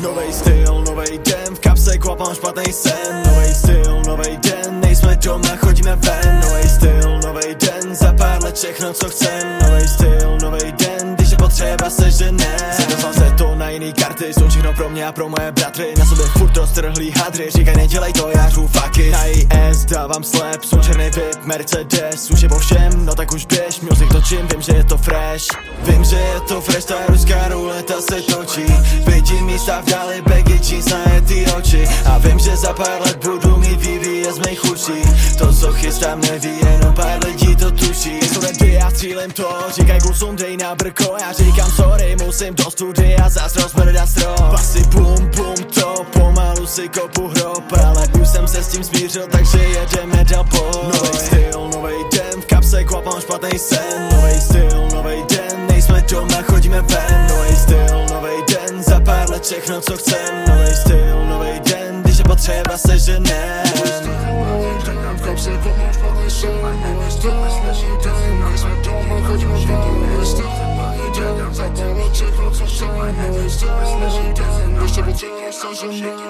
Novej 0.00 0.32
styl, 0.32 0.82
novej 0.84 1.18
den, 1.18 1.54
v 1.54 1.58
kapse 1.60 1.98
kvapám 1.98 2.34
špatný 2.34 2.72
sen 2.72 3.22
Novej 3.24 3.54
styl, 3.54 4.02
novej 4.04 4.36
den, 4.36 4.83
nejsme 5.04 5.16
doma, 5.16 5.56
chodíme 5.56 5.96
ven. 5.96 6.40
Novej 6.40 6.68
styl, 6.68 7.20
novej 7.22 7.54
den, 7.54 7.94
za 7.94 8.12
pár 8.12 8.42
let 8.44 8.56
všechno 8.56 8.92
co 8.92 9.08
chcem. 9.08 9.58
Novej 9.62 9.88
styl, 9.88 10.38
novej 10.42 10.72
den, 10.72 11.03
potřeba 11.44 11.90
se 11.90 12.10
žene. 12.10 12.56
Zadozval 12.78 13.12
se 13.12 13.34
to 13.38 13.54
na 13.54 13.68
jiný 13.68 13.92
karty, 13.92 14.34
jsou 14.34 14.48
všechno 14.48 14.72
pro 14.72 14.88
mě 14.88 15.06
a 15.06 15.12
pro 15.12 15.28
moje 15.28 15.52
bratry. 15.52 15.94
Na 15.98 16.04
sobě 16.06 16.26
furt 16.26 16.56
roztrhlý 16.56 17.10
hadry, 17.10 17.50
říkaj 17.50 17.76
nedělej 17.76 18.12
to, 18.12 18.30
já 18.34 18.48
řvu 18.48 18.68
fuck 18.68 18.98
it. 18.98 19.12
Na 19.12 19.26
IS 19.26 19.84
dávám 19.84 20.24
slep, 20.24 20.64
jsou 20.64 20.78
černý 20.78 21.04
VIP, 21.04 21.44
Mercedes. 21.44 22.30
Už 22.30 22.40
je 22.40 22.48
po 22.48 22.58
všem, 22.58 23.06
no 23.06 23.14
tak 23.14 23.32
už 23.32 23.46
běž, 23.46 23.80
music 23.80 24.08
točím, 24.12 24.48
vím, 24.52 24.62
že 24.62 24.72
je 24.72 24.84
to 24.84 24.96
fresh. 24.96 25.46
Vím, 25.82 26.04
že 26.04 26.16
je 26.16 26.40
to 26.48 26.60
fresh, 26.60 26.86
ta 26.86 26.94
ruská 27.08 27.48
ruleta 27.48 27.94
se 28.00 28.22
točí. 28.22 28.66
Vidím 29.06 29.46
místa 29.46 29.80
v 29.80 29.90
dáli, 29.90 30.22
bagy 30.22 30.60
jeans 30.70 30.86
na 30.86 30.98
ty 31.28 31.46
oči. 31.58 31.88
A 32.06 32.18
vím, 32.18 32.38
že 32.38 32.56
za 32.56 32.72
pár 32.72 33.00
let 33.00 33.24
budu 33.24 33.56
mít 33.56 33.76
VVS 33.76 34.34
z 34.34 34.38
mých 34.46 34.64
uší 34.64 35.02
To, 35.38 35.52
co 35.52 35.72
chystám, 35.72 36.20
neví, 36.20 36.58
jenom 36.72 36.94
pár 36.94 37.24
lidí 37.24 37.56
to 37.56 37.70
tuší. 37.70 38.20
Jsou 38.20 38.40
já 38.84 38.90
cílím 38.90 39.30
to, 39.30 39.48
říkaj 39.70 40.00
kusům, 40.00 40.36
dej 40.36 40.56
na 40.56 40.74
brko 40.74 41.16
Já 41.20 41.32
říkám 41.36 41.70
sorry, 41.70 42.16
musím 42.24 42.54
do 42.54 42.70
studia 42.70 43.28
zas 43.28 43.56
rozmrdat 43.56 44.08
strop 44.08 44.40
Basy 44.40 44.80
bum 44.80 45.30
bum 45.36 45.54
to, 45.74 46.06
pomalu 46.12 46.66
si 46.66 46.88
kopu 46.88 47.28
hrob 47.28 47.64
Ale 47.86 48.06
už 48.20 48.28
jsem 48.28 48.48
se 48.48 48.62
s 48.62 48.68
tím 48.68 48.84
smířil, 48.84 49.26
takže 49.30 49.58
jedeme 49.58 50.24
dál 50.24 50.44
po 50.44 50.70
Novej 50.82 51.14
styl, 51.14 51.70
novej 51.74 52.04
den, 52.12 52.40
v 52.40 52.46
kapse 52.46 52.84
kvapám 52.84 53.20
špatný 53.20 53.58
sen 53.58 54.08
Novej 54.12 54.40
styl, 54.40 54.88
novej 54.94 55.24
den, 55.30 55.66
nejsme 55.68 56.04
doma, 56.10 56.42
chodíme 56.50 56.82
ven 56.82 57.26
Novej 57.28 57.56
styl, 57.56 58.06
novej 58.10 58.38
den, 58.48 58.82
za 58.82 59.00
pár 59.00 59.30
let 59.30 59.44
všechno 59.44 59.80
co 59.80 59.96
chcem 59.96 60.44
Novej 60.48 60.74
styl, 60.74 61.26
novej 61.28 61.60
den, 61.60 62.02
když 62.02 62.18
je 62.18 62.24
potřeba 62.24 62.78
se 62.78 62.98
ženem 62.98 63.64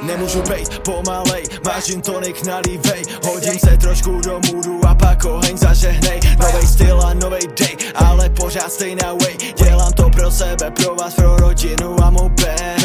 Nemůžu 0.03 0.43
bejt 0.43 0.79
pomalej, 0.79 1.45
máš 1.65 1.85
gin 1.85 2.01
tonic 2.01 2.43
nalívej 2.43 3.03
Hodím 3.25 3.59
se 3.59 3.77
trošku 3.77 4.21
do 4.21 4.41
moodu 4.47 4.81
a 4.87 4.95
pak 4.95 5.25
oheň 5.25 5.59
zažehnej. 5.59 6.21
Novej 6.39 6.67
styl 6.67 7.01
a 7.01 7.15
novej 7.15 7.49
day, 7.59 7.77
ale 7.95 8.31
pořád 8.31 8.73
stejná 8.73 9.13
way. 9.13 9.37
Dělám 9.65 9.93
to 9.93 10.11
pro 10.11 10.31
sebe, 10.31 10.71
pro 10.71 10.95
vás, 10.95 11.15
pro 11.15 11.37
rodinu 11.37 11.97
a 12.03 12.11
mou 12.11 12.29
bang 12.29 12.85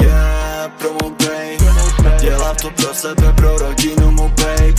Yeah, 0.00 0.72
pro 0.78 0.92
mou 0.92 1.16
Dělám 2.20 2.56
to 2.56 2.70
pro 2.70 2.94
sebe, 2.94 3.32
pro 3.32 3.58
rodinu, 3.58 4.10
mou 4.10 4.28
babe. 4.28 4.74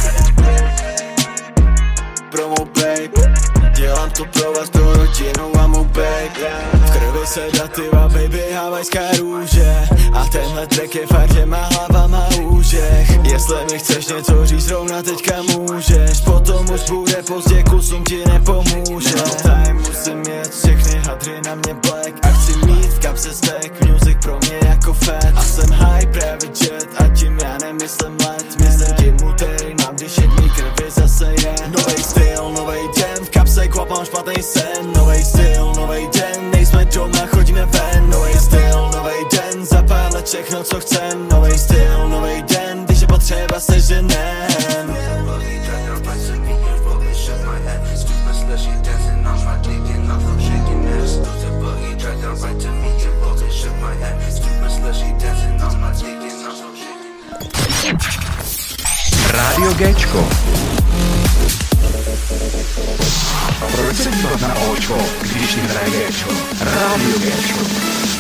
Pro 2.31 2.47
mou 2.47 2.65
babe 2.65 3.38
Dělám 3.79 4.11
to 4.11 4.25
pro 4.25 4.53
vás, 4.53 4.69
pro 4.69 4.93
rodinu 4.93 5.59
a 5.59 5.67
mou 5.67 5.83
babe 5.83 6.51
V 6.73 6.91
krvi 6.91 7.27
sedativa, 7.27 8.09
baby, 8.09 8.43
havajská 8.53 8.99
růže 9.19 9.87
A 10.13 10.25
tenhle 10.25 10.67
track 10.67 10.95
je 10.95 11.07
fakt, 11.07 11.33
že 11.33 11.45
má 11.45 11.69
hlava 11.71 12.07
má 12.07 12.27
úžech 12.49 13.09
Jestli 13.31 13.55
mi 13.71 13.79
chceš 13.79 14.07
něco 14.07 14.45
říct, 14.45 14.63
zrovna 14.63 15.01
teďka 15.01 15.41
můžeš. 15.41 16.21
Potom 16.21 16.69
už 16.73 16.89
bude 16.89 17.23
pozdě, 17.27 17.63
kusům 17.63 18.03
ti 18.03 18.23
nepomůže. 18.27 19.15
No 19.17 19.23
time, 19.41 19.77
musím 19.77 20.23
jet, 20.33 20.53
všechny 20.59 20.99
hadry 20.99 21.41
na 21.45 21.55
mě 21.55 21.73
black. 21.73 22.13
A 22.21 22.27
chci 22.27 22.65
mít 22.65 22.85
v 22.85 22.99
kapse 22.99 23.33
stack, 23.33 23.85
music 23.85 24.17
pro 24.21 24.39
mě 24.39 24.59
jako 24.69 24.93
fat. 24.93 25.33
A 25.35 25.41
jsem 25.43 25.69
high, 25.69 26.05
private 26.05 26.65
jet, 26.65 26.87
a 26.97 27.07
tím 27.07 27.39
já 27.43 27.57
nemyslím 27.57 28.17
let. 28.27 28.45
Myslím 28.59 28.95
tím 28.95 29.27
úterý, 29.27 29.75
mám 29.85 29.95
když 29.95 30.17
je 30.17 30.27
dní 30.27 30.49
krvi 30.49 30.91
zase 30.91 31.25
je. 31.25 31.55
Novej 31.67 32.03
styl, 32.03 32.51
novej 32.57 32.87
mám 33.89 34.05
špatný 34.05 34.43
sen 34.43 34.93
Novej 34.95 35.23
styl, 35.23 35.73
novej 35.75 36.09
den, 36.13 36.51
nejsme 36.51 36.85
doma, 36.85 37.25
chodíme 37.33 37.65
ven. 37.65 38.09
Novej 38.09 38.33
styl, 38.33 38.89
novej 38.93 39.25
den, 39.31 39.65
za 39.65 39.81
všechno 40.29 40.63
co 40.63 40.79
chcem. 40.79 41.27
Novej 41.31 41.57
styl, 41.57 42.09
novej 42.09 42.43
den, 42.43 42.85
když 42.85 43.01
je 43.01 43.07
potřeba 43.07 43.59
se 43.59 43.79
ženem. 43.79 44.49
Radio 59.31 59.73
Gečko 59.73 60.68
tried 62.29 62.53
out 64.43 64.77
right 65.75 65.91
to 65.91 67.19
Géčko. 67.19 67.63
Proč 67.63 68.18